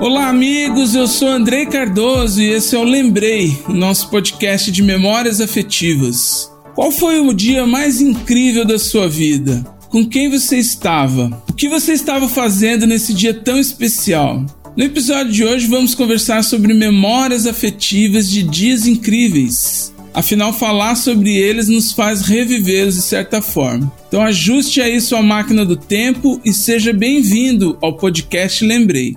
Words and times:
Olá, 0.00 0.28
amigos. 0.28 0.94
Eu 0.94 1.08
sou 1.08 1.28
Andrei 1.28 1.66
Cardoso 1.66 2.40
e 2.40 2.46
esse 2.46 2.76
é 2.76 2.78
o 2.78 2.84
Lembrei, 2.84 3.58
nosso 3.68 4.08
podcast 4.08 4.70
de 4.70 4.80
memórias 4.80 5.40
afetivas. 5.40 6.48
Qual 6.72 6.92
foi 6.92 7.18
o 7.18 7.32
dia 7.32 7.66
mais 7.66 8.00
incrível 8.00 8.64
da 8.64 8.78
sua 8.78 9.08
vida? 9.08 9.66
Com 9.88 10.06
quem 10.06 10.30
você 10.30 10.56
estava? 10.56 11.42
O 11.48 11.52
que 11.52 11.68
você 11.68 11.94
estava 11.94 12.28
fazendo 12.28 12.86
nesse 12.86 13.12
dia 13.12 13.34
tão 13.34 13.58
especial? 13.58 14.46
No 14.76 14.84
episódio 14.84 15.32
de 15.32 15.44
hoje 15.44 15.66
vamos 15.66 15.96
conversar 15.96 16.44
sobre 16.44 16.72
memórias 16.72 17.44
afetivas 17.44 18.30
de 18.30 18.44
dias 18.44 18.86
incríveis. 18.86 19.92
Afinal, 20.14 20.52
falar 20.52 20.94
sobre 20.94 21.36
eles 21.36 21.68
nos 21.68 21.92
faz 21.92 22.22
revivê-los 22.22 22.94
de 22.94 23.02
certa 23.02 23.42
forma. 23.42 23.92
Então 24.06 24.22
ajuste 24.22 24.80
aí 24.80 25.00
sua 25.00 25.22
máquina 25.22 25.64
do 25.64 25.76
tempo 25.76 26.40
e 26.44 26.52
seja 26.52 26.92
bem-vindo 26.92 27.76
ao 27.82 27.96
podcast 27.96 28.64
Lembrei. 28.64 29.16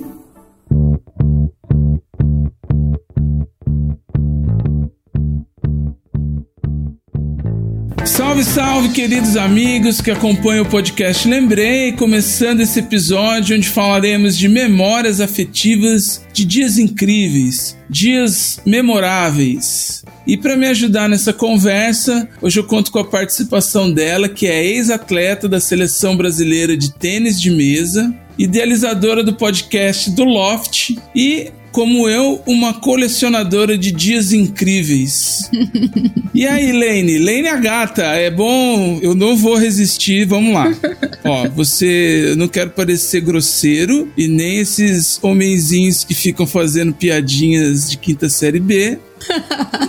Salve, 8.41 8.43
salve, 8.43 8.89
queridos 8.89 9.35
amigos 9.35 10.01
que 10.01 10.09
acompanham 10.09 10.63
o 10.63 10.69
podcast 10.69 11.27
Lembrei, 11.27 11.91
começando 11.91 12.61
esse 12.61 12.79
episódio 12.79 13.55
onde 13.55 13.67
falaremos 13.67 14.37
de 14.37 14.47
memórias 14.47 15.19
afetivas 15.19 16.25
de 16.33 16.45
dias 16.45 16.77
incríveis, 16.77 17.77
dias 17.89 18.59
memoráveis. 18.65 20.03
E 20.25 20.37
para 20.37 20.55
me 20.55 20.67
ajudar 20.67 21.09
nessa 21.09 21.33
conversa, 21.33 22.27
hoje 22.41 22.59
eu 22.59 22.63
conto 22.63 22.91
com 22.91 22.99
a 22.99 23.05
participação 23.05 23.91
dela, 23.91 24.29
que 24.29 24.47
é 24.47 24.65
ex-atleta 24.65 25.47
da 25.47 25.59
seleção 25.59 26.15
brasileira 26.15 26.75
de 26.77 26.93
tênis 26.93 27.39
de 27.39 27.51
mesa, 27.51 28.13
idealizadora 28.37 29.23
do 29.23 29.33
podcast 29.33 30.09
do 30.11 30.23
Loft 30.23 30.95
e 31.15 31.51
como 31.71 32.07
eu, 32.09 32.41
uma 32.45 32.73
colecionadora 32.73 33.77
de 33.77 33.91
dias 33.91 34.33
incríveis. 34.33 35.49
e 36.33 36.45
aí, 36.45 36.71
Lane? 36.71 37.17
Lane 37.17 37.47
a 37.47 37.55
gata, 37.55 38.03
é 38.03 38.29
bom, 38.29 38.99
eu 39.01 39.15
não 39.15 39.35
vou 39.35 39.55
resistir, 39.55 40.25
vamos 40.25 40.53
lá. 40.53 40.73
Ó, 41.23 41.49
você, 41.49 42.31
eu 42.31 42.35
não 42.35 42.47
quero 42.47 42.71
parecer 42.71 43.21
grosseiro 43.21 44.11
e 44.17 44.27
nem 44.27 44.59
esses 44.59 45.19
homenzinhos 45.21 46.03
que 46.03 46.13
ficam 46.13 46.45
fazendo 46.45 46.93
piadinhas 46.93 47.89
de 47.89 47.97
quinta 47.97 48.29
série 48.29 48.59
B. 48.59 48.99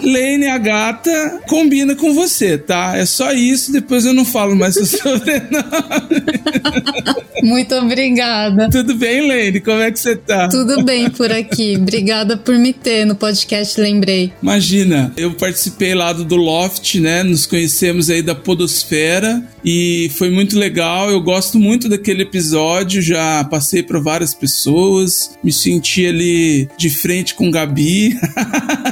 Lane, 0.03 0.47
a 0.47 0.59
gata, 0.59 1.41
combina 1.47 1.95
com 1.95 2.13
você, 2.15 2.59
tá? 2.59 2.97
É 2.97 3.07
só 3.07 3.33
isso, 3.33 3.73
depois 3.73 4.05
eu 4.05 4.13
não 4.13 4.25
falo 4.25 4.57
mais 4.57 4.75
seu 4.75 4.87
sobrenome. 4.87 5.43
Muito 7.43 7.75
obrigada. 7.75 8.69
Tudo 8.71 8.95
bem, 8.95 9.27
Lane? 9.27 9.61
Como 9.61 9.81
é 9.81 9.91
que 9.91 9.99
você 9.99 10.17
tá? 10.17 10.49
Tudo 10.49 10.85
bem 10.85 11.11
por 11.11 11.31
aqui. 11.33 11.77
Obrigada 11.77 12.37
por 12.37 12.57
me 12.57 12.73
ter 12.73 13.05
no 13.05 13.15
podcast 13.15 13.81
Lembrei. 13.81 14.33
Imagina, 14.43 15.13
eu 15.17 15.33
participei 15.33 15.95
lá 15.95 16.13
do, 16.13 16.25
do 16.25 16.37
Loft, 16.37 17.01
né? 17.01 17.23
Nos 17.23 17.47
conhecemos 17.47 18.11
aí 18.11 18.23
da 18.23 18.35
Podosfera 18.35 19.43
e 19.65 20.11
foi 20.15 20.31
muito 20.31 20.59
legal. 20.59 21.11
Eu 21.11 21.21
gosto 21.21 21.59
muito 21.59 21.89
daquele 21.89 22.23
episódio, 22.23 23.03
já 23.03 23.45
passei 23.45 23.83
para 23.83 23.99
várias 23.99 24.35
pessoas, 24.35 25.37
me 25.43 25.53
senti 25.53 26.07
ali 26.07 26.69
de 26.77 26.91
frente 26.91 27.35
com 27.35 27.51
Gabi. 27.51 28.19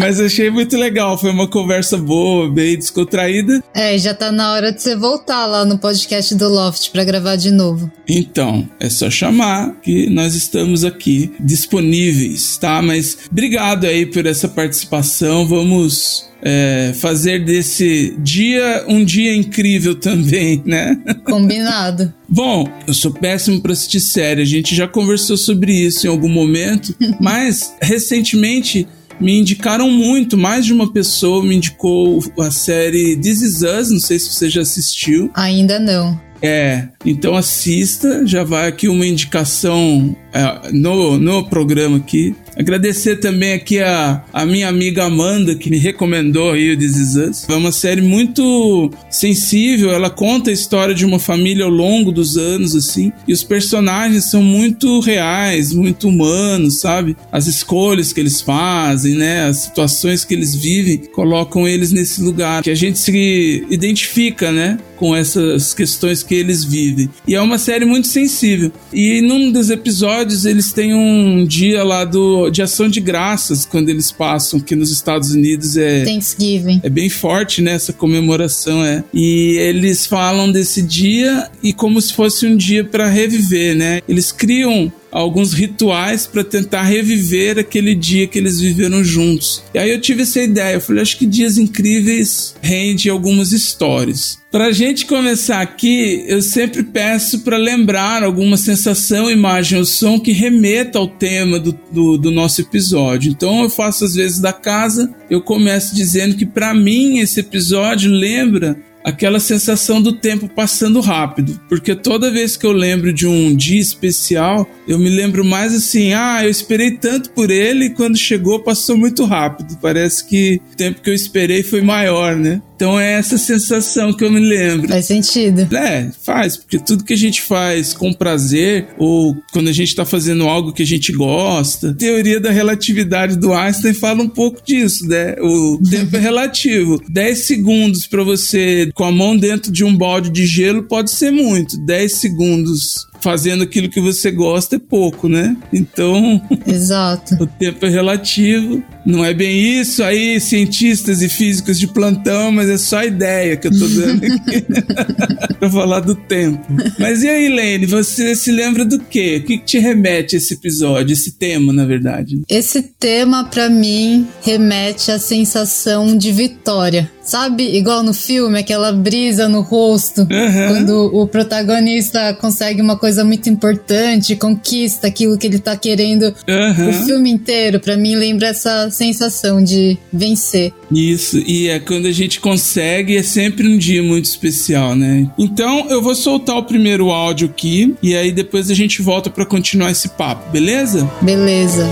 Mas 0.00 0.18
achei 0.18 0.48
muito 0.48 0.78
legal, 0.78 1.18
foi 1.18 1.30
uma 1.30 1.46
conversa 1.46 1.98
boa, 1.98 2.50
bem 2.50 2.74
descontraída. 2.78 3.62
É, 3.74 3.98
já 3.98 4.14
tá 4.14 4.32
na 4.32 4.54
hora 4.54 4.72
de 4.72 4.80
você 4.80 4.96
voltar 4.96 5.44
lá 5.44 5.62
no 5.62 5.76
podcast 5.76 6.34
do 6.34 6.48
Loft 6.48 6.90
para 6.90 7.04
gravar 7.04 7.36
de 7.36 7.50
novo. 7.50 7.92
Então, 8.08 8.66
é 8.80 8.88
só 8.88 9.10
chamar 9.10 9.74
que 9.82 10.08
nós 10.08 10.34
estamos 10.34 10.84
aqui 10.84 11.30
disponíveis, 11.38 12.56
tá? 12.56 12.80
Mas 12.80 13.18
obrigado 13.30 13.84
aí 13.84 14.06
por 14.06 14.24
essa 14.24 14.48
participação. 14.48 15.46
Vamos 15.46 16.30
é, 16.42 16.92
fazer 16.94 17.44
desse 17.44 18.16
dia 18.18 18.84
um 18.88 19.04
dia 19.04 19.34
incrível 19.36 19.94
também, 20.00 20.62
né? 20.64 20.98
Combinado. 21.24 22.12
Bom, 22.26 22.66
eu 22.86 22.94
sou 22.94 23.12
péssimo 23.12 23.60
para 23.60 23.72
assistir 23.72 24.00
série, 24.00 24.42
a 24.42 24.46
gente 24.46 24.74
já 24.74 24.88
conversou 24.88 25.36
sobre 25.36 25.72
isso 25.72 26.06
em 26.06 26.10
algum 26.10 26.28
momento, 26.28 26.94
mas 27.20 27.74
recentemente 27.82 28.88
me 29.20 29.38
indicaram 29.38 29.90
muito, 29.90 30.36
mais 30.38 30.64
de 30.64 30.72
uma 30.72 30.90
pessoa 30.92 31.44
me 31.44 31.54
indicou 31.54 32.22
a 32.38 32.50
série 32.50 33.16
This 33.16 33.42
Is 33.42 33.62
Us, 33.62 33.90
não 33.90 34.00
sei 34.00 34.18
se 34.18 34.32
você 34.32 34.48
já 34.48 34.62
assistiu. 34.62 35.30
Ainda 35.34 35.78
não. 35.78 36.18
É, 36.42 36.88
então 37.04 37.36
assista, 37.36 38.26
já 38.26 38.42
vai 38.42 38.66
aqui 38.66 38.88
uma 38.88 39.06
indicação 39.06 40.16
é, 40.32 40.70
no, 40.72 41.18
no 41.18 41.44
programa 41.48 41.98
aqui. 41.98 42.34
Agradecer 42.60 43.16
também 43.16 43.54
aqui 43.54 43.78
a, 43.78 44.22
a 44.34 44.44
minha 44.44 44.68
amiga 44.68 45.04
Amanda, 45.04 45.54
que 45.54 45.70
me 45.70 45.78
recomendou 45.78 46.52
aí 46.52 46.72
o 46.72 46.78
This 46.78 46.94
Is 46.94 47.16
Us. 47.16 47.46
É 47.48 47.54
uma 47.54 47.72
série 47.72 48.02
muito 48.02 48.90
sensível, 49.08 49.90
ela 49.90 50.10
conta 50.10 50.50
a 50.50 50.52
história 50.52 50.94
de 50.94 51.06
uma 51.06 51.18
família 51.18 51.64
ao 51.64 51.70
longo 51.70 52.12
dos 52.12 52.36
anos, 52.36 52.76
assim, 52.76 53.14
e 53.26 53.32
os 53.32 53.42
personagens 53.42 54.30
são 54.30 54.42
muito 54.42 55.00
reais, 55.00 55.72
muito 55.72 56.06
humanos, 56.06 56.80
sabe? 56.80 57.16
As 57.32 57.46
escolhas 57.46 58.12
que 58.12 58.20
eles 58.20 58.42
fazem, 58.42 59.14
né? 59.14 59.44
As 59.44 59.56
situações 59.56 60.22
que 60.22 60.34
eles 60.34 60.54
vivem, 60.54 60.98
colocam 61.14 61.66
eles 61.66 61.92
nesse 61.92 62.20
lugar, 62.20 62.62
que 62.62 62.70
a 62.70 62.74
gente 62.74 62.98
se 62.98 63.66
identifica, 63.70 64.52
né? 64.52 64.78
Com 64.98 65.16
essas 65.16 65.72
questões 65.72 66.22
que 66.22 66.34
eles 66.34 66.62
vivem. 66.62 67.08
E 67.26 67.34
é 67.34 67.40
uma 67.40 67.56
série 67.56 67.86
muito 67.86 68.06
sensível. 68.06 68.70
E 68.92 69.22
num 69.22 69.50
dos 69.50 69.70
episódios, 69.70 70.44
eles 70.44 70.74
têm 70.74 70.92
um 70.92 71.46
dia 71.46 71.82
lá 71.82 72.04
do 72.04 72.49
de 72.50 72.62
ação 72.62 72.88
de 72.88 73.00
graças 73.00 73.64
quando 73.64 73.88
eles 73.88 74.10
passam, 74.10 74.60
que 74.60 74.76
nos 74.76 74.90
Estados 74.90 75.30
Unidos 75.30 75.76
é 75.76 76.04
Thanksgiving. 76.04 76.80
é 76.82 76.88
bem 76.88 77.08
forte 77.08 77.62
né, 77.62 77.72
essa 77.72 77.92
comemoração 77.92 78.84
é. 78.84 79.04
E 79.12 79.56
eles 79.58 80.06
falam 80.06 80.50
desse 80.50 80.82
dia 80.82 81.48
e 81.62 81.72
como 81.72 82.00
se 82.00 82.12
fosse 82.12 82.46
um 82.46 82.56
dia 82.56 82.84
para 82.84 83.08
reviver, 83.08 83.74
né? 83.74 84.00
Eles 84.08 84.32
criam 84.32 84.92
alguns 85.10 85.52
rituais 85.52 86.26
para 86.26 86.44
tentar 86.44 86.82
reviver 86.82 87.58
aquele 87.58 87.94
dia 87.94 88.26
que 88.26 88.38
eles 88.38 88.60
viveram 88.60 89.02
juntos. 89.04 89.62
E 89.74 89.78
aí 89.78 89.90
eu 89.90 90.00
tive 90.00 90.22
essa 90.22 90.42
ideia, 90.42 90.74
eu 90.74 90.80
falei, 90.80 91.02
acho 91.02 91.18
que 91.18 91.26
Dias 91.26 91.58
Incríveis 91.58 92.54
rende 92.60 93.10
algumas 93.10 93.52
histórias. 93.52 94.40
Pra 94.50 94.72
gente 94.72 95.06
começar 95.06 95.60
aqui, 95.60 96.24
eu 96.26 96.42
sempre 96.42 96.82
peço 96.82 97.40
para 97.40 97.56
lembrar 97.56 98.24
alguma 98.24 98.56
sensação, 98.56 99.30
imagem 99.30 99.78
ou 99.78 99.84
som 99.84 100.18
que 100.18 100.32
remeta 100.32 100.98
ao 100.98 101.06
tema 101.06 101.60
do, 101.60 101.72
do, 101.92 102.18
do, 102.18 102.30
nosso 102.32 102.60
episódio. 102.60 103.30
Então 103.30 103.62
eu 103.62 103.70
faço 103.70 104.04
às 104.04 104.16
vezes 104.16 104.40
da 104.40 104.52
casa, 104.52 105.14
eu 105.30 105.40
começo 105.40 105.94
dizendo 105.94 106.34
que 106.34 106.44
para 106.44 106.74
mim 106.74 107.20
esse 107.20 107.38
episódio 107.38 108.10
lembra 108.10 108.76
aquela 109.04 109.40
sensação 109.40 110.00
do 110.00 110.12
tempo 110.12 110.48
passando 110.48 111.00
rápido, 111.00 111.60
porque 111.68 111.94
toda 111.94 112.30
vez 112.30 112.56
que 112.56 112.66
eu 112.66 112.72
lembro 112.72 113.12
de 113.12 113.26
um 113.26 113.54
dia 113.54 113.80
especial, 113.80 114.68
eu 114.86 114.98
me 114.98 115.08
lembro 115.08 115.44
mais 115.44 115.74
assim, 115.74 116.12
ah, 116.12 116.40
eu 116.44 116.50
esperei 116.50 116.92
tanto 116.92 117.30
por 117.30 117.50
ele 117.50 117.86
e 117.86 117.90
quando 117.90 118.16
chegou 118.16 118.60
passou 118.60 118.96
muito 118.96 119.24
rápido. 119.24 119.78
Parece 119.80 120.26
que 120.26 120.60
o 120.72 120.76
tempo 120.76 121.00
que 121.00 121.10
eu 121.10 121.14
esperei 121.14 121.62
foi 121.62 121.80
maior, 121.80 122.36
né? 122.36 122.60
Então 122.80 122.98
é 122.98 123.12
essa 123.12 123.36
sensação 123.36 124.10
que 124.10 124.24
eu 124.24 124.30
me 124.30 124.40
lembro. 124.40 124.88
Faz 124.88 125.04
sentido. 125.04 125.68
É, 125.76 126.10
faz, 126.22 126.56
porque 126.56 126.78
tudo 126.78 127.04
que 127.04 127.12
a 127.12 127.16
gente 127.16 127.42
faz 127.42 127.92
com 127.92 128.10
prazer 128.10 128.88
ou 128.96 129.36
quando 129.52 129.68
a 129.68 129.72
gente 129.72 129.94
tá 129.94 130.06
fazendo 130.06 130.44
algo 130.44 130.72
que 130.72 130.82
a 130.82 130.86
gente 130.86 131.12
gosta, 131.12 131.90
a 131.90 131.94
teoria 131.94 132.40
da 132.40 132.50
relatividade 132.50 133.36
do 133.36 133.52
Einstein 133.52 133.92
fala 133.92 134.22
um 134.22 134.28
pouco 134.30 134.62
disso, 134.64 135.06
né? 135.06 135.34
O 135.42 135.78
tempo 135.90 136.16
é 136.16 136.20
relativo. 136.20 136.98
10 137.06 137.38
segundos 137.40 138.06
para 138.06 138.24
você 138.24 138.90
com 138.94 139.04
a 139.04 139.12
mão 139.12 139.36
dentro 139.36 139.70
de 139.70 139.84
um 139.84 139.94
balde 139.94 140.30
de 140.30 140.46
gelo 140.46 140.84
pode 140.84 141.10
ser 141.10 141.30
muito. 141.30 141.76
10 141.84 142.12
segundos 142.12 143.09
fazendo 143.22 143.62
aquilo 143.62 143.88
que 143.88 144.00
você 144.00 144.30
gosta 144.30 144.76
é 144.76 144.78
pouco, 144.78 145.28
né? 145.28 145.56
Então, 145.72 146.40
Exato. 146.66 147.34
o 147.40 147.46
tempo 147.46 147.84
é 147.86 147.88
relativo. 147.88 148.82
Não 149.04 149.24
é 149.24 149.32
bem 149.32 149.80
isso 149.80 150.02
aí, 150.02 150.38
cientistas 150.40 151.22
e 151.22 151.28
físicos 151.28 151.78
de 151.78 151.86
plantão, 151.86 152.52
mas 152.52 152.68
é 152.68 152.76
só 152.76 153.02
ideia 153.02 153.56
que 153.56 153.68
eu 153.68 153.72
tô 153.72 153.88
dando 153.88 154.24
aqui 154.24 154.64
pra 155.58 155.70
falar 155.70 156.00
do 156.00 156.14
tempo. 156.14 156.66
Mas 156.98 157.22
e 157.22 157.28
aí, 157.28 157.48
Lene, 157.48 157.86
você 157.86 158.34
se 158.34 158.52
lembra 158.52 158.84
do 158.84 158.98
quê? 158.98 159.40
O 159.42 159.46
que, 159.46 159.58
que 159.58 159.64
te 159.64 159.78
remete 159.78 160.36
a 160.36 160.38
esse 160.38 160.54
episódio, 160.54 161.14
esse 161.14 161.32
tema, 161.32 161.72
na 161.72 161.86
verdade? 161.86 162.42
Esse 162.48 162.82
tema, 162.82 163.44
pra 163.44 163.70
mim, 163.70 164.26
remete 164.42 165.10
à 165.10 165.18
sensação 165.18 166.16
de 166.16 166.30
vitória. 166.30 167.10
Sabe, 167.30 167.76
igual 167.76 168.02
no 168.02 168.12
filme, 168.12 168.58
aquela 168.58 168.90
brisa 168.92 169.48
no 169.48 169.60
rosto, 169.60 170.22
Uhum. 170.22 170.66
quando 170.68 171.10
o 171.14 171.28
protagonista 171.28 172.34
consegue 172.34 172.82
uma 172.82 172.96
coisa 172.98 173.22
muito 173.24 173.48
importante, 173.48 174.34
conquista 174.34 175.06
aquilo 175.06 175.38
que 175.38 175.46
ele 175.46 175.60
tá 175.60 175.76
querendo 175.76 176.24
o 176.48 176.50
Aham. 176.50 176.92
filme 177.04 177.30
inteiro. 177.30 177.78
Pra 177.78 177.96
mim, 177.96 178.16
lembra 178.16 178.48
essa 178.48 178.90
sensação 178.90 179.62
de 179.62 179.96
vencer. 180.12 180.72
Isso, 180.92 181.38
e 181.38 181.68
é 181.68 181.78
quando 181.78 182.06
a 182.06 182.12
gente 182.12 182.40
consegue, 182.40 183.16
é 183.16 183.22
sempre 183.22 183.68
um 183.68 183.78
dia 183.78 184.02
muito 184.02 184.24
especial, 184.24 184.96
né? 184.96 185.30
Então 185.38 185.86
eu 185.88 186.02
vou 186.02 186.16
soltar 186.16 186.56
o 186.56 186.64
primeiro 186.64 187.10
áudio 187.10 187.46
aqui 187.48 187.94
e 188.02 188.16
aí 188.16 188.32
depois 188.32 188.68
a 188.72 188.74
gente 188.74 189.00
volta 189.00 189.30
pra 189.30 189.46
continuar 189.46 189.92
esse 189.92 190.08
papo, 190.08 190.50
beleza? 190.50 191.08
Beleza. 191.22 191.86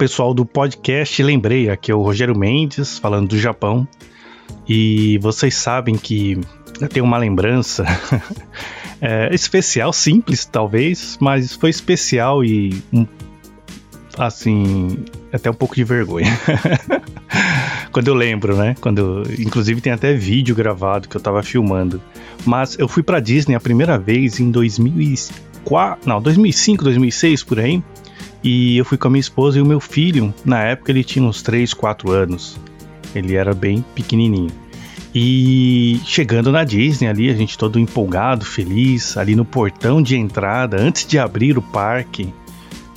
Pessoal 0.00 0.32
do 0.32 0.46
podcast 0.46 1.22
Lembrei, 1.22 1.68
aqui 1.68 1.92
é 1.92 1.94
o 1.94 2.00
Rogério 2.00 2.34
Mendes 2.34 2.98
falando 2.98 3.28
do 3.28 3.38
Japão 3.38 3.86
e 4.66 5.18
vocês 5.18 5.54
sabem 5.54 5.94
que 5.94 6.40
eu 6.80 6.88
tenho 6.88 7.04
uma 7.04 7.18
lembrança 7.18 7.84
é, 8.98 9.28
especial, 9.34 9.92
simples 9.92 10.46
talvez, 10.46 11.18
mas 11.20 11.52
foi 11.54 11.68
especial 11.68 12.42
e 12.42 12.82
um, 12.90 13.06
assim 14.16 15.04
até 15.30 15.50
um 15.50 15.54
pouco 15.54 15.74
de 15.74 15.84
vergonha 15.84 16.32
quando 17.92 18.08
eu 18.08 18.14
lembro, 18.14 18.56
né? 18.56 18.74
Quando 18.80 19.22
inclusive 19.38 19.82
tem 19.82 19.92
até 19.92 20.14
vídeo 20.14 20.54
gravado 20.54 21.10
que 21.10 21.16
eu 21.18 21.20
tava 21.20 21.42
filmando, 21.42 22.00
mas 22.46 22.74
eu 22.78 22.88
fui 22.88 23.02
pra 23.02 23.20
Disney 23.20 23.54
a 23.54 23.60
primeira 23.60 23.98
vez 23.98 24.40
em 24.40 24.50
2004, 24.50 26.08
não 26.08 26.22
2005, 26.22 26.84
2006 26.84 27.44
por 27.44 27.60
aí. 27.60 27.82
E 28.42 28.78
eu 28.78 28.84
fui 28.84 28.96
com 28.96 29.08
a 29.08 29.10
minha 29.10 29.20
esposa 29.20 29.58
e 29.58 29.62
o 29.62 29.66
meu 29.66 29.80
filho. 29.80 30.32
Na 30.44 30.62
época 30.62 30.90
ele 30.90 31.04
tinha 31.04 31.24
uns 31.24 31.42
3, 31.42 31.74
4 31.74 32.10
anos. 32.10 32.58
Ele 33.14 33.34
era 33.34 33.52
bem 33.54 33.84
pequenininho. 33.94 34.50
E 35.14 36.00
chegando 36.04 36.52
na 36.52 36.62
Disney 36.62 37.08
ali, 37.08 37.30
a 37.30 37.34
gente 37.34 37.58
todo 37.58 37.78
empolgado, 37.78 38.44
feliz, 38.44 39.16
ali 39.16 39.34
no 39.34 39.44
portão 39.44 40.00
de 40.00 40.16
entrada, 40.16 40.80
antes 40.80 41.04
de 41.04 41.18
abrir 41.18 41.58
o 41.58 41.62
parque. 41.62 42.32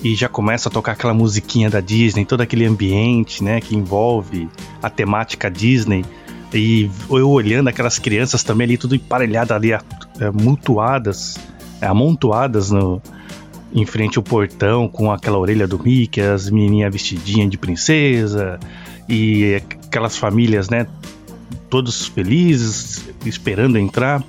E 0.04 0.16
já 0.16 0.30
começa 0.30 0.70
a 0.70 0.72
tocar 0.72 0.92
aquela 0.92 1.14
musiquinha 1.14 1.70
da 1.70 1.80
Disney, 1.80 2.26
todo 2.26 2.42
aquele 2.42 2.66
ambiente, 2.66 3.44
né, 3.44 3.60
que 3.60 3.76
envolve 3.76 4.48
a 4.82 4.90
temática 4.90 5.50
Disney. 5.50 6.06
E 6.54 6.90
eu 7.10 7.30
olhando 7.30 7.70
aquelas 7.70 7.98
crianças 7.98 8.44
também 8.44 8.66
ali, 8.66 8.78
tudo 8.78 8.96
emparelhado 8.96 9.54
ali, 9.54 9.70
mutuadas, 10.34 11.36
amontoadas 11.82 12.70
no, 12.70 13.02
em 13.74 13.86
frente 13.86 14.18
ao 14.18 14.24
portão 14.24 14.88
com 14.88 15.12
aquela 15.12 15.38
orelha 15.38 15.68
do 15.68 15.82
Mickey, 15.82 16.22
as 16.22 16.50
menininhas 16.50 16.94
vestidinhas 16.94 17.50
de 17.50 17.58
princesa 17.58 18.60
e 19.10 19.56
aquelas 19.56 20.16
famílias, 20.16 20.70
né, 20.70 20.88
todos 21.70 22.08
felizes, 22.08 23.04
esperando 23.26 23.78
entrar. 23.78 24.24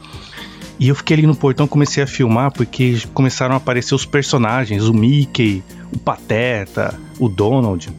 E 0.79 0.89
eu 0.89 0.95
fiquei 0.95 1.19
ali 1.19 1.27
no 1.27 1.37
portão, 1.37 1.69
comecei 1.69 2.03
a 2.03 2.07
filmar 2.07 2.53
porque 2.53 2.99
começaram 3.13 3.55
a 3.55 3.59
aparecer 3.59 3.95
os 3.95 4.05
personagens, 4.05 4.85
o 4.89 4.95
Mickey, 4.95 5.63
o 5.93 5.99
Pateta, 5.99 6.99
o 7.19 7.29
Donald. 7.29 7.93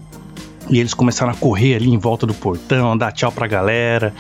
E 0.70 0.80
eles 0.80 0.94
começaram 0.94 1.32
a 1.32 1.36
correr 1.36 1.76
ali 1.76 1.90
em 1.90 1.98
volta 1.98 2.26
do 2.26 2.34
portão, 2.34 2.98
dar 2.98 3.12
tchau 3.12 3.32
pra 3.32 3.48
galera. 3.48 4.14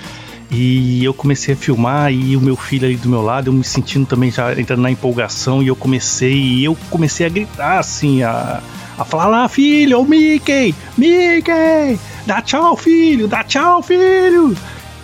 E 0.51 1.03
eu 1.03 1.13
comecei 1.13 1.53
a 1.53 1.57
filmar 1.57 2.13
e 2.13 2.37
o 2.37 2.41
meu 2.41 2.55
filho 2.55 2.85
ali 2.85 2.95
do 2.95 3.09
meu 3.09 3.21
lado, 3.21 3.49
eu 3.49 3.53
me 3.53 3.63
sentindo 3.63 4.05
também 4.05 4.31
já 4.31 4.57
entrando 4.59 4.81
na 4.81 4.91
empolgação 4.91 5.61
e 5.61 5.67
eu 5.67 5.75
comecei, 5.75 6.33
e 6.33 6.63
eu 6.63 6.77
comecei 6.89 7.25
a 7.25 7.29
gritar 7.29 7.79
assim, 7.79 8.21
a, 8.21 8.61
a 8.97 9.03
falar 9.03 9.27
lá, 9.27 9.49
filho, 9.49 9.99
o 9.99 10.05
Mickey, 10.05 10.73
Mickey, 10.97 11.99
dá 12.25 12.41
tchau, 12.41 12.77
filho, 12.77 13.27
dá 13.27 13.43
tchau, 13.43 13.81
filho. 13.81 14.55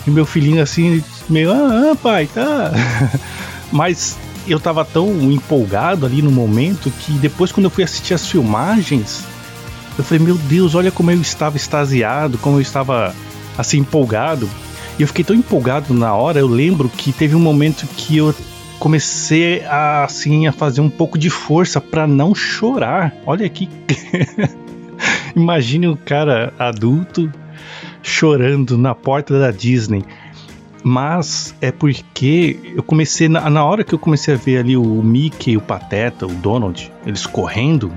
E 0.05 0.11
meu 0.11 0.25
filhinho 0.25 0.61
assim, 0.61 1.03
meio, 1.27 1.51
ah, 1.51 1.91
ah 1.91 1.95
pai, 1.95 2.27
tá. 2.31 2.71
Mas 3.71 4.17
eu 4.47 4.59
tava 4.59 4.85
tão 4.85 5.09
empolgado 5.31 6.05
ali 6.05 6.21
no 6.21 6.31
momento 6.31 6.91
que 6.91 7.13
depois 7.13 7.51
quando 7.51 7.65
eu 7.65 7.69
fui 7.69 7.83
assistir 7.83 8.13
as 8.13 8.27
filmagens, 8.27 9.23
eu 9.97 10.03
falei, 10.03 10.23
meu 10.23 10.35
Deus, 10.35 10.75
olha 10.75 10.91
como 10.91 11.11
eu 11.11 11.21
estava 11.21 11.57
extasiado, 11.57 12.37
como 12.37 12.57
eu 12.57 12.61
estava 12.61 13.13
assim 13.57 13.79
empolgado. 13.79 14.49
E 14.97 15.01
eu 15.01 15.07
fiquei 15.07 15.23
tão 15.23 15.35
empolgado 15.35 15.93
na 15.93 16.13
hora, 16.13 16.39
eu 16.39 16.47
lembro 16.47 16.89
que 16.89 17.11
teve 17.11 17.35
um 17.35 17.39
momento 17.39 17.87
que 17.95 18.17
eu 18.17 18.33
comecei 18.79 19.63
a, 19.65 20.03
assim 20.03 20.47
a 20.47 20.51
fazer 20.51 20.81
um 20.81 20.89
pouco 20.89 21.17
de 21.17 21.29
força 21.29 21.79
para 21.79 22.07
não 22.07 22.33
chorar. 22.33 23.13
Olha 23.25 23.45
aqui. 23.45 23.69
Imagine 25.35 25.87
um 25.87 25.95
cara 25.95 26.53
adulto 26.57 27.31
chorando 28.01 28.77
na 28.77 28.95
porta 28.95 29.39
da 29.39 29.51
Disney. 29.51 30.03
Mas 30.83 31.55
é 31.61 31.71
porque 31.71 32.59
eu 32.75 32.81
comecei, 32.81 33.29
na, 33.29 33.49
na 33.49 33.63
hora 33.63 33.83
que 33.83 33.93
eu 33.93 33.99
comecei 33.99 34.33
a 34.33 34.37
ver 34.37 34.57
ali 34.57 34.75
o 34.75 34.83
Mickey, 34.83 35.55
o 35.55 35.61
Pateta, 35.61 36.25
o 36.25 36.33
Donald, 36.33 36.91
eles 37.05 37.27
correndo, 37.27 37.91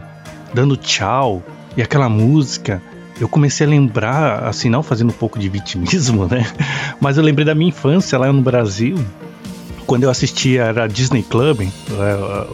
dando 0.52 0.76
tchau, 0.76 1.43
e 1.76 1.82
aquela 1.82 2.11
música, 2.11 2.82
eu 3.21 3.29
comecei 3.29 3.67
a 3.67 3.71
lembrar, 3.71 4.45
assim, 4.45 4.69
não 4.69 4.83
fazendo 4.83 5.11
um 5.11 5.15
pouco 5.15 5.39
de 5.39 5.49
vitimismo, 5.49 6.27
né? 6.27 6.47
Mas 7.01 7.17
eu 7.17 7.23
lembrei 7.23 7.45
da 7.45 7.55
minha 7.55 7.69
infância 7.69 8.19
lá 8.19 8.33
no 8.33 8.43
Brasil, 8.43 8.99
quando 9.87 10.05
eu 10.05 10.11
assistia 10.11 10.71
a 10.71 10.87
Disney 10.87 11.23
Club, 11.23 11.63
é, 11.63 11.69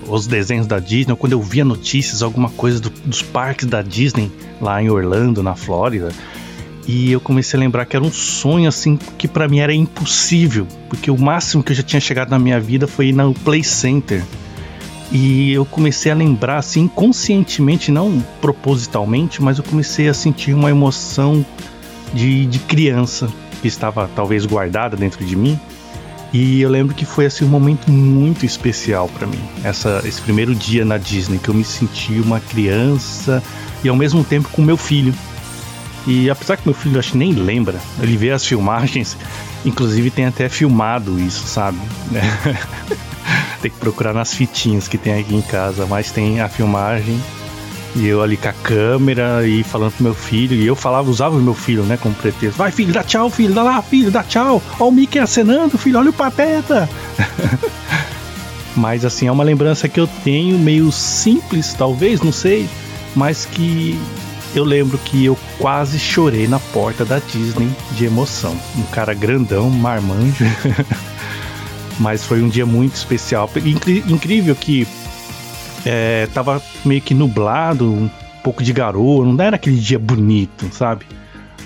os 0.09 0.27
desenhos 0.27 0.67
da 0.67 0.79
Disney, 0.79 1.17
quando 1.17 1.33
eu 1.33 1.41
via 1.41 1.65
notícias, 1.65 2.23
alguma 2.23 2.51
coisa 2.51 2.81
do, 2.81 2.91
dos 2.91 3.23
parques 3.23 3.67
da 3.67 3.83
Disney 3.83 4.31
lá 4.61 4.83
em 4.83 4.91
Orlando, 4.91 5.43
na 5.43 5.55
Flórida. 5.55 6.11
E 6.87 7.12
eu 7.12 7.21
comecei 7.21 7.57
a 7.57 7.61
lembrar 7.61 7.85
que 7.85 7.95
era 7.95 8.05
um 8.05 8.11
sonho 8.11 8.69
assim 8.69 8.97
que 8.97 9.29
para 9.29 9.47
mim 9.47 9.61
era 9.61 9.73
impossível, 9.73 10.67
porque 10.88 11.11
o 11.11 11.17
máximo 11.17 11.62
que 11.62 11.73
eu 11.73 11.76
já 11.76 11.83
tinha 11.83 12.00
chegado 12.00 12.31
na 12.31 12.38
minha 12.38 12.59
vida 12.59 12.87
foi 12.87 13.09
ir 13.09 13.12
no 13.12 13.33
Play 13.33 13.62
Center. 13.62 14.25
E 15.12 15.52
eu 15.52 15.64
comecei 15.64 16.12
a 16.12 16.14
lembrar 16.14 16.59
assim 16.59 16.83
inconscientemente, 16.83 17.90
não 17.90 18.21
propositalmente, 18.40 19.43
mas 19.43 19.59
eu 19.59 19.64
comecei 19.64 20.09
a 20.09 20.14
sentir 20.14 20.55
uma 20.55 20.71
emoção 20.71 21.45
de, 22.14 22.47
de 22.47 22.59
criança 22.61 23.29
que 23.61 23.69
estava 23.69 24.09
talvez 24.14 24.47
guardada 24.47 24.97
dentro 24.97 25.25
de 25.25 25.35
mim. 25.35 25.59
E 26.33 26.61
eu 26.61 26.71
lembro 26.71 26.95
que 26.95 27.05
foi 27.05 27.26
assim 27.26 27.45
um 27.45 27.49
momento 27.49 27.90
muito 27.90 28.47
especial 28.47 29.09
para 29.09 29.26
mim. 29.26 29.40
Essa, 29.64 30.00
esse 30.05 30.23
primeiro 30.23 30.55
dia 30.55 30.85
na 30.85 30.97
Disney 30.97 31.38
que 31.38 31.49
eu 31.49 31.55
me 31.55 31.64
senti 31.64 32.12
uma 32.21 32.38
criança 32.38 33.43
e 33.83 33.88
ao 33.88 33.97
mesmo 33.97 34.23
tempo 34.23 34.49
com 34.50 34.62
meu 34.62 34.76
filho. 34.76 35.12
E 36.07 36.31
apesar 36.31 36.57
que 36.57 36.62
meu 36.67 36.75
filho 36.75 36.99
acho 36.99 37.12
que 37.12 37.19
nem 37.19 37.33
lembra, 37.33 37.79
ele 38.00 38.17
vê 38.17 38.31
as 38.31 38.47
filmagens, 38.47 39.17
inclusive 39.67 40.11
tem 40.11 40.25
até 40.25 40.49
filmado 40.49 41.19
isso, 41.21 41.47
sabe? 41.47 41.79
tem 43.61 43.71
que 43.71 43.79
procurar 43.79 44.12
nas 44.12 44.35
fitinhas 44.35 44.88
que 44.88 44.99
tem 44.99 45.21
aqui 45.21 45.35
em 45.35 45.43
casa, 45.43 45.87
mas 45.87 46.11
tem 46.11 46.40
a 46.40 46.49
filmagem 46.49 47.21
e 47.95 48.07
eu 48.07 48.23
ali 48.23 48.37
com 48.37 48.49
a 48.49 48.52
câmera 48.52 49.47
e 49.47 49.62
falando 49.64 49.93
pro 49.93 50.05
meu 50.05 50.14
filho, 50.14 50.55
e 50.55 50.67
eu 50.67 50.76
falava, 50.76 51.11
usava 51.11 51.37
o 51.37 51.40
meu 51.40 51.55
filho, 51.55 51.83
né, 51.83 51.97
como 51.97 52.14
pretexto. 52.14 52.57
Vai, 52.57 52.71
filho, 52.71 52.93
dá 52.93 53.02
tchau, 53.02 53.29
filho, 53.29 53.52
dá 53.52 53.62
lá, 53.62 53.83
filho, 53.83 54.11
dá 54.11 54.23
tchau. 54.23 54.62
Ó 54.79 54.88
o 54.88 54.93
Mickey 54.93 55.19
acenando, 55.19 55.76
filho, 55.76 55.99
olha 55.99 56.11
o 56.11 56.12
pateta. 56.12 56.88
mas 58.76 59.05
assim, 59.05 59.26
é 59.26 59.33
uma 59.33 59.45
lembrança 59.45 59.88
que 59.88 59.99
eu 59.99 60.09
tenho 60.23 60.59
meio 60.59 60.90
simples, 60.93 61.75
talvez, 61.75 62.21
não 62.21 62.33
sei, 62.33 62.69
mas 63.14 63.45
que 63.45 63.99
eu 64.55 64.64
lembro 64.64 64.99
que 64.99 65.25
eu 65.25 65.37
quase 65.59 65.99
chorei 65.99 66.47
na 66.47 66.59
porta 66.59 67.05
da 67.05 67.19
Disney 67.19 67.71
de 67.93 68.05
emoção. 68.05 68.57
Um 68.76 68.83
cara 68.85 69.14
grandão, 69.14 69.69
marmanjo. 69.69 70.45
Mas 72.00 72.25
foi 72.25 72.42
um 72.42 72.49
dia 72.49 72.66
muito 72.66 72.97
especial. 72.97 73.49
Incrível 74.09 74.57
que 74.57 74.88
é, 75.87 76.26
tava 76.35 76.61
meio 76.85 77.00
que 77.00 77.14
nublado, 77.14 77.92
um 77.92 78.11
pouco 78.42 78.62
de 78.62 78.73
garoa, 78.73 79.25
não 79.25 79.45
era 79.45 79.54
aquele 79.54 79.76
dia 79.76 79.99
bonito, 79.99 80.66
sabe? 80.73 81.07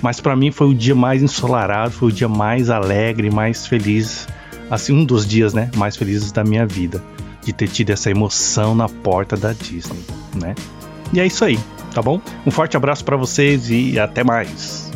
Mas 0.03 0.21
para 0.21 0.37
mim 0.37 0.51
foi 0.51 0.67
o 0.67 0.75
dia 0.75 0.95
mais 0.95 1.23
ensolarado, 1.23 1.93
foi 1.93 2.09
o 2.09 2.13
dia 2.13 2.29
mais 2.29 2.69
alegre, 2.69 3.31
mais 3.31 3.67
feliz, 3.67 4.29
assim, 4.71 4.93
um 4.93 5.05
dos 5.05 5.27
dias, 5.27 5.55
né, 5.55 5.71
mais 5.77 5.97
felizes 5.97 6.31
da 6.31 6.45
minha 6.45 6.67
vida. 6.67 7.01
de 7.45 7.53
ter 7.53 7.69
tido 7.69 7.91
essa 7.91 8.11
emoção 8.11 8.75
na 8.75 8.89
porta 8.89 9.37
da 9.37 9.53
Disney, 9.53 10.01
né? 10.35 10.55
E 11.13 11.21
é 11.21 11.27
isso 11.27 11.45
aí, 11.45 11.59
tá 11.93 12.01
bom? 12.01 12.21
Um 12.47 12.51
forte 12.51 12.77
abraço 12.77 13.05
para 13.05 13.17
vocês 13.17 13.71
e 13.71 13.99
até 13.99 14.25
mais. 14.25 14.91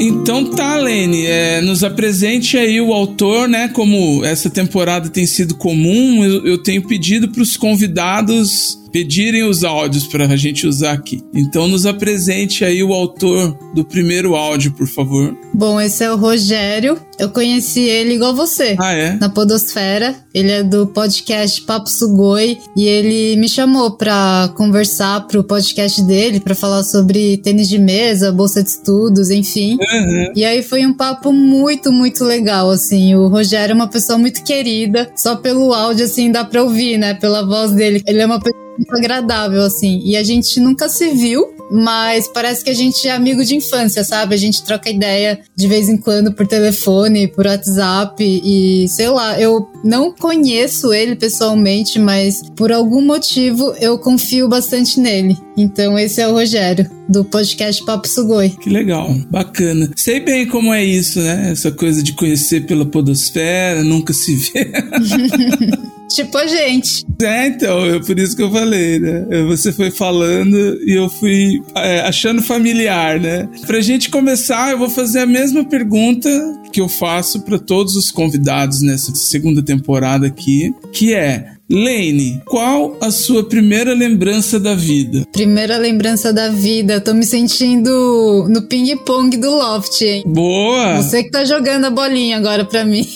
Então 0.00 0.50
tá, 0.50 0.76
Lene, 0.76 1.24
é, 1.24 1.60
nos 1.60 1.84
apresente 1.84 2.56
aí 2.56 2.80
o 2.80 2.92
autor, 2.92 3.48
né? 3.48 3.68
Como 3.68 4.24
essa 4.24 4.50
temporada 4.50 5.08
tem 5.08 5.26
sido 5.26 5.54
comum, 5.54 6.24
eu, 6.24 6.46
eu 6.46 6.58
tenho 6.58 6.82
pedido 6.82 7.28
para 7.28 7.42
os 7.42 7.56
convidados 7.56 8.78
pedirem 8.94 9.42
os 9.42 9.64
áudios 9.64 10.06
para 10.06 10.24
a 10.26 10.36
gente 10.36 10.68
usar 10.68 10.92
aqui. 10.92 11.20
Então 11.34 11.66
nos 11.66 11.84
apresente 11.84 12.64
aí 12.64 12.80
o 12.80 12.92
autor 12.92 13.58
do 13.74 13.84
primeiro 13.84 14.36
áudio, 14.36 14.70
por 14.70 14.86
favor. 14.86 15.36
Bom, 15.52 15.80
esse 15.80 16.04
é 16.04 16.12
o 16.12 16.16
Rogério. 16.16 16.96
Eu 17.18 17.28
conheci 17.28 17.80
ele 17.80 18.14
igual 18.14 18.32
você. 18.32 18.76
Ah, 18.78 18.92
é? 18.92 19.14
Na 19.14 19.28
Podosfera. 19.28 20.14
Ele 20.32 20.50
é 20.50 20.62
do 20.62 20.86
podcast 20.86 21.60
Papo 21.62 21.90
Sugoi 21.90 22.58
e 22.76 22.86
ele 22.86 23.36
me 23.36 23.48
chamou 23.48 23.96
pra 23.96 24.52
conversar 24.56 25.26
pro 25.26 25.42
podcast 25.42 26.00
dele, 26.04 26.38
pra 26.38 26.54
falar 26.54 26.84
sobre 26.84 27.36
tênis 27.38 27.68
de 27.68 27.78
mesa, 27.78 28.30
bolsa 28.30 28.62
de 28.62 28.68
estudos, 28.68 29.28
enfim. 29.30 29.72
Uhum. 29.72 30.32
E 30.36 30.44
aí 30.44 30.62
foi 30.62 30.86
um 30.86 30.94
papo 30.94 31.32
muito, 31.32 31.92
muito 31.92 32.24
legal, 32.24 32.70
assim. 32.70 33.16
O 33.16 33.26
Rogério 33.26 33.72
é 33.72 33.74
uma 33.74 33.88
pessoa 33.88 34.18
muito 34.18 34.44
querida. 34.44 35.10
Só 35.16 35.34
pelo 35.34 35.72
áudio, 35.74 36.04
assim, 36.04 36.30
dá 36.30 36.44
pra 36.44 36.62
ouvir, 36.62 36.96
né? 36.96 37.14
Pela 37.14 37.44
voz 37.44 37.72
dele. 37.72 38.00
Ele 38.06 38.20
é 38.20 38.26
uma 38.26 38.38
pessoa 38.38 38.63
muito 38.76 38.94
agradável, 38.96 39.62
assim. 39.62 40.00
E 40.04 40.16
a 40.16 40.22
gente 40.22 40.60
nunca 40.60 40.88
se 40.88 41.10
viu, 41.10 41.54
mas 41.70 42.28
parece 42.28 42.62
que 42.64 42.70
a 42.70 42.74
gente 42.74 43.06
é 43.08 43.12
amigo 43.12 43.44
de 43.44 43.54
infância, 43.54 44.04
sabe? 44.04 44.34
A 44.34 44.38
gente 44.38 44.62
troca 44.62 44.90
ideia 44.90 45.40
de 45.56 45.66
vez 45.66 45.88
em 45.88 45.96
quando 45.96 46.32
por 46.32 46.46
telefone, 46.46 47.28
por 47.28 47.46
WhatsApp 47.46 48.22
e 48.22 48.86
sei 48.88 49.08
lá, 49.08 49.40
eu 49.40 49.68
não 49.82 50.12
conheço 50.12 50.92
ele 50.92 51.16
pessoalmente, 51.16 51.98
mas 51.98 52.42
por 52.54 52.70
algum 52.72 53.02
motivo 53.02 53.74
eu 53.80 53.98
confio 53.98 54.48
bastante 54.48 55.00
nele. 55.00 55.36
Então 55.56 55.98
esse 55.98 56.20
é 56.20 56.28
o 56.28 56.32
Rogério, 56.32 56.90
do 57.08 57.24
podcast 57.24 57.84
Papo 57.84 58.08
Sugoi. 58.08 58.50
Que 58.50 58.70
legal, 58.70 59.14
bacana. 59.30 59.90
Sei 59.96 60.20
bem 60.20 60.46
como 60.46 60.72
é 60.72 60.84
isso, 60.84 61.20
né? 61.20 61.50
Essa 61.52 61.70
coisa 61.70 62.02
de 62.02 62.12
conhecer 62.12 62.66
pela 62.66 62.84
podosfera, 62.84 63.82
nunca 63.82 64.12
se 64.12 64.34
vê. 64.36 64.72
Tipo 66.14 66.38
a 66.38 66.46
gente. 66.46 67.04
É, 67.20 67.46
então, 67.48 67.84
é 67.84 68.00
por 68.00 68.18
isso 68.18 68.36
que 68.36 68.42
eu 68.42 68.50
falei, 68.50 68.98
né? 68.98 69.26
Você 69.48 69.72
foi 69.72 69.90
falando 69.90 70.56
e 70.86 70.92
eu 70.92 71.08
fui 71.08 71.60
é, 71.74 72.00
achando 72.00 72.40
familiar, 72.40 73.18
né? 73.18 73.48
Pra 73.66 73.80
gente 73.80 74.10
começar, 74.10 74.70
eu 74.70 74.78
vou 74.78 74.88
fazer 74.88 75.20
a 75.20 75.26
mesma 75.26 75.64
pergunta 75.64 76.28
que 76.72 76.80
eu 76.80 76.88
faço 76.88 77.40
para 77.42 77.58
todos 77.58 77.96
os 77.96 78.10
convidados 78.10 78.80
nessa 78.82 79.14
segunda 79.14 79.62
temporada 79.62 80.26
aqui, 80.26 80.72
que 80.92 81.14
é 81.14 81.53
Lane, 81.70 82.42
qual 82.44 82.96
a 83.00 83.10
sua 83.10 83.42
primeira 83.48 83.94
lembrança 83.94 84.60
da 84.60 84.74
vida? 84.74 85.26
Primeira 85.32 85.78
lembrança 85.78 86.32
da 86.32 86.48
vida. 86.48 87.00
Tô 87.00 87.14
me 87.14 87.24
sentindo 87.24 88.46
no 88.50 88.62
ping-pong 88.62 89.36
do 89.38 89.50
Loft, 89.50 90.02
hein? 90.02 90.24
Boa! 90.26 91.02
Você 91.02 91.24
que 91.24 91.30
tá 91.30 91.44
jogando 91.44 91.86
a 91.86 91.90
bolinha 91.90 92.36
agora 92.36 92.64
pra 92.64 92.84
mim. 92.84 93.06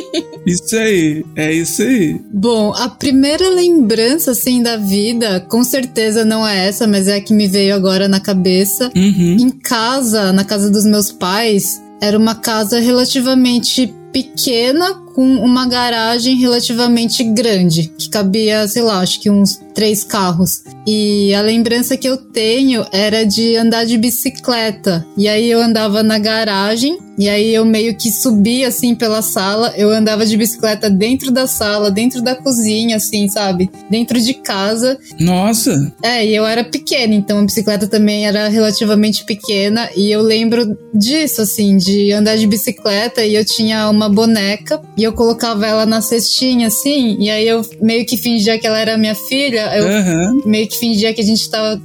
Isso 0.46 0.76
aí, 0.76 1.22
é 1.36 1.52
isso 1.52 1.82
aí. 1.82 2.18
Bom, 2.32 2.72
a 2.72 2.88
primeira 2.88 3.50
lembrança, 3.50 4.30
assim, 4.30 4.62
da 4.62 4.78
vida, 4.78 5.40
com 5.40 5.62
certeza 5.62 6.24
não 6.24 6.46
é 6.46 6.68
essa, 6.68 6.86
mas 6.86 7.06
é 7.06 7.16
a 7.16 7.20
que 7.20 7.34
me 7.34 7.46
veio 7.46 7.74
agora 7.74 8.08
na 8.08 8.18
cabeça. 8.18 8.90
Uhum. 8.96 9.36
Em 9.38 9.50
casa, 9.50 10.32
na 10.32 10.44
casa 10.44 10.70
dos 10.70 10.86
meus 10.86 11.12
pais, 11.12 11.82
era 12.00 12.16
uma 12.16 12.34
casa 12.34 12.78
relativamente 12.78 13.92
pequena 14.10 14.94
com 15.18 15.26
uma 15.26 15.66
garagem 15.66 16.36
relativamente 16.36 17.24
grande, 17.24 17.92
que 17.98 18.08
cabia, 18.08 18.68
sei 18.68 18.82
lá, 18.82 19.00
acho 19.00 19.20
que 19.20 19.28
uns 19.28 19.58
três 19.74 20.04
carros. 20.04 20.62
E 20.86 21.34
a 21.34 21.40
lembrança 21.40 21.96
que 21.96 22.08
eu 22.08 22.16
tenho 22.16 22.86
era 22.92 23.26
de 23.26 23.56
andar 23.56 23.84
de 23.84 23.98
bicicleta. 23.98 25.04
E 25.16 25.26
aí 25.26 25.50
eu 25.50 25.60
andava 25.60 26.04
na 26.04 26.20
garagem, 26.20 26.98
e 27.18 27.28
aí 27.28 27.52
eu 27.52 27.64
meio 27.64 27.96
que 27.96 28.12
subia 28.12 28.68
assim 28.68 28.94
pela 28.94 29.20
sala, 29.20 29.74
eu 29.76 29.90
andava 29.90 30.24
de 30.24 30.36
bicicleta 30.36 30.88
dentro 30.88 31.32
da 31.32 31.48
sala, 31.48 31.90
dentro 31.90 32.22
da 32.22 32.36
cozinha, 32.36 32.96
assim, 32.96 33.28
sabe? 33.28 33.68
Dentro 33.90 34.20
de 34.20 34.34
casa. 34.34 34.96
Nossa! 35.18 35.92
É, 36.00 36.24
e 36.24 36.34
eu 36.34 36.46
era 36.46 36.62
pequena, 36.62 37.12
então 37.12 37.40
a 37.40 37.44
bicicleta 37.44 37.88
também 37.88 38.24
era 38.24 38.46
relativamente 38.46 39.24
pequena. 39.24 39.90
E 39.96 40.12
eu 40.12 40.22
lembro 40.22 40.78
disso, 40.94 41.42
assim, 41.42 41.76
de 41.76 42.12
andar 42.12 42.36
de 42.36 42.46
bicicleta 42.46 43.24
e 43.24 43.34
eu 43.34 43.44
tinha 43.44 43.90
uma 43.90 44.08
boneca 44.08 44.80
e 44.96 45.02
eu 45.02 45.07
colocava 45.12 45.66
ela 45.66 45.86
na 45.86 46.00
cestinha, 46.00 46.68
assim, 46.68 47.16
e 47.18 47.30
aí 47.30 47.46
eu 47.46 47.62
meio 47.80 48.04
que 48.06 48.16
fingia 48.16 48.58
que 48.58 48.66
ela 48.66 48.78
era 48.78 48.96
minha 48.98 49.14
filha, 49.14 49.70
eu 49.76 49.86
Aham. 49.88 50.42
meio 50.46 50.66
que 50.68 50.78
fingia 50.78 51.12
que 51.14 51.20
a 51.20 51.24
gente 51.24 51.48
tava 51.50 51.80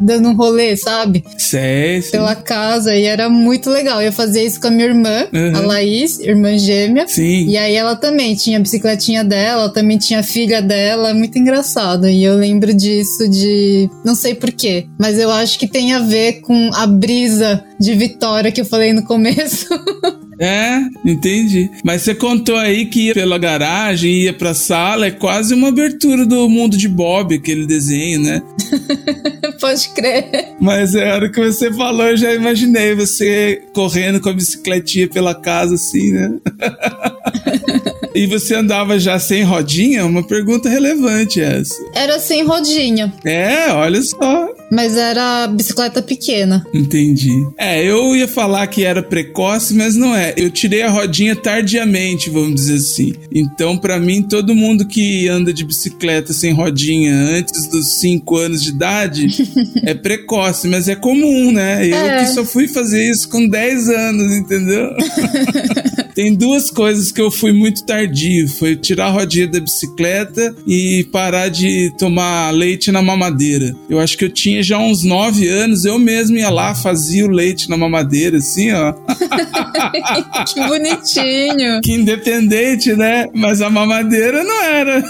dando 0.00 0.28
um 0.28 0.34
rolê, 0.36 0.76
sabe? 0.76 1.24
Sei, 1.38 2.00
sei. 2.02 2.10
Pela 2.12 2.34
casa, 2.34 2.94
e 2.96 3.04
era 3.04 3.28
muito 3.28 3.70
legal. 3.70 4.00
Eu 4.02 4.12
fazia 4.12 4.42
isso 4.42 4.60
com 4.60 4.68
a 4.68 4.70
minha 4.70 4.86
irmã, 4.86 5.26
Uhum. 5.32 5.56
a 5.56 5.60
Laís, 5.60 6.18
irmã 6.20 6.56
gêmea. 6.58 7.06
Sim. 7.08 7.46
E 7.48 7.56
aí 7.56 7.74
ela 7.74 7.96
também 7.96 8.34
tinha 8.34 8.58
a 8.58 8.60
bicicletinha 8.60 9.22
dela, 9.24 9.62
ela 9.62 9.72
também 9.72 9.98
tinha 9.98 10.20
a 10.20 10.22
filha 10.22 10.60
dela, 10.62 11.12
muito 11.14 11.38
engraçado. 11.38 12.08
E 12.08 12.22
eu 12.24 12.36
lembro 12.36 12.72
disso 12.74 13.28
de. 13.28 13.88
Não 14.04 14.14
sei 14.14 14.34
porquê, 14.34 14.86
mas 14.98 15.18
eu 15.18 15.30
acho 15.30 15.58
que 15.58 15.66
tem 15.66 15.92
a 15.92 15.98
ver 16.00 16.40
com 16.42 16.70
a 16.74 16.86
brisa 16.86 17.62
de 17.80 17.94
Vitória 17.94 18.50
que 18.52 18.60
eu 18.60 18.64
falei 18.64 18.92
no 18.92 19.04
começo. 19.04 19.66
É, 20.38 20.80
entendi. 21.04 21.70
Mas 21.84 22.02
você 22.02 22.14
contou 22.14 22.56
aí 22.56 22.86
que 22.86 23.06
ia 23.06 23.14
pela 23.14 23.38
garagem, 23.38 24.22
ia 24.22 24.32
pra 24.32 24.54
sala, 24.54 25.06
é 25.06 25.10
quase 25.10 25.54
uma 25.54 25.68
abertura 25.68 26.26
do 26.26 26.48
mundo 26.48 26.76
de 26.76 26.88
Bob, 26.88 27.34
aquele 27.34 27.66
desenho, 27.66 28.20
né? 28.20 28.42
Pode 29.60 29.88
crer. 29.90 30.54
Mas 30.60 30.94
é 30.94 31.10
a 31.10 31.14
hora 31.14 31.30
que 31.30 31.40
você 31.40 31.72
falou, 31.72 32.06
eu 32.06 32.16
já 32.16 32.34
imaginei 32.34 32.94
você 32.94 33.62
correndo 33.72 34.20
com 34.20 34.28
a 34.28 34.34
bicicletinha 34.34 35.08
pela 35.08 35.34
casa, 35.34 35.74
assim, 35.74 36.12
né? 36.12 36.34
e 38.16 38.26
você 38.26 38.54
andava 38.54 38.98
já 38.98 39.18
sem 39.18 39.42
rodinha? 39.42 40.04
Uma 40.06 40.22
pergunta 40.26 40.68
relevante 40.68 41.40
essa. 41.40 41.74
Era 41.94 42.18
sem 42.18 42.42
rodinha, 42.44 43.12
É, 43.24 43.70
olha 43.72 44.00
só. 44.02 44.48
mas 44.72 44.96
era 44.96 45.46
bicicleta 45.48 46.02
pequena. 46.02 46.64
Entendi. 46.74 47.30
É, 47.58 47.82
eu 47.84 48.16
ia 48.16 48.26
falar 48.26 48.66
que 48.66 48.84
era 48.84 49.02
precoce, 49.02 49.74
mas 49.74 49.94
não 49.94 50.14
é. 50.14 50.34
Eu 50.36 50.50
tirei 50.50 50.82
a 50.82 50.90
rodinha 50.90 51.36
tardiamente, 51.36 52.30
vamos 52.30 52.54
dizer 52.54 52.76
assim. 52.76 53.14
Então, 53.32 53.76
pra 53.78 53.98
mim, 54.00 54.22
todo 54.22 54.54
mundo 54.54 54.86
que 54.86 55.28
anda 55.28 55.52
de 55.52 55.64
bicicleta 55.64 56.32
sem 56.32 56.52
rodinha 56.52 57.12
antes 57.14 57.68
dos 57.68 57.98
5 58.00 58.36
anos 58.36 58.62
de 58.62 58.70
idade 58.70 59.28
é 59.84 59.94
precoce, 59.94 60.66
mas 60.68 60.88
é 60.88 60.94
comum, 60.96 61.52
né? 61.52 61.86
Eu 61.86 61.96
É. 61.96 62.24
que 62.24 62.30
só 62.30 62.44
fui 62.44 62.66
fazer 62.68 63.08
isso 63.10 63.28
com 63.28 63.46
10 63.48 63.88
anos, 63.88 64.32
entendeu? 64.36 64.90
Tem 66.16 66.34
duas 66.34 66.70
coisas 66.70 67.12
que 67.12 67.20
eu 67.20 67.30
fui 67.30 67.52
muito 67.52 67.84
tardio. 67.84 68.48
Foi 68.48 68.74
tirar 68.74 69.08
a 69.08 69.10
rodinha 69.10 69.46
da 69.46 69.60
bicicleta 69.60 70.56
e 70.66 71.04
parar 71.12 71.50
de 71.50 71.92
tomar 71.98 72.54
leite 72.54 72.90
na 72.90 73.02
mamadeira. 73.02 73.76
Eu 73.86 74.00
acho 74.00 74.16
que 74.16 74.24
eu 74.24 74.30
tinha 74.30 74.62
já 74.62 74.78
uns 74.78 75.04
9 75.04 75.46
anos, 75.46 75.84
eu 75.84 75.98
mesmo 75.98 76.38
ia 76.38 76.48
lá, 76.48 76.74
fazia 76.74 77.26
o 77.26 77.28
leite 77.28 77.68
na 77.68 77.76
mamadeira, 77.76 78.38
assim, 78.38 78.72
ó. 78.72 78.94
Que 80.48 80.66
bonitinho. 80.66 81.82
Que 81.82 81.92
independente, 81.92 82.94
né? 82.94 83.26
Mas 83.34 83.60
a 83.60 83.68
mamadeira 83.68 84.42
não 84.42 84.62
era. 84.62 85.04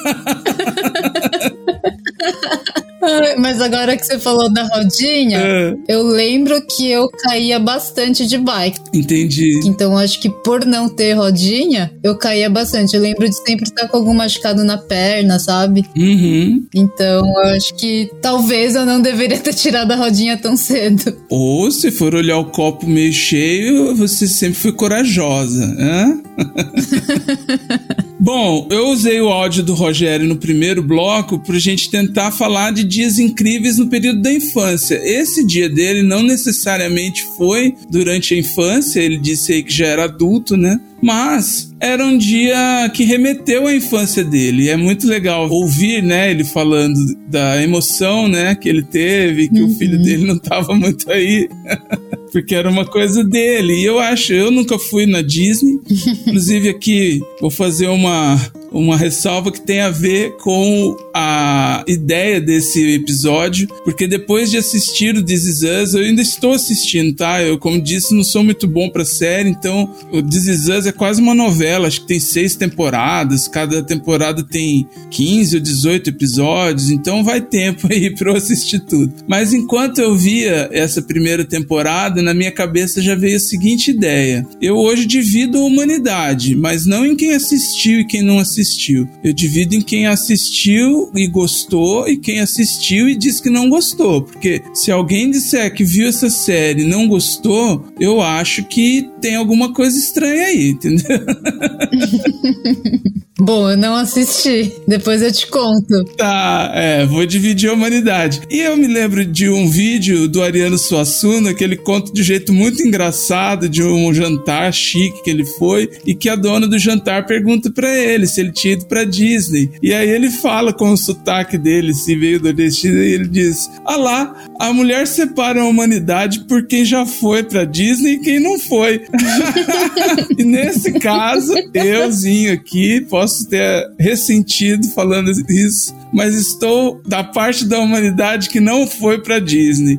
Ai, 3.06 3.36
Mas 3.38 3.60
agora 3.60 3.96
que 3.96 4.04
você 4.04 4.18
falou 4.18 4.52
da 4.52 4.64
rodinha, 4.64 5.38
É, 5.38 5.74
eu 5.88 6.02
lembro 6.02 6.60
que 6.66 6.88
eu 6.90 7.08
caía 7.08 7.58
bastante 7.58 8.26
de 8.26 8.38
bike. 8.38 8.80
entendi. 8.94 9.60
Então 9.64 9.96
acho 9.96 10.20
que 10.20 10.28
por 10.30 10.64
não 10.66 10.88
ter 10.88 11.12
rodinha, 11.12 11.92
eu 12.02 12.16
caía 12.16 12.48
bastante. 12.50 12.94
Eu 12.96 13.02
lembro 13.02 13.28
de 13.28 13.36
sempre 13.36 13.64
estar 13.64 13.88
com 13.88 13.96
algum 13.98 14.14
machucado 14.14 14.64
na 14.64 14.76
perna, 14.78 15.38
sabe? 15.38 15.84
Uhum. 15.96 16.66
Então 16.74 17.24
eu 17.26 17.42
acho 17.54 17.74
que 17.76 18.10
talvez 18.20 18.74
eu 18.74 18.84
não 18.86 19.00
deveria 19.00 19.38
ter 19.38 19.54
tirado 19.54 19.92
a 19.92 19.96
rodinha 19.96 20.36
tão 20.36 20.56
cedo. 20.56 21.16
Ou 21.30 21.70
se 21.70 21.90
for 21.90 22.14
olhar 22.14 22.38
o 22.38 22.46
copo 22.50 22.86
meio 22.86 23.12
cheio, 23.12 23.94
você 23.94 24.26
sempre 24.26 24.58
foi 24.58 24.72
corajosa, 24.72 25.64
hã? 25.78 26.20
Bom, 28.26 28.66
eu 28.72 28.88
usei 28.88 29.20
o 29.20 29.28
áudio 29.28 29.62
do 29.62 29.72
Rogério 29.72 30.26
no 30.26 30.34
primeiro 30.34 30.82
bloco 30.82 31.38
pra 31.38 31.60
gente 31.60 31.88
tentar 31.88 32.32
falar 32.32 32.72
de 32.72 32.82
dias 32.82 33.20
incríveis 33.20 33.78
no 33.78 33.86
período 33.86 34.20
da 34.20 34.32
infância. 34.32 35.00
Esse 35.00 35.46
dia 35.46 35.68
dele 35.68 36.02
não 36.02 36.24
necessariamente 36.24 37.22
foi 37.36 37.76
durante 37.88 38.34
a 38.34 38.36
infância, 38.36 38.98
ele 38.98 39.16
disse 39.16 39.52
aí 39.52 39.62
que 39.62 39.72
já 39.72 39.86
era 39.86 40.04
adulto, 40.06 40.56
né? 40.56 40.76
Mas 41.00 41.72
era 41.78 42.04
um 42.04 42.18
dia 42.18 42.90
que 42.92 43.04
remeteu 43.04 43.68
à 43.68 43.72
infância 43.72 44.24
dele. 44.24 44.70
É 44.70 44.76
muito 44.76 45.06
legal 45.06 45.48
ouvir, 45.48 46.02
né, 46.02 46.28
ele 46.28 46.42
falando 46.42 46.98
da 47.28 47.62
emoção, 47.62 48.26
né, 48.26 48.56
que 48.56 48.68
ele 48.68 48.82
teve, 48.82 49.48
que 49.48 49.62
uhum. 49.62 49.68
o 49.68 49.74
filho 49.74 50.02
dele 50.02 50.24
não 50.24 50.34
estava 50.34 50.74
muito 50.74 51.08
aí. 51.12 51.48
porque 52.32 52.54
era 52.54 52.68
uma 52.68 52.84
coisa 52.84 53.22
dele. 53.24 53.74
E 53.74 53.84
eu 53.84 53.98
acho, 53.98 54.32
eu 54.32 54.50
nunca 54.50 54.78
fui 54.78 55.06
na 55.06 55.22
Disney. 55.22 55.80
Inclusive 56.26 56.68
aqui 56.68 57.20
vou 57.40 57.50
fazer 57.50 57.88
uma 57.88 58.36
uma 58.72 58.96
ressalva 58.96 59.50
que 59.50 59.60
tem 59.60 59.80
a 59.80 59.90
ver 59.90 60.36
com 60.38 60.96
a 61.14 61.84
ideia 61.86 62.40
desse 62.40 62.94
episódio, 62.94 63.68
porque 63.84 64.06
depois 64.06 64.50
de 64.50 64.56
assistir 64.56 65.16
o 65.16 65.24
This 65.24 65.44
Is 65.44 65.62
Us, 65.62 65.94
eu 65.94 66.02
ainda 66.02 66.20
estou 66.20 66.52
assistindo, 66.52 67.14
tá? 67.14 67.42
Eu, 67.42 67.58
como 67.58 67.80
disse, 67.80 68.14
não 68.14 68.24
sou 68.24 68.44
muito 68.44 68.66
bom 68.66 68.90
pra 68.90 69.04
série, 69.04 69.48
então 69.48 69.90
o 70.12 70.22
This 70.22 70.46
Is 70.46 70.68
Us 70.68 70.86
é 70.86 70.92
quase 70.92 71.20
uma 71.20 71.34
novela, 71.34 71.88
acho 71.88 72.02
que 72.02 72.08
tem 72.08 72.20
seis 72.20 72.54
temporadas, 72.54 73.48
cada 73.48 73.82
temporada 73.82 74.42
tem 74.42 74.86
15 75.10 75.56
ou 75.56 75.62
18 75.62 76.10
episódios, 76.10 76.90
então 76.90 77.24
vai 77.24 77.40
tempo 77.40 77.88
aí 77.90 78.14
pra 78.14 78.32
eu 78.32 78.36
assistir 78.36 78.80
tudo. 78.80 79.12
Mas 79.26 79.52
enquanto 79.52 79.98
eu 79.98 80.14
via 80.14 80.68
essa 80.72 81.00
primeira 81.00 81.44
temporada, 81.44 82.20
na 82.20 82.34
minha 82.34 82.52
cabeça 82.52 83.00
já 83.00 83.14
veio 83.14 83.36
a 83.36 83.40
seguinte 83.40 83.90
ideia: 83.90 84.46
eu 84.60 84.76
hoje 84.76 85.06
divido 85.06 85.58
a 85.58 85.64
humanidade, 85.64 86.54
mas 86.54 86.84
não 86.84 87.06
em 87.06 87.16
quem 87.16 87.32
assistiu 87.32 88.00
e 88.00 88.06
quem 88.06 88.22
não 88.22 88.38
assistiu 88.38 88.55
assistiu. 88.60 89.08
Eu 89.22 89.32
divido 89.32 89.74
em 89.74 89.80
quem 89.80 90.06
assistiu 90.06 91.10
e 91.14 91.26
gostou 91.28 92.08
e 92.08 92.16
quem 92.16 92.40
assistiu 92.40 93.08
e 93.08 93.16
diz 93.16 93.40
que 93.40 93.50
não 93.50 93.68
gostou. 93.68 94.22
Porque 94.22 94.62
se 94.74 94.90
alguém 94.90 95.30
disser 95.30 95.72
que 95.72 95.84
viu 95.84 96.08
essa 96.08 96.30
série 96.30 96.82
e 96.82 96.86
não 96.86 97.08
gostou, 97.08 97.84
eu 97.98 98.20
acho 98.20 98.64
que 98.64 99.08
tem 99.26 99.34
alguma 99.34 99.72
coisa 99.72 99.98
estranha 99.98 100.46
aí, 100.46 100.68
entendeu? 100.68 101.18
Bom, 103.38 103.70
eu 103.70 103.76
não 103.76 103.94
assisti. 103.94 104.72
Depois 104.88 105.20
eu 105.20 105.30
te 105.30 105.46
conto. 105.46 106.04
Tá, 106.16 106.70
é, 106.74 107.04
vou 107.04 107.26
dividir 107.26 107.68
a 107.68 107.74
humanidade. 107.74 108.40
E 108.50 108.60
eu 108.60 108.76
me 108.78 108.86
lembro 108.86 109.26
de 109.26 109.48
um 109.48 109.68
vídeo 109.68 110.26
do 110.26 110.42
Ariano 110.42 110.78
Suassuna 110.78 111.52
que 111.52 111.62
ele 111.62 111.76
conta 111.76 112.10
de 112.12 112.22
jeito 112.22 112.50
muito 112.52 112.82
engraçado 112.82 113.68
de 113.68 113.82
um 113.82 114.12
jantar 114.14 114.72
chique 114.72 115.22
que 115.22 115.30
ele 115.30 115.44
foi 115.44 115.90
e 116.06 116.14
que 116.14 116.30
a 116.30 116.34
dona 116.34 116.66
do 116.66 116.78
jantar 116.78 117.26
pergunta 117.26 117.70
para 117.70 117.94
ele 117.94 118.26
se 118.26 118.40
ele 118.40 118.52
tinha 118.52 118.72
ido 118.72 118.86
pra 118.86 119.04
Disney. 119.04 119.70
E 119.82 119.92
aí 119.92 120.08
ele 120.08 120.30
fala 120.30 120.72
com 120.72 120.90
o 120.90 120.96
sotaque 120.96 121.58
dele, 121.58 121.92
se 121.92 122.16
veio 122.16 122.40
do 122.40 122.52
destino, 122.54 123.02
e 123.02 123.12
ele 123.12 123.28
diz: 123.28 123.70
Ah 123.84 123.96
lá, 123.96 124.44
a 124.58 124.72
mulher 124.72 125.06
separa 125.06 125.60
a 125.60 125.66
humanidade 125.66 126.46
por 126.48 126.66
quem 126.66 126.86
já 126.86 127.04
foi 127.04 127.42
pra 127.42 127.64
Disney 127.64 128.14
e 128.14 128.20
quem 128.20 128.40
não 128.40 128.58
foi. 128.58 129.02
e 130.38 130.44
nesse 130.44 130.92
caso, 130.92 131.52
euzinho 131.74 132.52
aqui, 132.52 133.00
posso 133.02 133.48
ter 133.48 133.90
ressentido 133.98 134.86
falando 134.88 135.30
isso, 135.48 135.94
mas 136.12 136.34
estou 136.34 137.00
da 137.06 137.22
parte 137.22 137.64
da 137.64 137.78
humanidade 137.78 138.48
que 138.48 138.60
não 138.60 138.86
foi 138.86 139.20
para 139.22 139.38
Disney. 139.38 139.98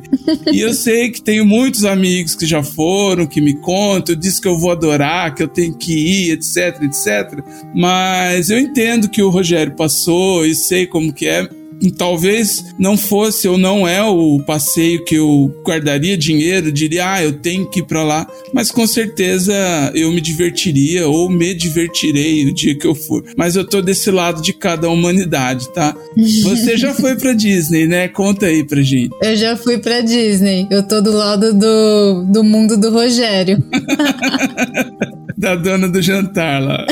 e 0.52 0.60
eu 0.60 0.72
sei 0.72 1.10
que 1.10 1.22
tenho 1.22 1.44
muitos 1.44 1.84
amigos 1.84 2.34
que 2.34 2.46
já 2.46 2.62
foram, 2.62 3.26
que 3.26 3.40
me 3.40 3.54
contam, 3.54 4.14
disse 4.14 4.40
que 4.40 4.48
eu 4.48 4.58
vou 4.58 4.70
adorar, 4.70 5.34
que 5.34 5.42
eu 5.42 5.48
tenho 5.48 5.74
que 5.74 5.92
ir, 5.92 6.32
etc, 6.32 6.82
etc. 6.82 7.42
Mas 7.74 8.50
eu 8.50 8.58
entendo 8.58 9.08
que 9.08 9.22
o 9.22 9.30
Rogério 9.30 9.74
passou 9.74 10.44
e 10.44 10.54
sei 10.54 10.86
como 10.86 11.12
que 11.12 11.26
é 11.26 11.48
talvez 11.96 12.64
não 12.78 12.96
fosse 12.96 13.48
ou 13.48 13.56
não 13.56 13.86
é 13.86 14.02
o 14.02 14.40
passeio 14.40 15.04
que 15.04 15.16
eu 15.16 15.52
guardaria 15.64 16.16
dinheiro, 16.16 16.72
diria, 16.72 17.12
ah, 17.12 17.22
eu 17.22 17.32
tenho 17.32 17.68
que 17.68 17.80
ir 17.80 17.84
para 17.84 18.02
lá, 18.02 18.26
mas 18.52 18.70
com 18.70 18.86
certeza 18.86 19.54
eu 19.94 20.10
me 20.12 20.20
divertiria 20.20 21.08
ou 21.08 21.28
me 21.28 21.54
divertirei 21.54 22.46
o 22.46 22.54
dia 22.54 22.76
que 22.76 22.86
eu 22.86 22.94
for. 22.94 23.24
Mas 23.36 23.56
eu 23.56 23.64
tô 23.64 23.80
desse 23.80 24.10
lado 24.10 24.42
de 24.42 24.52
cada 24.52 24.88
humanidade, 24.88 25.68
tá? 25.72 25.94
Você 26.42 26.76
já 26.76 26.94
foi 26.94 27.16
para 27.16 27.32
Disney, 27.32 27.86
né? 27.86 28.08
Conta 28.08 28.46
aí 28.46 28.64
pra 28.64 28.80
gente. 28.82 29.10
Eu 29.22 29.36
já 29.36 29.56
fui 29.56 29.78
para 29.78 30.00
Disney. 30.00 30.66
Eu 30.70 30.82
tô 30.82 31.00
do 31.00 31.12
lado 31.12 31.54
do, 31.54 32.24
do 32.24 32.44
mundo 32.44 32.76
do 32.76 32.90
Rogério. 32.90 33.62
da 35.38 35.54
dona 35.54 35.88
do 35.88 36.02
jantar 36.02 36.60
lá. 36.60 36.84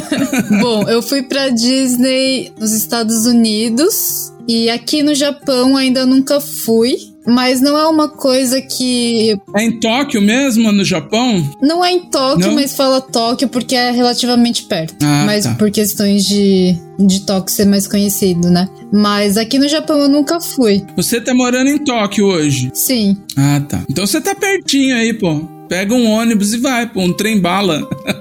Bom, 0.60 0.88
eu 0.88 1.02
fui 1.02 1.22
para 1.22 1.50
Disney 1.50 2.50
nos 2.58 2.72
Estados 2.72 3.26
Unidos 3.26 4.32
e 4.48 4.70
aqui 4.70 5.02
no 5.02 5.14
Japão 5.14 5.76
ainda 5.76 6.06
nunca 6.06 6.40
fui. 6.40 6.96
Mas 7.26 7.60
não 7.60 7.76
é 7.76 7.86
uma 7.86 8.08
coisa 8.08 8.62
que. 8.62 9.38
É 9.54 9.62
em 9.62 9.78
Tóquio 9.78 10.22
mesmo, 10.22 10.72
no 10.72 10.82
Japão? 10.82 11.46
Não 11.60 11.84
é 11.84 11.92
em 11.92 12.00
Tóquio, 12.06 12.46
não? 12.46 12.54
mas 12.54 12.74
fala 12.74 12.98
Tóquio 12.98 13.46
porque 13.46 13.76
é 13.76 13.90
relativamente 13.90 14.62
perto. 14.62 14.96
Ah, 15.04 15.24
mas 15.26 15.44
tá. 15.44 15.54
por 15.54 15.70
questões 15.70 16.24
de, 16.24 16.74
de 16.98 17.20
Tóquio 17.20 17.54
ser 17.54 17.66
mais 17.66 17.86
conhecido, 17.86 18.48
né? 18.50 18.66
Mas 18.90 19.36
aqui 19.36 19.58
no 19.58 19.68
Japão 19.68 20.00
eu 20.00 20.08
nunca 20.08 20.40
fui. 20.40 20.82
Você 20.96 21.20
tá 21.20 21.34
morando 21.34 21.68
em 21.68 21.78
Tóquio 21.84 22.24
hoje? 22.24 22.70
Sim. 22.72 23.18
Ah, 23.36 23.60
tá. 23.68 23.84
Então 23.88 24.06
você 24.06 24.18
tá 24.18 24.34
pertinho 24.34 24.96
aí, 24.96 25.12
pô 25.12 25.59
pega 25.70 25.94
um 25.94 26.10
ônibus 26.10 26.52
e 26.52 26.58
vai, 26.58 26.84
pô, 26.84 27.00
um 27.00 27.12
trem 27.12 27.40
bala. 27.40 27.88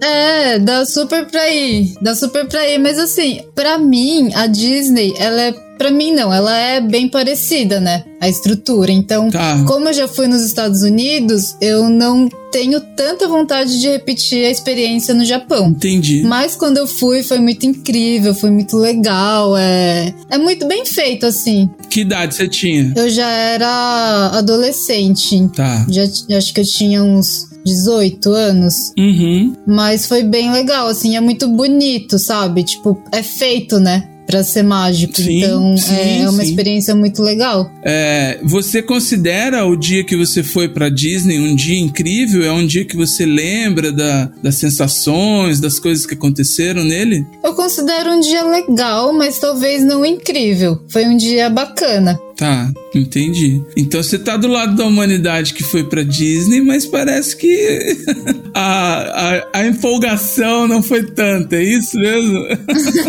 é, 0.00 0.58
dá 0.58 0.84
super 0.84 1.26
pra 1.26 1.48
ir, 1.50 1.94
dá 2.00 2.14
super 2.14 2.46
pra 2.46 2.68
ir, 2.68 2.78
mas 2.78 2.98
assim, 2.98 3.42
pra 3.54 3.78
mim, 3.78 4.30
a 4.34 4.46
Disney, 4.46 5.14
ela 5.18 5.42
é 5.42 5.70
Pra 5.80 5.90
mim, 5.90 6.12
não. 6.12 6.30
Ela 6.30 6.54
é 6.58 6.78
bem 6.78 7.08
parecida, 7.08 7.80
né? 7.80 8.04
A 8.20 8.28
estrutura. 8.28 8.92
Então, 8.92 9.30
tá. 9.30 9.64
como 9.66 9.88
eu 9.88 9.94
já 9.94 10.06
fui 10.06 10.26
nos 10.26 10.42
Estados 10.42 10.82
Unidos, 10.82 11.56
eu 11.58 11.88
não 11.88 12.28
tenho 12.52 12.78
tanta 12.94 13.26
vontade 13.26 13.80
de 13.80 13.88
repetir 13.88 14.44
a 14.44 14.50
experiência 14.50 15.14
no 15.14 15.24
Japão. 15.24 15.68
Entendi. 15.68 16.22
Mas 16.22 16.54
quando 16.54 16.76
eu 16.76 16.86
fui, 16.86 17.22
foi 17.22 17.38
muito 17.38 17.64
incrível, 17.64 18.34
foi 18.34 18.50
muito 18.50 18.76
legal. 18.76 19.56
É, 19.56 20.12
é 20.28 20.36
muito 20.36 20.66
bem 20.66 20.84
feito, 20.84 21.24
assim. 21.24 21.70
Que 21.88 22.02
idade 22.02 22.34
você 22.34 22.46
tinha? 22.46 22.92
Eu 22.94 23.08
já 23.08 23.30
era 23.30 24.32
adolescente. 24.34 25.48
Tá. 25.56 25.86
Já, 25.88 26.02
acho 26.36 26.52
que 26.52 26.60
eu 26.60 26.66
tinha 26.66 27.02
uns 27.02 27.48
18 27.64 28.32
anos. 28.32 28.92
Uhum. 28.98 29.54
Mas 29.66 30.06
foi 30.06 30.22
bem 30.22 30.50
legal, 30.52 30.88
assim, 30.88 31.16
é 31.16 31.20
muito 31.20 31.48
bonito, 31.48 32.18
sabe? 32.18 32.62
Tipo, 32.64 33.02
é 33.12 33.22
feito, 33.22 33.78
né? 33.78 34.08
Para 34.30 34.44
ser 34.44 34.62
mágico. 34.62 35.16
Sim, 35.16 35.38
então 35.38 35.76
sim, 35.76 36.22
é 36.22 36.28
uma 36.28 36.42
sim. 36.42 36.50
experiência 36.50 36.94
muito 36.94 37.20
legal. 37.20 37.70
É, 37.82 38.38
você 38.44 38.80
considera 38.80 39.66
o 39.66 39.76
dia 39.76 40.04
que 40.04 40.16
você 40.16 40.42
foi 40.42 40.68
para 40.68 40.88
Disney 40.88 41.40
um 41.40 41.54
dia 41.56 41.78
incrível? 41.78 42.44
É 42.44 42.52
um 42.52 42.64
dia 42.64 42.84
que 42.84 42.96
você 42.96 43.26
lembra 43.26 43.90
da, 43.90 44.30
das 44.40 44.54
sensações, 44.54 45.58
das 45.58 45.80
coisas 45.80 46.06
que 46.06 46.14
aconteceram 46.14 46.84
nele? 46.84 47.26
Eu 47.42 47.54
considero 47.54 48.12
um 48.12 48.20
dia 48.20 48.44
legal, 48.44 49.12
mas 49.12 49.38
talvez 49.38 49.84
não 49.84 50.04
incrível. 50.04 50.80
Foi 50.88 51.04
um 51.04 51.16
dia 51.16 51.50
bacana. 51.50 52.18
Tá, 52.40 52.72
entendi. 52.94 53.62
Então 53.76 54.02
você 54.02 54.18
tá 54.18 54.34
do 54.34 54.48
lado 54.48 54.74
da 54.74 54.86
humanidade 54.86 55.52
que 55.52 55.62
foi 55.62 55.84
pra 55.84 56.02
Disney, 56.02 56.62
mas 56.62 56.86
parece 56.86 57.36
que 57.36 57.96
a, 58.54 59.42
a, 59.54 59.60
a 59.60 59.66
empolgação 59.66 60.66
não 60.66 60.82
foi 60.82 61.04
tanta, 61.04 61.56
é 61.56 61.62
isso 61.62 61.98
mesmo? 61.98 62.46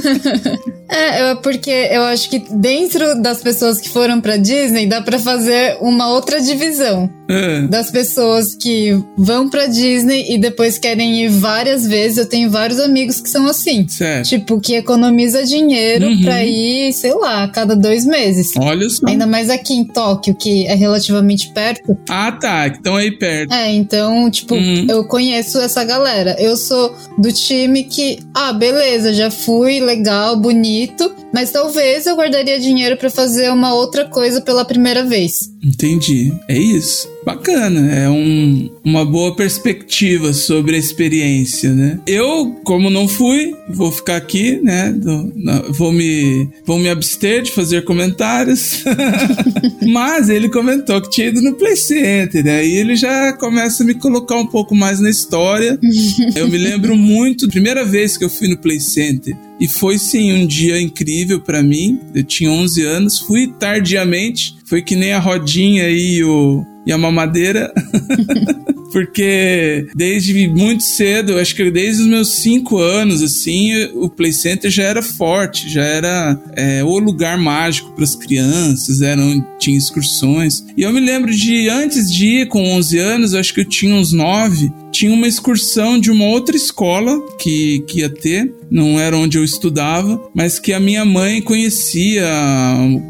é, 0.89 1.35
porque 1.35 1.69
eu 1.69 2.03
acho 2.03 2.29
que 2.29 2.39
dentro 2.39 3.21
das 3.21 3.41
pessoas 3.41 3.79
que 3.79 3.89
foram 3.89 4.21
pra 4.21 4.37
Disney 4.37 4.87
dá 4.87 5.01
para 5.01 5.19
fazer 5.19 5.77
uma 5.81 6.09
outra 6.09 6.41
divisão. 6.41 7.09
É. 7.31 7.61
Das 7.61 7.89
pessoas 7.91 8.55
que 8.55 8.97
vão 9.17 9.49
pra 9.49 9.67
Disney 9.67 10.33
e 10.33 10.37
depois 10.37 10.77
querem 10.77 11.23
ir 11.23 11.29
várias 11.29 11.85
vezes. 11.87 12.17
Eu 12.17 12.25
tenho 12.27 12.49
vários 12.49 12.79
amigos 12.79 13.21
que 13.21 13.29
são 13.29 13.47
assim. 13.47 13.87
Certo. 13.87 14.29
Tipo, 14.29 14.59
que 14.59 14.75
economiza 14.75 15.43
dinheiro 15.45 16.07
uhum. 16.07 16.21
pra 16.21 16.43
ir, 16.45 16.93
sei 16.93 17.13
lá, 17.13 17.43
a 17.43 17.47
cada 17.47 17.75
dois 17.75 18.05
meses. 18.05 18.51
Olha 18.57 18.89
só. 18.89 19.07
Ainda 19.07 19.25
mais 19.25 19.49
aqui 19.49 19.73
em 19.73 19.85
Tóquio, 19.85 20.35
que 20.35 20.67
é 20.67 20.75
relativamente 20.75 21.49
perto. 21.53 21.97
Ah, 22.09 22.31
tá. 22.31 22.67
Então 22.67 22.95
aí 22.95 23.11
perto. 23.11 23.53
É, 23.53 23.71
então, 23.73 24.29
tipo, 24.29 24.55
uhum. 24.55 24.87
eu 24.89 25.05
conheço 25.05 25.59
essa 25.59 25.83
galera. 25.83 26.35
Eu 26.39 26.57
sou 26.57 26.95
do 27.17 27.31
time 27.31 27.83
que, 27.83 28.19
ah, 28.33 28.53
beleza, 28.53 29.13
já 29.13 29.31
fui, 29.31 29.79
legal, 29.79 30.35
bonito 30.35 31.13
Mas 31.33 31.51
talvez 31.51 32.05
eu 32.05 32.15
guardaria 32.15 32.59
dinheiro 32.59 32.97
pra 32.97 33.09
fazer 33.09 33.51
uma 33.51 33.73
outra 33.73 34.05
coisa 34.05 34.41
pela 34.41 34.65
primeira 34.65 35.03
vez. 35.03 35.51
Entendi. 35.63 36.33
É 36.47 36.57
isso. 36.57 37.07
Bacana, 37.23 37.93
é 37.93 38.09
um, 38.09 38.69
uma 38.83 39.05
boa 39.05 39.35
perspectiva 39.35 40.33
sobre 40.33 40.75
a 40.75 40.79
experiência, 40.79 41.71
né? 41.71 41.99
Eu, 42.07 42.59
como 42.63 42.89
não 42.89 43.07
fui, 43.07 43.53
vou 43.69 43.91
ficar 43.91 44.15
aqui, 44.15 44.59
né? 44.61 44.91
Do- 44.91 45.31
vou, 45.73 45.91
me, 45.91 46.49
vou 46.65 46.79
me 46.79 46.89
abster 46.89 47.43
de 47.43 47.51
fazer 47.51 47.83
comentários. 47.85 48.83
Mas 49.87 50.29
ele 50.29 50.49
comentou 50.49 51.01
que 51.01 51.09
tinha 51.11 51.27
ido 51.27 51.41
no 51.41 51.53
Play 51.53 51.75
Center, 51.75 52.43
né? 52.43 52.59
aí 52.59 52.75
ele 52.75 52.95
já 52.95 53.33
começa 53.33 53.83
a 53.83 53.85
me 53.85 53.93
colocar 53.93 54.37
um 54.37 54.47
pouco 54.47 54.75
mais 54.75 54.99
na 54.99 55.09
história. 55.09 55.79
Eu 56.35 56.47
me 56.47 56.57
lembro 56.57 56.95
muito, 56.95 57.47
primeira 57.49 57.85
vez 57.85 58.17
que 58.17 58.23
eu 58.23 58.29
fui 58.29 58.47
no 58.47 58.57
Play 58.57 58.79
Center. 58.79 59.35
E 59.59 59.67
foi 59.67 59.97
sim 59.99 60.33
um 60.33 60.47
dia 60.47 60.81
incrível 60.81 61.39
pra 61.39 61.61
mim. 61.61 61.99
Eu 62.15 62.23
tinha 62.23 62.49
11 62.49 62.81
anos, 62.83 63.19
fui 63.19 63.47
tardiamente. 63.59 64.55
Foi 64.65 64.81
que 64.81 64.95
nem 64.95 65.11
a 65.13 65.19
rodinha 65.19 65.89
e, 65.89 66.23
o, 66.23 66.65
e 66.85 66.91
a 66.91 66.97
mamadeira. 66.97 67.71
Porque 68.91 69.87
desde 69.95 70.49
muito 70.49 70.83
cedo, 70.83 71.39
acho 71.39 71.55
que 71.55 71.71
desde 71.71 72.01
os 72.01 72.07
meus 72.09 72.27
5 72.35 72.77
anos, 72.77 73.21
assim, 73.21 73.85
o 73.95 74.09
Play 74.09 74.33
Center 74.33 74.69
já 74.69 74.83
era 74.83 75.01
forte, 75.01 75.69
já 75.69 75.83
era 75.83 76.37
é, 76.57 76.83
o 76.83 76.99
lugar 76.99 77.37
mágico 77.37 77.91
para 77.93 78.03
as 78.03 78.15
crianças, 78.15 79.01
eram, 79.01 79.41
tinha 79.57 79.77
excursões. 79.77 80.65
E 80.75 80.81
eu 80.81 80.91
me 80.91 80.99
lembro 80.99 81.33
de, 81.33 81.69
antes 81.69 82.11
de 82.11 82.41
ir 82.41 82.47
com 82.49 82.61
11 82.73 82.99
anos, 82.99 83.33
acho 83.33 83.53
que 83.53 83.61
eu 83.61 83.65
tinha 83.65 83.95
uns 83.95 84.11
9, 84.11 84.71
tinha 84.91 85.13
uma 85.13 85.27
excursão 85.27 85.99
de 85.99 86.11
uma 86.11 86.25
outra 86.25 86.55
escola 86.55 87.19
que, 87.37 87.83
que 87.87 87.99
ia 87.99 88.09
ter, 88.09 88.53
não 88.69 88.99
era 88.99 89.17
onde 89.17 89.37
eu 89.37 89.43
estudava, 89.43 90.21
mas 90.35 90.59
que 90.59 90.73
a 90.73 90.79
minha 90.79 91.05
mãe 91.05 91.41
conhecia 91.41 92.27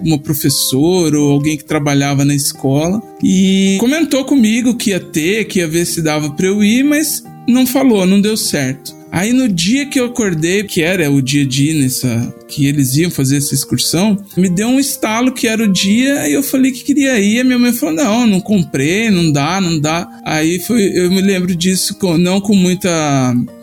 uma 0.04 0.20
professora 0.20 1.20
ou 1.20 1.32
alguém 1.32 1.58
que 1.58 1.66
trabalhava 1.66 2.24
na 2.24 2.36
escola 2.36 3.02
e 3.24 3.78
comentou 3.80 4.24
comigo 4.24 4.76
que 4.76 4.92
ia 4.92 5.00
ter, 5.00 5.46
que 5.46 5.60
ia 5.60 5.68
ver 5.68 5.86
se 5.86 6.02
dava 6.02 6.32
pra 6.32 6.48
eu 6.48 6.64
ir, 6.64 6.84
mas 6.84 7.24
não 7.48 7.66
falou, 7.66 8.06
não 8.06 8.22
deu 8.22 8.38
certo. 8.38 8.96
Aí 9.12 9.34
no 9.34 9.50
dia 9.50 9.86
que 9.86 10.00
eu 10.00 10.06
acordei, 10.06 10.64
que 10.64 10.82
era 10.82 11.12
o 11.12 11.22
dia 11.22 11.46
de 11.46 11.72
ir 11.72 11.82
nessa. 11.82 12.34
Que 12.52 12.68
eles 12.68 12.96
iam 12.98 13.10
fazer 13.10 13.38
essa 13.38 13.56
excursão, 13.56 14.18
me 14.36 14.50
deu 14.50 14.68
um 14.68 14.80
estalo 14.80 15.32
que 15.32 15.48
era 15.48 15.64
o 15.64 15.72
dia 15.72 16.28
e 16.28 16.34
eu 16.34 16.44
falei 16.44 16.72
que 16.72 16.84
queria 16.84 17.18
ir. 17.20 17.40
A 17.40 17.44
minha 17.44 17.58
mãe 17.58 17.74
falou: 17.74 17.96
não, 17.96 18.28
não 18.28 18.42
comprei, 18.42 19.10
não 19.10 19.32
dá, 19.32 19.62
não 19.62 19.80
dá. 19.80 20.08
Aí 20.26 20.60
foi, 20.60 20.92
eu 20.94 21.10
me 21.10 21.22
lembro 21.22 21.56
disso 21.56 21.96
com, 21.96 22.18
não 22.18 22.42
com 22.42 22.56
muita. 22.56 22.90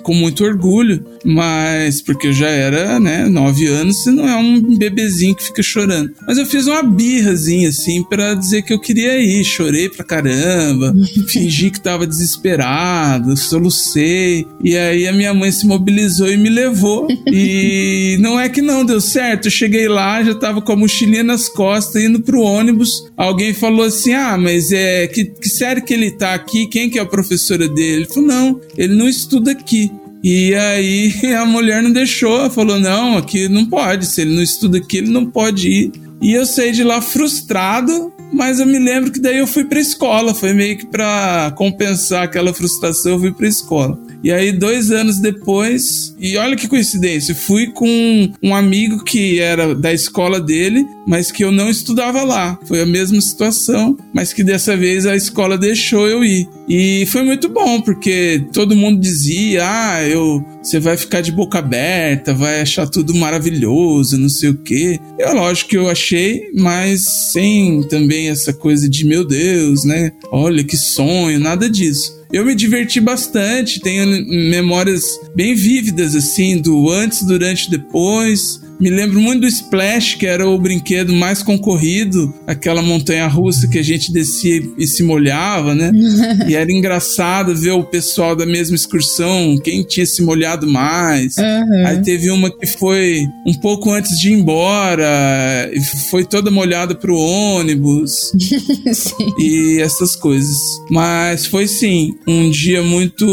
com 0.03 0.14
muito 0.14 0.42
orgulho, 0.42 1.05
mas 1.24 2.01
porque 2.01 2.29
eu 2.29 2.33
já 2.33 2.48
era, 2.48 2.98
né, 2.98 3.29
nove 3.29 3.66
anos, 3.66 4.03
você 4.03 4.11
não 4.11 4.27
é 4.27 4.37
um 4.37 4.77
bebezinho 4.79 5.35
que 5.35 5.44
fica 5.44 5.62
chorando. 5.62 6.12
Mas 6.27 6.38
eu 6.38 6.46
fiz 6.46 6.66
uma 6.66 6.83
birrazinha 6.83 7.68
assim 7.68 8.03
pra 8.03 8.35
dizer 8.35 8.62
que 8.62 8.72
eu 8.72 8.81
queria 8.81 9.18
ir, 9.20 9.44
chorei 9.44 9.88
pra 9.88 10.05
caramba, 10.05 10.94
fingi 11.29 11.70
que 11.70 11.81
tava 11.81 12.07
desesperado, 12.07 13.37
solucei. 13.37 14.46
E 14.64 14.77
aí 14.77 15.07
a 15.07 15.12
minha 15.12 15.35
mãe 15.35 15.53
se 15.53 15.66
mobilizou 15.66 16.31
e 16.31 16.37
me 16.37 16.48
levou. 16.48 17.07
E 17.27 18.16
não 18.20 18.40
é 18.40 18.48
que 18.48 18.62
não 18.62 18.78
deu 18.85 19.01
certo. 19.01 19.47
Eu 19.47 19.51
cheguei 19.51 19.88
lá, 19.88 20.23
já 20.23 20.35
tava 20.35 20.61
com 20.61 20.73
a 20.73 20.77
mochilinha 20.77 21.23
nas 21.23 21.49
costas, 21.49 22.03
indo 22.03 22.21
pro 22.21 22.41
ônibus. 22.41 23.11
Alguém 23.17 23.53
falou 23.55 23.85
assim: 23.85 24.12
Ah, 24.14 24.37
mas 24.38 24.73
é. 24.73 25.07
Que, 25.07 25.25
que 25.25 25.81
que 25.83 25.95
ele 25.95 26.11
tá 26.12 26.35
aqui? 26.35 26.67
Quem 26.67 26.91
que 26.91 26.99
é 26.99 27.03
a 27.03 27.07
professora 27.07 27.69
dele? 27.69 28.03
Ele 28.03 28.07
falou: 28.07 28.29
Não, 28.29 28.61
ele 28.77 28.95
não 28.95 29.09
estuda 29.09 29.53
aqui. 29.53 29.91
E 30.23 30.55
aí 30.55 31.12
a 31.38 31.45
mulher 31.45 31.83
não 31.83 31.91
deixou, 31.91 32.51
falou: 32.51 32.79
Não, 32.79 33.17
aqui 33.17 33.49
não 33.49 33.67
pode. 33.67 34.07
Se 34.07 34.23
ele 34.23 34.35
não 34.35 34.43
estuda 34.43 34.79
aqui, 34.79 34.99
ele 34.99 35.11
não 35.11 35.27
pode 35.27 35.69
ir. 35.69 35.93
E 36.21 36.33
eu 36.33 36.45
saí 36.45 36.73
de 36.73 36.83
lá 36.83 37.01
frustrado, 37.01 38.12
mas 38.33 38.59
eu 38.59 38.67
me 38.67 38.79
lembro 38.79 39.12
que 39.12 39.21
daí 39.21 39.38
eu 39.38 39.47
fui 39.47 39.64
pra 39.64 39.79
escola. 39.79 40.35
Foi 40.35 40.53
meio 40.53 40.77
que 40.77 40.87
pra 40.87 41.53
compensar 41.57 42.25
aquela 42.25 42.53
frustração, 42.53 43.12
eu 43.12 43.21
fui 43.21 43.33
pra 43.33 43.47
escola. 43.47 43.99
E 44.22 44.33
aí, 44.33 44.52
dois 44.52 44.90
anos 44.90 45.18
depois, 45.18 46.14
e 46.18 46.37
olha 46.37 46.57
que 46.57 46.66
coincidência, 46.66 47.35
fui 47.35 47.68
com 47.68 48.33
um 48.42 48.54
amigo 48.54 49.04
que 49.04 49.38
era 49.38 49.74
da 49.74 49.92
escola 49.92 50.40
dele, 50.40 50.85
mas 51.07 51.31
que 51.31 51.44
eu 51.44 51.52
não 51.52 51.68
estudava 51.68 52.24
lá. 52.24 52.59
Foi 52.66 52.83
a 52.83 52.87
mesma 52.87 53.20
situação, 53.20 53.96
mas 54.12 54.33
que 54.33 54.42
dessa 54.42 54.76
vez 54.76 55.07
a 55.07 55.14
escola 55.14 55.57
deixou 55.57 56.09
eu 56.09 56.24
ir. 56.24 56.48
E 56.68 57.07
foi 57.07 57.22
muito 57.22 57.48
bom, 57.48 57.81
porque 57.81 58.44
todo 58.52 58.76
mundo 58.76 59.00
dizia: 59.00 59.62
ah, 59.64 60.07
eu, 60.07 60.44
você 60.62 60.78
vai 60.78 60.96
ficar 60.96 61.20
de 61.20 61.33
boca 61.33 61.61
aberta, 61.61 62.35
vai 62.35 62.61
achar 62.61 62.87
tudo 62.87 63.14
maravilhoso, 63.14 64.18
não 64.18 64.28
sei 64.28 64.50
o 64.50 64.59
quê. 64.59 64.98
Eu, 65.18 65.35
lógico 65.35 65.70
que 65.70 65.78
eu 65.78 65.88
achei, 65.88 66.42
mas 66.54 67.04
sem 67.33 67.83
também 67.88 68.28
essa 68.28 68.52
coisa 68.52 68.88
de 68.88 69.07
meu 69.07 69.26
Deus, 69.26 69.85
né? 69.85 70.12
Olha 70.31 70.62
que 70.62 70.76
sonho, 70.76 71.38
nada 71.38 71.70
disso. 71.70 72.17
Eu 72.33 72.45
me 72.45 72.55
diverti 72.55 73.01
bastante, 73.01 73.81
tenho 73.81 74.07
memórias 74.27 75.19
bem 75.35 75.55
vívidas, 75.55 76.14
assim, 76.14 76.61
do 76.61 76.91
antes, 76.91 77.23
durante 77.23 77.67
e 77.67 77.71
depois. 77.71 78.61
Me 78.81 78.91
lembro 78.91 79.21
muito 79.21 79.41
do 79.41 79.47
Splash, 79.47 80.14
que 80.14 80.27
era 80.27 80.49
o 80.49 80.59
brinquedo 80.59 81.12
mais 81.12 81.43
concorrido, 81.43 82.33
aquela 82.47 82.81
montanha 82.81 83.27
russa 83.27 83.67
que 83.67 83.79
a 83.79 83.83
gente 83.83 84.12
descia 84.12 84.62
e 84.79 84.87
se 84.87 85.03
molhava, 85.03 85.75
né? 85.75 85.91
e 86.49 86.55
era 86.55 86.71
engraçado 86.71 87.55
ver 87.57 87.73
o 87.73 87.85
pessoal 87.85 88.37
da 88.37 88.47
mesma 88.47 88.77
excursão, 88.77 89.59
quem 89.59 89.83
tinha 89.83 90.07
se 90.07 90.23
molhado 90.23 90.67
mais. 90.67 91.37
Uhum. 91.37 91.87
Aí 91.87 92.03
teve 92.03 92.31
uma 92.31 92.51
que 92.51 92.67
foi 92.67 93.27
um 93.47 93.55
pouco 93.55 93.91
antes 93.91 94.19
de 94.19 94.31
ir 94.31 94.35
embora, 94.35 95.71
e 95.73 95.81
foi 96.11 96.25
toda 96.25 96.51
molhada 96.51 96.95
pro 96.95 97.17
ônibus 97.17 98.33
Sim. 98.93 99.35
e 99.38 99.81
essas 99.81 100.14
coisas. 100.14 100.59
Mas 100.91 101.47
foi 101.47 101.67
sim 101.67 102.14
um 102.27 102.51
dia 102.51 102.83
muito 102.83 103.27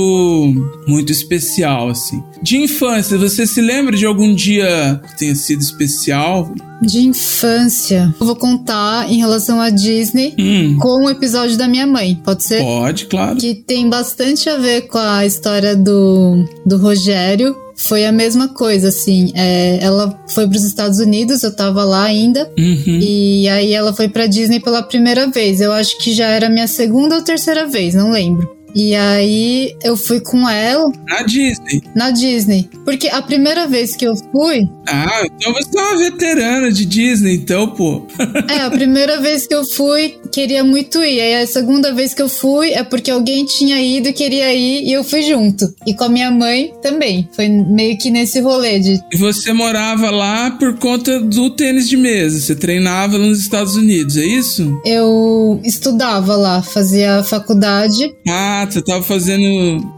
muito 0.88 1.12
especial 1.12 1.90
assim. 1.90 2.22
De 2.46 2.58
infância, 2.58 3.18
você 3.18 3.48
se 3.48 3.60
lembra 3.60 3.98
de 3.98 4.06
algum 4.06 4.36
dia 4.36 5.02
que 5.08 5.18
tenha 5.18 5.34
sido 5.34 5.62
especial? 5.62 6.54
De 6.80 7.00
infância. 7.00 8.14
Eu 8.20 8.26
vou 8.28 8.36
contar 8.36 9.12
em 9.12 9.18
relação 9.18 9.60
à 9.60 9.72
Disney 9.72 10.36
Hum, 10.38 10.78
com 10.80 11.06
o 11.06 11.10
episódio 11.10 11.58
da 11.58 11.68
minha 11.68 11.88
mãe. 11.88 12.22
Pode 12.24 12.44
ser? 12.44 12.62
pode, 12.62 13.08
claro. 13.08 13.38
Que 13.38 13.56
tem 13.56 13.90
bastante 13.90 14.48
a 14.48 14.58
ver 14.58 14.82
com 14.82 15.00
a 15.00 15.26
história 15.26 15.76
do, 15.76 16.46
do 16.64 16.78
Rogério. 16.78 17.56
Foi 17.76 18.06
a 18.06 18.12
mesma 18.12 18.48
coisa, 18.48 18.90
assim. 18.90 19.32
É, 19.34 19.80
ela 19.82 20.16
foi 20.30 20.48
para 20.48 20.58
os 20.58 20.64
Estados 20.64 21.00
Unidos, 21.00 21.42
eu 21.42 21.54
tava 21.54 21.84
lá 21.84 22.04
ainda. 22.04 22.48
Uhum. 22.56 23.00
E 23.02 23.50
aí 23.50 23.74
ela 23.74 23.92
foi 23.92 24.08
pra 24.08 24.28
Disney 24.28 24.60
pela 24.60 24.84
primeira 24.84 25.26
vez. 25.32 25.62
Eu 25.62 25.74
acho 25.74 25.98
que 25.98 26.14
já 26.14 26.28
era 26.28 26.48
minha 26.48 26.68
segunda 26.68 27.16
ou 27.16 27.24
terceira 27.24 27.66
vez, 27.66 27.96
não 27.96 28.12
lembro. 28.12 28.55
E 28.76 28.94
aí 28.94 29.76
eu 29.84 29.96
fui 29.96 30.20
com 30.20 30.48
ela 30.50 30.92
Na 31.08 31.22
Disney. 31.24 31.82
na 31.96 32.12
Disney. 32.12 32.70
Porque 32.84 33.08
a 33.08 33.22
primeira 33.22 33.68
vez 33.68 33.96
que 33.96 34.06
eu 34.06 34.14
fui, 34.32 34.68
Ah, 34.88 35.24
então 35.26 35.54
você 35.54 35.78
é 35.78 35.82
uma 35.82 35.98
veterana 35.98 36.72
de 36.72 36.86
Disney, 36.86 37.36
então, 37.36 37.70
pô. 37.70 38.06
é, 38.50 38.60
a 38.62 38.70
primeira 38.70 39.20
vez 39.22 39.48
que 39.48 39.56
eu 39.56 39.64
fui, 39.66 40.18
queria 40.32 40.64
muito 40.64 41.02
ir. 41.04 41.22
Aí 41.22 41.42
a 41.44 41.48
segunda 41.48 41.94
vez 41.94 42.14
que 42.14 42.22
eu 42.22 42.30
fui 42.30 42.72
é 42.72 42.84
porque 42.84 43.10
alguém 43.10 43.46
tinha 43.46 43.82
ido 43.82 44.10
e 44.10 44.14
queria 44.14 44.54
ir 44.54 44.84
e 44.88 44.92
eu 44.94 45.04
fui 45.04 45.22
junto. 45.24 45.74
E 45.88 45.94
com 45.94 46.04
a 46.04 46.10
minha 46.10 46.30
mãe 46.30 46.74
também. 46.82 47.28
Foi 47.34 47.48
meio 47.48 47.98
que 47.98 48.12
nesse 48.12 48.40
rolê 48.42 48.80
de 48.80 49.00
E 49.14 49.18
você 49.18 49.54
morava 49.54 50.12
lá 50.12 50.52
por 50.52 50.78
conta 50.78 51.20
do 51.22 51.50
tênis 51.52 51.88
de 51.88 51.96
mesa. 51.98 52.40
Você 52.40 52.56
treinava 52.56 53.18
nos 53.18 53.40
Estados 53.40 53.76
Unidos, 53.76 54.18
é 54.18 54.26
isso? 54.26 54.66
eu 54.86 55.60
estudava 55.64 56.36
lá, 56.36 56.62
fazia 56.62 57.24
faculdade, 57.24 58.14
Ah, 58.28 58.65
você 58.74 58.82
tava 58.82 59.04
fazendo. 59.04 59.44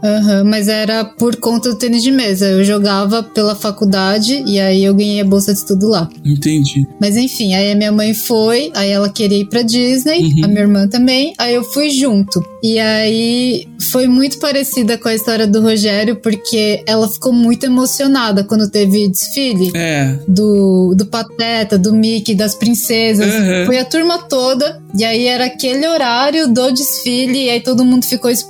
aham, 0.02 0.44
mas 0.44 0.68
era 0.68 1.04
por 1.04 1.36
conta 1.36 1.70
do 1.70 1.76
tênis 1.76 2.02
de 2.02 2.10
mesa. 2.10 2.46
Eu 2.46 2.64
jogava 2.64 3.22
pela 3.22 3.54
faculdade 3.54 4.42
e 4.46 4.58
aí 4.60 4.84
eu 4.84 4.94
ganhei 4.94 5.20
a 5.20 5.24
bolsa 5.24 5.52
de 5.52 5.58
estudo 5.60 5.88
lá. 5.88 6.08
Entendi. 6.24 6.86
Mas 7.00 7.16
enfim, 7.16 7.54
aí 7.54 7.72
a 7.72 7.74
minha 7.74 7.92
mãe 7.92 8.14
foi, 8.14 8.70
aí 8.74 8.90
ela 8.90 9.08
queria 9.08 9.38
ir 9.38 9.46
pra 9.46 9.62
Disney, 9.62 10.18
Uhum. 10.24 10.44
a 10.44 10.48
minha 10.48 10.60
irmã 10.60 10.88
também, 10.88 11.32
aí 11.38 11.54
eu 11.54 11.62
fui 11.64 11.90
junto. 11.90 12.42
E 12.62 12.78
aí 12.78 13.66
foi 13.90 14.06
muito 14.08 14.38
parecida 14.38 14.98
com 14.98 15.08
a 15.08 15.14
história 15.14 15.46
do 15.46 15.62
Rogério, 15.62 16.16
porque 16.16 16.82
ela 16.86 17.08
ficou 17.08 17.32
muito 17.32 17.64
emocionada 17.64 18.42
quando 18.44 18.68
teve 18.70 19.08
desfile. 19.08 19.70
É. 19.74 20.18
Do, 20.26 20.94
do 20.96 21.06
Pateta, 21.06 21.78
do 21.78 21.92
Mickey, 21.94 22.34
das 22.34 22.54
princesas. 22.54 23.32
Uhum. 23.32 23.66
Foi 23.66 23.78
a 23.78 23.84
turma 23.84 24.18
toda. 24.28 24.82
E 24.96 25.04
aí 25.04 25.26
era 25.26 25.46
aquele 25.46 25.86
horário 25.86 26.48
do 26.52 26.70
desfile. 26.72 27.44
E 27.44 27.50
aí 27.50 27.60
todo 27.60 27.84
mundo 27.84 28.04
ficou 28.04 28.30
esperando 28.30 28.47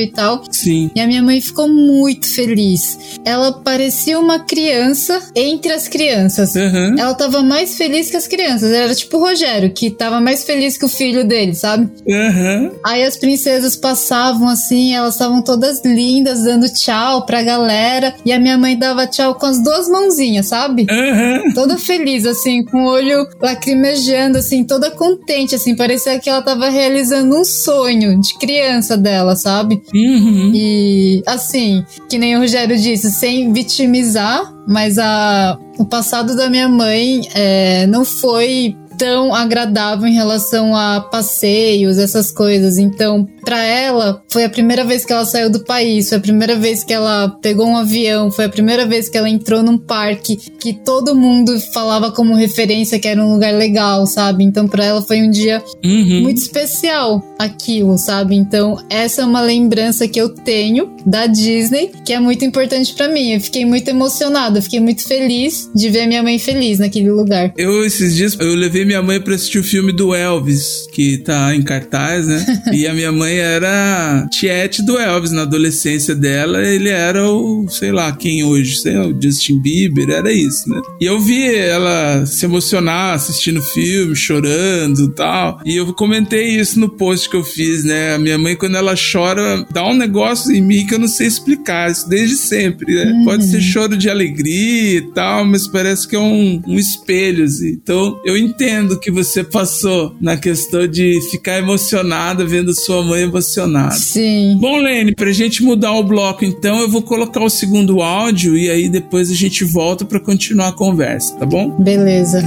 e 0.00 0.06
tal. 0.08 0.42
Sim. 0.50 0.90
E 0.94 1.00
a 1.00 1.06
minha 1.06 1.22
mãe 1.22 1.40
ficou 1.40 1.68
muito 1.68 2.26
feliz. 2.26 2.98
Ela 3.24 3.52
parecia 3.52 4.18
uma 4.18 4.40
criança 4.40 5.20
entre 5.34 5.72
as 5.72 5.88
crianças. 5.88 6.54
Uhum. 6.54 6.98
Ela 6.98 7.14
tava 7.14 7.42
mais 7.42 7.76
feliz 7.76 8.10
que 8.10 8.16
as 8.16 8.26
crianças. 8.26 8.72
Era 8.72 8.94
tipo 8.94 9.16
o 9.16 9.20
Rogério, 9.20 9.70
que 9.70 9.90
tava 9.90 10.20
mais 10.20 10.44
feliz 10.44 10.76
que 10.76 10.84
o 10.84 10.88
filho 10.88 11.24
dele, 11.24 11.54
sabe? 11.54 11.88
Uhum. 12.06 12.72
Aí 12.84 13.04
as 13.04 13.16
princesas 13.16 13.76
passavam 13.76 14.48
assim, 14.48 14.94
elas 14.94 15.14
estavam 15.14 15.42
todas 15.42 15.84
lindas, 15.84 16.42
dando 16.42 16.68
tchau 16.72 17.24
pra 17.24 17.42
galera. 17.42 18.14
E 18.24 18.32
a 18.32 18.38
minha 18.38 18.58
mãe 18.58 18.76
dava 18.76 19.06
tchau 19.06 19.34
com 19.34 19.46
as 19.46 19.62
duas 19.62 19.88
mãozinhas, 19.88 20.46
sabe? 20.46 20.86
Uhum. 20.90 21.54
Toda 21.54 21.78
feliz, 21.78 22.26
assim, 22.26 22.64
com 22.64 22.84
o 22.84 22.88
olho 22.88 23.26
lacrimejando, 23.40 24.38
assim, 24.38 24.64
toda 24.64 24.90
contente, 24.90 25.54
assim. 25.54 25.76
Parecia 25.76 26.18
que 26.18 26.28
ela 26.28 26.42
tava 26.42 26.68
realizando 26.68 27.38
um 27.38 27.44
sonho 27.44 28.20
de 28.20 28.34
criança 28.38 28.96
dela, 28.96 29.35
sabe? 29.36 29.82
Uhum. 29.94 30.52
E, 30.54 31.22
assim, 31.26 31.84
que 32.08 32.18
nem 32.18 32.36
o 32.36 32.40
Rogério 32.40 32.76
disse, 32.76 33.10
sem 33.10 33.52
vitimizar, 33.52 34.52
mas 34.66 34.98
a, 34.98 35.58
o 35.78 35.84
passado 35.84 36.36
da 36.36 36.48
minha 36.48 36.68
mãe 36.68 37.22
é, 37.34 37.86
não 37.86 38.04
foi 38.04 38.76
tão 38.98 39.34
agradável 39.34 40.06
em 40.06 40.14
relação 40.14 40.74
a 40.74 41.00
passeios, 41.00 41.98
essas 41.98 42.30
coisas. 42.30 42.78
Então, 42.78 43.28
para 43.44 43.62
ela, 43.62 44.22
foi 44.28 44.44
a 44.44 44.48
primeira 44.48 44.84
vez 44.84 45.04
que 45.04 45.12
ela 45.12 45.24
saiu 45.24 45.50
do 45.50 45.60
país, 45.64 46.08
foi 46.08 46.18
a 46.18 46.20
primeira 46.20 46.56
vez 46.56 46.82
que 46.82 46.92
ela 46.92 47.28
pegou 47.42 47.66
um 47.66 47.76
avião, 47.76 48.30
foi 48.30 48.44
a 48.46 48.48
primeira 48.48 48.86
vez 48.86 49.08
que 49.08 49.16
ela 49.16 49.28
entrou 49.28 49.62
num 49.62 49.78
parque 49.78 50.36
que 50.36 50.72
todo 50.72 51.14
mundo 51.14 51.58
falava 51.72 52.10
como 52.10 52.34
referência 52.34 52.98
que 52.98 53.08
era 53.08 53.22
um 53.22 53.32
lugar 53.34 53.54
legal, 53.54 54.06
sabe? 54.06 54.44
Então, 54.44 54.66
para 54.66 54.84
ela 54.84 55.02
foi 55.02 55.22
um 55.22 55.30
dia 55.30 55.62
Uhum. 55.84 56.22
muito 56.22 56.38
especial 56.38 57.22
aquilo, 57.38 57.98
sabe? 57.98 58.34
Então, 58.34 58.78
essa 58.88 59.22
é 59.22 59.24
uma 59.24 59.40
lembrança 59.40 60.08
que 60.08 60.20
eu 60.20 60.28
tenho 60.30 60.90
da 61.04 61.26
Disney, 61.26 61.90
que 62.04 62.12
é 62.12 62.18
muito 62.20 62.44
importante 62.44 62.94
pra 62.94 63.08
mim. 63.08 63.32
Eu 63.32 63.40
fiquei 63.40 63.64
muito 63.64 63.88
emocionada, 63.88 64.60
fiquei 64.62 64.80
muito 64.80 65.06
feliz 65.06 65.70
de 65.74 65.88
ver 65.88 66.06
minha 66.06 66.22
mãe 66.22 66.38
feliz 66.38 66.78
naquele 66.78 67.10
lugar. 67.10 67.52
Eu, 67.56 67.84
esses 67.84 68.14
dias, 68.14 68.36
eu 68.38 68.54
levei 68.54 68.84
minha 68.86 69.02
mãe 69.02 69.20
pra 69.20 69.34
assistir 69.34 69.58
o 69.58 69.64
filme 69.64 69.92
do 69.92 70.14
Elvis, 70.14 70.86
que 70.92 71.18
tá 71.18 71.54
em 71.54 71.62
cartaz, 71.62 72.26
né? 72.26 72.44
e 72.72 72.86
a 72.86 72.94
minha 72.94 73.12
mãe 73.12 73.36
era 73.36 74.26
tiete 74.30 74.82
do 74.82 74.98
Elvis 74.98 75.32
na 75.32 75.42
adolescência 75.42 76.14
dela. 76.14 76.62
Ele 76.66 76.88
era 76.88 77.28
o, 77.30 77.66
sei 77.68 77.92
lá, 77.92 78.12
quem 78.12 78.44
hoje? 78.44 78.76
Sei 78.76 78.96
lá, 78.96 79.06
o 79.06 79.22
Justin 79.22 79.60
Bieber, 79.60 80.10
era 80.10 80.32
isso, 80.32 80.68
né? 80.70 80.80
E 81.00 81.04
eu 81.04 81.20
vi 81.20 81.54
ela 81.54 82.24
se 82.24 82.44
emocionar 82.44 83.14
assistindo 83.14 83.58
o 83.58 83.62
filme, 83.62 84.14
chorando 84.14 85.04
e 85.04 85.14
tal. 85.14 85.60
E 85.64 85.76
eu 85.76 85.92
comentei 85.94 86.48
isso 86.58 86.78
no 86.78 86.88
post 86.88 87.28
que 87.28 87.36
eu 87.36 87.44
fiz, 87.44 87.84
né? 87.84 88.14
A 88.14 88.18
minha 88.18 88.38
mãe, 88.38 88.56
quando 88.56 88.76
ela 88.76 88.94
chora, 88.94 89.66
dá 89.72 89.84
um 89.86 89.94
negócio 89.94 90.52
em 90.52 90.60
mim 90.60 90.86
que 90.86 90.94
eu 90.94 90.98
não 90.98 91.08
sei 91.08 91.26
explicar. 91.26 91.90
Isso 91.90 92.08
desde 92.08 92.36
sempre, 92.36 92.94
né? 92.94 93.22
Pode 93.24 93.44
ser 93.44 93.60
choro 93.60 93.96
de 93.96 94.08
alegria 94.08 94.98
e 94.98 95.12
tal, 95.12 95.44
mas 95.44 95.66
parece 95.66 96.06
que 96.06 96.16
é 96.16 96.18
um, 96.18 96.62
um 96.66 96.78
espelho, 96.78 97.44
assim. 97.44 97.70
Então, 97.70 98.20
eu 98.24 98.36
entendo 98.36 98.75
que 98.98 99.10
você 99.10 99.42
passou 99.42 100.14
na 100.20 100.36
questão 100.36 100.86
de 100.86 101.20
ficar 101.30 101.58
emocionada 101.58 102.44
vendo 102.44 102.74
sua 102.74 103.02
mãe 103.02 103.22
emocionada. 103.22 103.94
Sim. 103.94 104.58
Bom, 104.60 104.78
Lene, 104.78 105.14
pra 105.14 105.32
gente 105.32 105.62
mudar 105.62 105.92
o 105.92 106.02
bloco, 106.02 106.44
então, 106.44 106.80
eu 106.80 106.90
vou 106.90 107.02
colocar 107.02 107.42
o 107.42 107.50
segundo 107.50 108.02
áudio 108.02 108.56
e 108.56 108.68
aí 108.68 108.88
depois 108.88 109.30
a 109.30 109.34
gente 109.34 109.64
volta 109.64 110.04
pra 110.04 110.20
continuar 110.20 110.68
a 110.68 110.72
conversa, 110.72 111.34
tá 111.36 111.46
bom? 111.46 111.70
Beleza. 111.78 112.42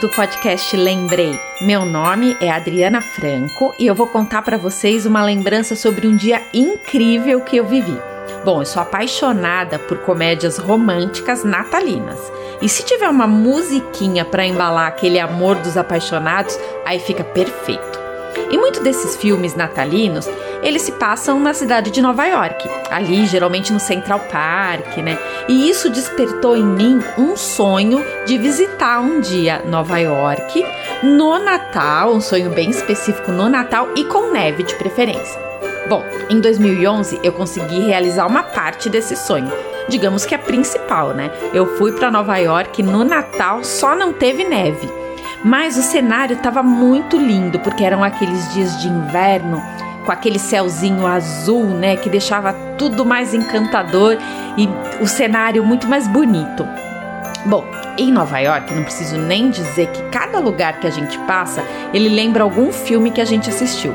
Do 0.00 0.08
podcast 0.08 0.74
Lembrei. 0.78 1.38
Meu 1.60 1.84
nome 1.84 2.34
é 2.40 2.50
Adriana 2.50 3.02
Franco 3.02 3.74
e 3.78 3.86
eu 3.86 3.94
vou 3.94 4.06
contar 4.06 4.40
para 4.40 4.56
vocês 4.56 5.04
uma 5.04 5.22
lembrança 5.22 5.76
sobre 5.76 6.06
um 6.06 6.16
dia 6.16 6.40
incrível 6.54 7.42
que 7.42 7.58
eu 7.58 7.66
vivi. 7.66 7.96
Bom, 8.42 8.62
eu 8.62 8.66
sou 8.66 8.80
apaixonada 8.80 9.78
por 9.78 9.98
comédias 9.98 10.56
românticas 10.56 11.44
natalinas. 11.44 12.18
E 12.62 12.68
se 12.68 12.82
tiver 12.82 13.10
uma 13.10 13.26
musiquinha 13.26 14.24
para 14.24 14.46
embalar 14.46 14.88
aquele 14.88 15.20
amor 15.20 15.56
dos 15.56 15.76
apaixonados, 15.76 16.58
aí 16.86 16.98
fica 16.98 17.22
perfeito. 17.22 17.89
E 18.50 18.58
muitos 18.58 18.80
desses 18.80 19.16
filmes 19.16 19.54
natalinos, 19.54 20.28
eles 20.62 20.82
se 20.82 20.92
passam 20.92 21.40
na 21.40 21.54
cidade 21.54 21.90
de 21.90 22.02
Nova 22.02 22.26
York, 22.26 22.68
ali 22.90 23.26
geralmente 23.26 23.72
no 23.72 23.80
Central 23.80 24.20
Park, 24.30 24.96
né? 24.98 25.18
E 25.48 25.68
isso 25.70 25.88
despertou 25.88 26.56
em 26.56 26.64
mim 26.64 27.00
um 27.16 27.36
sonho 27.36 28.04
de 28.26 28.36
visitar 28.36 29.00
um 29.00 29.20
dia 29.20 29.62
Nova 29.66 29.98
York 29.98 30.64
no 31.02 31.38
Natal, 31.38 32.12
um 32.12 32.20
sonho 32.20 32.50
bem 32.50 32.70
específico 32.70 33.32
no 33.32 33.48
Natal 33.48 33.88
e 33.96 34.04
com 34.04 34.30
neve 34.30 34.62
de 34.62 34.74
preferência. 34.74 35.40
Bom, 35.88 36.04
em 36.28 36.40
2011 36.40 37.20
eu 37.22 37.32
consegui 37.32 37.80
realizar 37.80 38.26
uma 38.26 38.42
parte 38.42 38.88
desse 38.88 39.16
sonho. 39.16 39.50
Digamos 39.88 40.24
que 40.24 40.34
a 40.34 40.38
principal, 40.38 41.08
né? 41.14 41.32
Eu 41.52 41.76
fui 41.76 41.90
para 41.92 42.10
Nova 42.10 42.36
York 42.36 42.82
no 42.82 43.02
Natal, 43.02 43.64
só 43.64 43.96
não 43.96 44.12
teve 44.12 44.44
neve. 44.44 44.99
Mas 45.42 45.76
o 45.76 45.82
cenário 45.82 46.36
estava 46.36 46.62
muito 46.62 47.16
lindo, 47.16 47.58
porque 47.60 47.84
eram 47.84 48.04
aqueles 48.04 48.52
dias 48.52 48.80
de 48.80 48.88
inverno, 48.88 49.62
com 50.04 50.12
aquele 50.12 50.38
céuzinho 50.38 51.06
azul, 51.06 51.64
né, 51.64 51.96
que 51.96 52.10
deixava 52.10 52.52
tudo 52.76 53.04
mais 53.04 53.32
encantador 53.32 54.16
e 54.56 54.68
o 55.02 55.06
cenário 55.06 55.64
muito 55.64 55.86
mais 55.86 56.06
bonito. 56.06 56.66
Bom, 57.46 57.64
em 57.96 58.12
Nova 58.12 58.38
York, 58.38 58.74
não 58.74 58.82
preciso 58.82 59.16
nem 59.16 59.50
dizer 59.50 59.88
que 59.88 60.02
cada 60.10 60.38
lugar 60.38 60.78
que 60.78 60.86
a 60.86 60.90
gente 60.90 61.18
passa, 61.20 61.64
ele 61.92 62.08
lembra 62.08 62.42
algum 62.42 62.72
filme 62.72 63.10
que 63.10 63.20
a 63.20 63.24
gente 63.24 63.48
assistiu. 63.48 63.94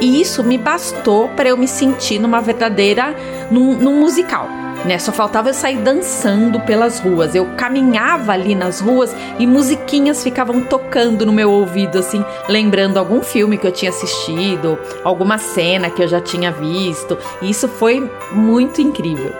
E 0.00 0.20
isso 0.20 0.42
me 0.42 0.58
bastou 0.58 1.28
para 1.28 1.48
eu 1.48 1.56
me 1.56 1.68
sentir 1.68 2.18
numa 2.18 2.40
verdadeira 2.40 3.14
num, 3.50 3.74
num 3.76 4.00
musical. 4.00 4.48
Né? 4.84 4.98
Só 4.98 5.12
faltava 5.12 5.50
eu 5.50 5.54
sair 5.54 5.78
dançando 5.78 6.60
pelas 6.60 6.98
ruas. 6.98 7.34
Eu 7.34 7.46
caminhava 7.56 8.32
ali 8.32 8.54
nas 8.54 8.80
ruas 8.80 9.14
e 9.38 9.46
musiquinhas 9.46 10.22
ficavam 10.22 10.60
tocando 10.62 11.24
no 11.24 11.32
meu 11.32 11.50
ouvido, 11.50 11.98
assim, 11.98 12.24
lembrando 12.48 12.98
algum 12.98 13.22
filme 13.22 13.56
que 13.56 13.66
eu 13.66 13.72
tinha 13.72 13.90
assistido, 13.90 14.78
alguma 15.04 15.38
cena 15.38 15.90
que 15.90 16.02
eu 16.02 16.08
já 16.08 16.20
tinha 16.20 16.50
visto. 16.50 17.16
E 17.40 17.50
isso 17.50 17.68
foi 17.68 18.10
muito 18.32 18.80
incrível. 18.80 19.32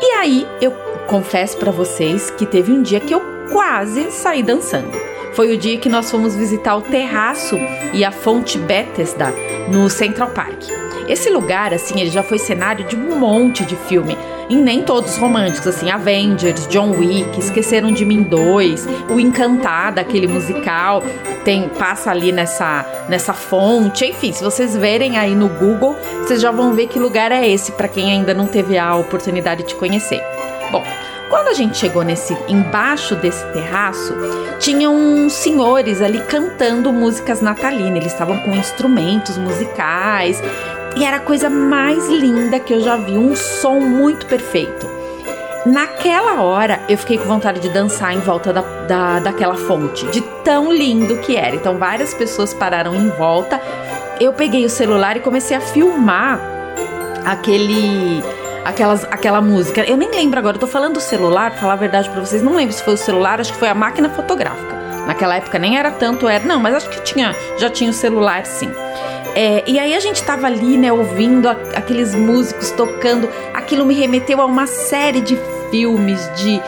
E 0.00 0.12
aí 0.14 0.48
eu 0.60 0.72
confesso 1.06 1.56
para 1.56 1.70
vocês 1.70 2.30
que 2.30 2.46
teve 2.46 2.72
um 2.72 2.82
dia 2.82 2.98
que 2.98 3.14
eu 3.14 3.20
quase 3.52 4.10
saí 4.10 4.42
dançando. 4.42 4.90
Foi 5.34 5.54
o 5.54 5.56
dia 5.56 5.78
que 5.78 5.88
nós 5.88 6.10
fomos 6.10 6.34
visitar 6.34 6.76
o 6.76 6.82
terraço 6.82 7.56
e 7.92 8.04
a 8.04 8.10
fonte 8.10 8.58
Bethesda 8.58 9.32
no 9.70 9.88
Central 9.88 10.30
Park. 10.30 10.62
Esse 11.08 11.30
lugar, 11.30 11.72
assim, 11.72 12.00
ele 12.00 12.10
já 12.10 12.22
foi 12.22 12.38
cenário 12.38 12.84
de 12.84 12.96
um 12.96 13.18
monte 13.18 13.64
de 13.64 13.76
filme. 13.76 14.16
E 14.52 14.54
nem 14.54 14.82
todos 14.82 15.16
românticos, 15.16 15.66
assim, 15.66 15.90
Avengers, 15.90 16.66
John 16.68 16.90
Wick, 16.90 17.40
Esqueceram 17.40 17.90
de 17.90 18.04
Mim 18.04 18.22
2, 18.22 18.86
O 19.08 19.18
Encantada, 19.18 20.02
aquele 20.02 20.26
musical, 20.26 21.02
tem 21.42 21.70
passa 21.70 22.10
ali 22.10 22.32
nessa, 22.32 22.84
nessa 23.08 23.32
fonte. 23.32 24.04
Enfim, 24.04 24.30
se 24.30 24.44
vocês 24.44 24.76
verem 24.76 25.16
aí 25.16 25.34
no 25.34 25.48
Google, 25.48 25.96
vocês 26.18 26.38
já 26.38 26.50
vão 26.50 26.74
ver 26.74 26.88
que 26.88 26.98
lugar 26.98 27.32
é 27.32 27.48
esse, 27.48 27.72
para 27.72 27.88
quem 27.88 28.12
ainda 28.12 28.34
não 28.34 28.46
teve 28.46 28.76
a 28.76 28.94
oportunidade 28.94 29.62
de 29.62 29.74
conhecer. 29.74 30.22
Bom, 30.70 30.84
quando 31.30 31.48
a 31.48 31.54
gente 31.54 31.78
chegou 31.78 32.02
nesse 32.02 32.36
embaixo 32.46 33.16
desse 33.16 33.46
terraço, 33.54 34.14
tinham 34.58 35.30
senhores 35.30 36.02
ali 36.02 36.20
cantando 36.26 36.92
músicas 36.92 37.40
natalinas. 37.40 37.96
Eles 37.96 38.12
estavam 38.12 38.36
com 38.40 38.50
instrumentos 38.50 39.38
musicais 39.38 40.42
e 40.96 41.04
era 41.04 41.16
a 41.16 41.20
coisa 41.20 41.48
mais 41.48 42.08
linda 42.08 42.60
que 42.60 42.72
eu 42.72 42.80
já 42.80 42.96
vi, 42.96 43.16
um 43.16 43.34
som 43.34 43.80
muito 43.80 44.26
perfeito. 44.26 44.90
Naquela 45.64 46.42
hora 46.42 46.80
eu 46.88 46.98
fiquei 46.98 47.16
com 47.18 47.24
vontade 47.24 47.60
de 47.60 47.68
dançar 47.68 48.12
em 48.12 48.18
volta 48.18 48.52
da, 48.52 48.60
da, 48.60 49.18
daquela 49.20 49.54
fonte, 49.54 50.06
de 50.08 50.20
tão 50.44 50.72
lindo 50.72 51.18
que 51.18 51.36
era. 51.36 51.54
Então 51.54 51.78
várias 51.78 52.12
pessoas 52.12 52.52
pararam 52.52 52.94
em 52.94 53.08
volta. 53.10 53.60
Eu 54.20 54.32
peguei 54.32 54.64
o 54.64 54.70
celular 54.70 55.16
e 55.16 55.20
comecei 55.20 55.56
a 55.56 55.60
filmar 55.60 56.40
aquele 57.24 58.22
aquelas, 58.64 59.04
aquela 59.04 59.40
música. 59.40 59.82
Eu 59.82 59.96
nem 59.96 60.10
lembro 60.10 60.38
agora, 60.38 60.56
eu 60.56 60.60
tô 60.60 60.66
falando 60.66 60.94
do 60.94 61.00
celular, 61.00 61.52
pra 61.52 61.60
falar 61.60 61.72
a 61.74 61.76
verdade 61.76 62.10
pra 62.10 62.20
vocês, 62.20 62.42
não 62.42 62.54
lembro 62.54 62.74
se 62.74 62.82
foi 62.82 62.94
o 62.94 62.98
celular, 62.98 63.40
acho 63.40 63.52
que 63.52 63.58
foi 63.58 63.68
a 63.68 63.74
máquina 63.74 64.08
fotográfica. 64.08 64.82
Naquela 65.06 65.36
época 65.36 65.58
nem 65.58 65.78
era 65.78 65.90
tanto, 65.90 66.28
era. 66.28 66.44
Não, 66.44 66.60
mas 66.60 66.74
acho 66.74 66.88
que 66.88 67.00
tinha, 67.02 67.34
já 67.58 67.68
tinha 67.68 67.90
o 67.90 67.94
celular 67.94 68.46
sim. 68.46 68.70
É, 69.34 69.62
e 69.66 69.78
aí 69.78 69.94
a 69.94 70.00
gente 70.00 70.22
tava 70.22 70.46
ali, 70.46 70.76
né, 70.76 70.92
ouvindo 70.92 71.48
a, 71.48 71.52
aqueles 71.74 72.14
músicos 72.14 72.70
tocando. 72.70 73.28
Aquilo 73.54 73.84
me 73.84 73.94
remeteu 73.94 74.40
a 74.40 74.46
uma 74.46 74.66
série 74.66 75.20
de 75.20 75.38
filmes, 75.70 76.30
de, 76.36 76.60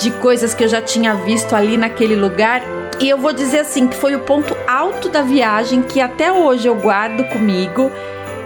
de 0.00 0.10
coisas 0.18 0.52
que 0.54 0.64
eu 0.64 0.68
já 0.68 0.82
tinha 0.82 1.14
visto 1.14 1.54
ali 1.54 1.76
naquele 1.76 2.16
lugar. 2.16 2.62
E 3.00 3.08
eu 3.08 3.18
vou 3.18 3.32
dizer 3.32 3.60
assim 3.60 3.86
que 3.86 3.96
foi 3.96 4.14
o 4.14 4.20
ponto 4.20 4.56
alto 4.66 5.08
da 5.08 5.22
viagem 5.22 5.82
que 5.82 6.00
até 6.00 6.32
hoje 6.32 6.66
eu 6.66 6.74
guardo 6.74 7.24
comigo. 7.28 7.90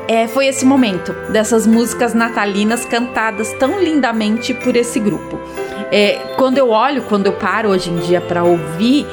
É, 0.09 0.29
foi 0.29 0.47
esse 0.47 0.65
momento 0.65 1.13
dessas 1.31 1.67
músicas 1.67 2.15
natalinas 2.15 2.85
cantadas 2.85 3.53
tão 3.55 3.81
lindamente 3.81 4.55
por 4.55 4.77
esse 4.77 5.01
grupo. 5.01 5.41
É, 5.91 6.35
quando 6.37 6.59
eu 6.59 6.71
olho, 6.71 7.03
quando 7.03 7.27
eu 7.27 7.33
paro 7.33 7.71
hoje 7.71 7.91
em 7.91 7.97
dia 7.97 8.21
para 8.21 8.45
ouvir, 8.45 9.05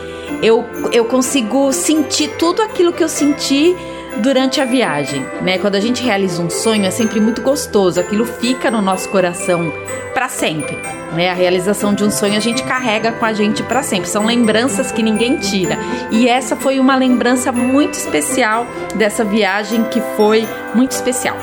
eu, 0.41 0.65
eu 0.91 1.05
consigo 1.05 1.73
sentir 1.73 2.35
tudo 2.37 2.61
aquilo 2.61 2.93
que 2.93 3.03
eu 3.03 3.09
senti 3.09 3.75
durante 4.17 4.61
a 4.61 4.65
viagem, 4.65 5.25
né? 5.41 5.57
Quando 5.57 5.75
a 5.75 5.79
gente 5.79 6.03
realiza 6.03 6.41
um 6.41 6.49
sonho 6.49 6.85
é 6.85 6.91
sempre 6.91 7.19
muito 7.19 7.41
gostoso, 7.41 7.99
aquilo 7.99 8.25
fica 8.25 8.69
no 8.69 8.81
nosso 8.81 9.09
coração 9.09 9.71
para 10.13 10.29
sempre, 10.29 10.77
né? 11.13 11.29
A 11.29 11.33
realização 11.33 11.93
de 11.93 12.03
um 12.03 12.11
sonho 12.11 12.37
a 12.37 12.39
gente 12.39 12.63
carrega 12.63 13.11
com 13.11 13.25
a 13.25 13.33
gente 13.33 13.63
para 13.63 13.83
sempre. 13.83 14.07
São 14.07 14.25
lembranças 14.25 14.91
que 14.91 15.01
ninguém 15.01 15.37
tira. 15.37 15.77
E 16.11 16.27
essa 16.27 16.55
foi 16.55 16.79
uma 16.79 16.95
lembrança 16.95 17.51
muito 17.51 17.95
especial 17.95 18.67
dessa 18.95 19.23
viagem 19.23 19.83
que 19.85 20.01
foi 20.15 20.47
muito 20.73 20.91
especial. 20.91 21.37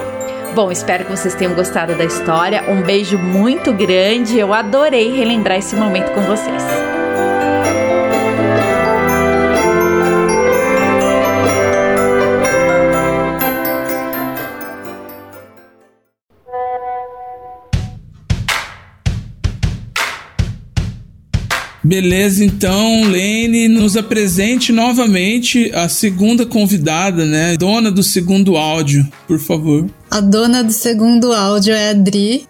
Bom, 0.55 0.73
espero 0.73 1.05
que 1.05 1.11
vocês 1.11 1.35
tenham 1.35 1.55
gostado 1.55 1.95
da 1.95 2.05
história. 2.05 2.65
Um 2.69 2.83
beijo 2.83 3.19
muito 3.19 3.73
grande. 3.73 4.39
Eu 4.39 4.53
adorei 4.53 5.13
relembrar 5.13 5.59
esse 5.59 5.77
momento 5.77 6.13
com 6.13 6.23
vocês. 6.23 6.90
Beleza, 21.91 22.45
então, 22.45 23.03
Lene, 23.11 23.67
nos 23.67 23.97
apresente 23.97 24.71
novamente 24.71 25.73
a 25.75 25.89
segunda 25.89 26.47
convidada, 26.47 27.27
né? 27.27 27.57
Dona 27.57 27.91
do 27.91 28.01
segundo 28.01 28.57
áudio, 28.57 29.05
por 29.27 29.41
favor. 29.41 29.91
A 30.09 30.21
dona 30.21 30.63
do 30.63 30.71
segundo 30.71 31.33
áudio 31.33 31.75
é 31.75 31.91
a 31.91 31.95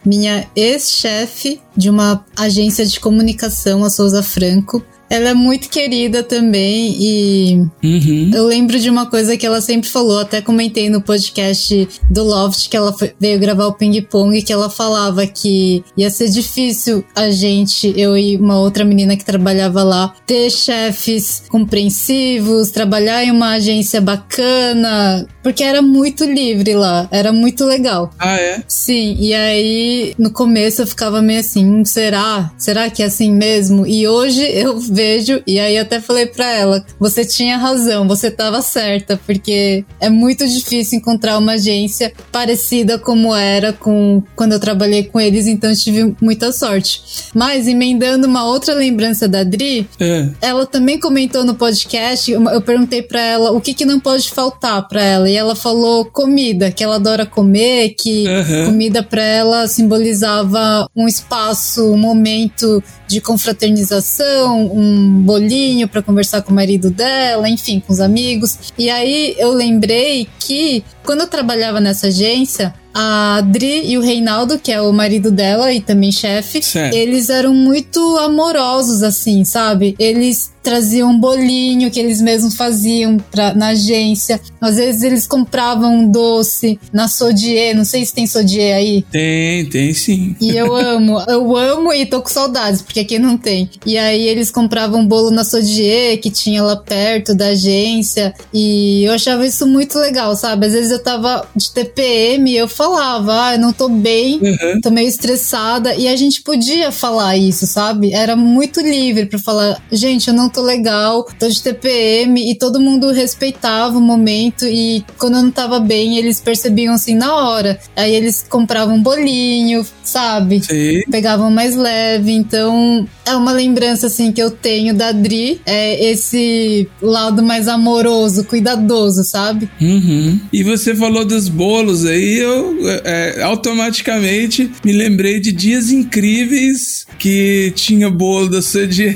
minha 0.05 0.47
ex-chefe 0.55 1.59
de 1.75 1.89
uma 1.89 2.23
agência 2.37 2.85
de 2.85 3.01
comunicação, 3.01 3.83
a 3.83 3.89
Souza 3.89 4.23
Franco. 4.23 4.85
Ela 5.11 5.31
é 5.31 5.35
muito 5.35 5.69
querida 5.69 6.23
também 6.23 6.97
e 7.01 7.55
Uhum. 7.83 8.31
eu 8.33 8.47
lembro 8.47 8.79
de 8.79 8.89
uma 8.89 9.07
coisa 9.07 9.37
que 9.37 9.45
ela 9.45 9.61
sempre 9.61 9.91
falou, 9.91 10.21
até 10.21 10.41
comentei 10.41 10.89
no 10.89 11.01
podcast 11.03 11.89
do 12.09 12.23
Loft 12.23 12.69
que 12.69 12.77
ela 12.77 12.93
foi- 12.97 13.13
veio 13.19 13.39
gravar 13.41 13.67
o 13.67 13.73
ping 13.73 14.01
pong 14.03 14.41
que 14.43 14.53
ela 14.53 14.71
falava 14.71 15.27
que 15.27 15.83
ia 15.97 16.09
ser 16.11 16.29
difícil 16.31 17.05
a 17.15 17.31
gente, 17.31 17.93
eu 17.97 18.17
e 18.17 18.37
uma 18.37 18.59
outra 18.61 18.85
menina 18.85 19.17
que 19.17 19.25
trabalhava 19.25 19.83
lá, 19.83 20.15
ter 20.27 20.49
chefes 20.51 21.43
compreensivos, 21.49 22.71
trabalhar 22.71 23.25
em 23.25 23.31
uma 23.33 23.53
agência 23.55 24.01
bacana, 24.01 25.27
porque 25.43 25.63
era 25.63 25.83
muito 25.83 26.25
livre 26.25 26.75
lá, 26.75 27.09
era 27.11 27.33
muito 27.33 27.65
legal. 27.65 28.11
Ah, 28.19 28.37
é? 28.37 28.63
Sim, 28.69 29.17
e 29.19 29.35
aí 29.35 30.15
no 30.19 30.31
começo 30.31 30.83
eu 30.83 30.87
ficava 30.87 31.21
meio 31.21 31.41
assim, 31.41 31.65
hum, 31.67 31.85
será? 31.85 32.53
Será 32.57 32.89
que 32.91 33.03
é 33.03 33.07
assim 33.07 33.33
mesmo? 33.33 33.87
E 33.87 34.07
hoje 34.07 34.43
eu 34.45 34.79
vejo, 34.79 35.00
e 35.47 35.59
aí 35.59 35.79
até 35.79 36.01
falei 36.01 36.27
pra 36.27 36.51
ela, 36.51 36.85
você 36.99 37.25
tinha 37.25 37.57
razão, 37.57 38.07
você 38.07 38.31
tava 38.31 38.61
certa, 38.63 39.19
porque 39.27 39.85
é 40.01 40.09
muito 40.09 40.47
difícil 40.47 40.99
encontrar 40.99 41.39
uma 41.39 41.53
agência 41.53 42.13
parecida 42.33 42.99
como 42.99 43.35
era 43.35 43.73
com 43.73 44.23
quando 44.37 44.53
eu 44.53 44.61
trabalhei 44.61 45.05
com 45.05 45.21
eles, 45.21 45.47
então 45.47 45.71
eu 45.71 45.77
tive 45.77 46.15
muita 46.21 46.53
sorte. 46.53 47.03
Mas 47.35 47.67
emendando 47.67 48.27
uma 48.27 48.45
outra 48.45 48.75
lembrança 48.75 49.27
da 49.29 49.43
Dri, 49.45 49.89
É. 49.99 50.29
ela 50.41 50.67
também 50.67 50.99
comentou 50.99 51.45
no 51.45 51.55
podcast, 51.55 52.31
eu 52.31 52.61
perguntei 52.61 53.03
pra 53.03 53.21
ela 53.21 53.53
o 53.53 53.61
que 53.61 53.75
que 53.75 53.85
não 53.85 53.99
pode 54.01 54.31
faltar 54.31 54.87
pra 54.89 55.03
ela, 55.03 55.29
e 55.31 55.37
ela 55.37 55.55
falou 55.57 56.05
comida, 56.05 56.71
que 56.71 56.83
ela 56.85 56.97
adora 56.97 57.25
comer, 57.27 57.95
que 57.99 58.27
Aham. 58.27 58.67
comida 58.67 59.03
pra 59.03 59.23
ela 59.23 59.67
simbolizava 59.69 60.89
um 60.97 61.07
espaço, 61.09 61.85
um 61.93 61.97
momento 61.97 62.83
de 63.07 63.21
confraternização, 63.21 64.71
um 64.73 64.90
bolinho 65.23 65.89
pra 65.89 66.03
conversar 66.03 66.43
com 66.43 66.53
o 66.53 66.55
marido 66.55 66.91
dela, 66.91 67.49
enfim, 67.49 67.81
com 67.81 67.93
os 67.93 68.01
amigos. 68.01 68.73
E 68.79 68.91
aí 68.91 69.35
eu 69.39 69.53
lembrei 69.53 70.29
que 70.39 70.85
quando 71.11 71.23
eu 71.23 71.27
trabalhava 71.27 71.81
nessa 71.81 72.07
agência, 72.07 72.73
a 72.95 73.39
Adri 73.39 73.91
e 73.91 73.99
o 73.99 74.01
Reinaldo, 74.01 74.61
que 74.61 74.71
é 74.71 74.81
o 74.81 74.93
marido 74.93 75.31
dela 75.33 75.73
e 75.73 75.81
também 75.81 76.13
chefe, 76.13 76.61
eles 76.93 77.31
eram 77.31 77.53
muito 77.53 78.01
amorosos, 78.19 79.03
assim, 79.03 79.45
sabe? 79.45 79.97
Eles 79.99 80.53
traziam 80.63 81.11
um 81.11 81.19
bolinho 81.19 81.91
que 81.91 81.99
eles 81.99 82.21
mesmos 82.21 82.55
faziam 82.55 83.17
pra, 83.31 83.55
na 83.55 83.69
agência. 83.69 84.41
Às 84.61 84.77
vezes 84.77 85.03
eles 85.03 85.27
compravam 85.27 86.01
um 86.01 86.11
doce 86.11 86.79
na 86.93 87.09
Sodier, 87.09 87.75
não 87.75 87.85
sei 87.85 88.05
se 88.05 88.13
tem 88.13 88.27
Sodier 88.27 88.77
aí. 88.77 89.03
Tem, 89.11 89.65
tem 89.67 89.93
sim. 89.95 90.37
E 90.41 90.55
eu 90.55 90.75
amo, 90.75 91.19
eu 91.29 91.57
amo 91.57 91.93
e 91.93 92.05
tô 92.05 92.21
com 92.21 92.29
saudades, 92.29 92.83
porque 92.83 93.01
aqui 93.01 93.19
não 93.19 93.39
tem. 93.39 93.71
E 93.87 93.97
aí 93.97 94.29
eles 94.29 94.51
compravam 94.51 95.01
um 95.01 95.07
bolo 95.07 95.31
na 95.31 95.45
Sodier, 95.45 96.21
que 96.21 96.31
tinha 96.31 96.63
lá 96.63 96.77
perto 96.77 97.35
da 97.35 97.49
agência, 97.49 98.35
e 98.53 99.05
eu 99.05 99.15
achava 99.15 99.47
isso 99.47 99.67
muito 99.67 99.99
legal, 99.99 100.37
sabe? 100.37 100.67
Às 100.67 100.73
vezes 100.73 100.91
eu 100.91 101.00
tava 101.01 101.47
de 101.55 101.71
TPM 101.73 102.51
e 102.51 102.57
eu 102.57 102.69
falava, 102.69 103.47
ah, 103.47 103.55
eu 103.55 103.59
não 103.59 103.73
tô 103.73 103.89
bem, 103.89 104.41
Uhum. 104.41 104.81
tô 104.81 104.91
meio 104.91 105.09
estressada, 105.09 105.95
e 105.95 106.07
a 106.09 106.17
gente 106.17 106.43
podia 106.43 106.91
falar 106.93 107.37
isso, 107.37 107.67
sabe? 107.67 108.13
Era 108.13 108.37
muito 108.37 108.81
livre 108.81 109.27
pra 109.27 109.39
falar, 109.39 109.81
gente, 109.91 110.29
eu 110.29 110.35
não 110.35 110.49
tô 110.49 110.63
legal, 110.63 111.27
tô 111.39 111.49
de 111.49 111.63
TPM, 111.63 112.51
e 112.51 112.55
todo 112.55 112.81
mundo 112.81 113.11
respeitava 113.11 113.97
o 113.97 114.01
momento, 114.01 114.67
e 114.67 115.05
quando 115.19 115.37
eu 115.37 115.43
não 115.43 115.51
tava 115.51 115.81
bem, 115.81 116.19
eles 116.19 116.41
percebiam 116.41 116.95
assim 116.95 117.15
na 117.15 117.35
hora. 117.35 117.79
Aí 117.97 118.15
eles 118.15 118.45
compravam 118.49 118.97
um 118.97 119.03
bolinho, 119.03 119.85
sabe? 120.03 120.63
Sei. 120.65 121.03
Pegavam 121.11 121.51
mais 121.51 121.77
leve, 121.77 122.33
então 122.33 123.07
é 123.25 123.35
uma 123.37 123.53
lembrança 123.53 124.07
assim 124.07 124.33
que 124.33 124.43
eu 124.43 124.51
tenho 124.51 124.95
da 124.95 125.13
Dri, 125.13 125.61
é 125.67 126.11
esse 126.11 126.89
lado 127.01 127.43
mais 127.43 127.69
amoroso, 127.69 128.45
cuidadoso, 128.45 129.23
sabe? 129.25 129.69
Uhum. 129.81 130.39
E 130.53 130.63
você 130.63 130.90
falou 130.95 131.25
dos 131.25 131.49
bolos 131.49 132.07
aí, 132.07 132.39
eu 132.39 132.77
é, 133.05 133.43
automaticamente 133.43 134.71
me 134.85 134.93
lembrei 134.93 135.41
de 135.41 135.53
dias 135.53 135.91
incríveis 135.91 137.07
que 137.19 137.73
tinha 137.75 138.09
bolo 138.09 138.49
da 138.49 138.63
sua 138.63 138.87
dia 138.87 139.15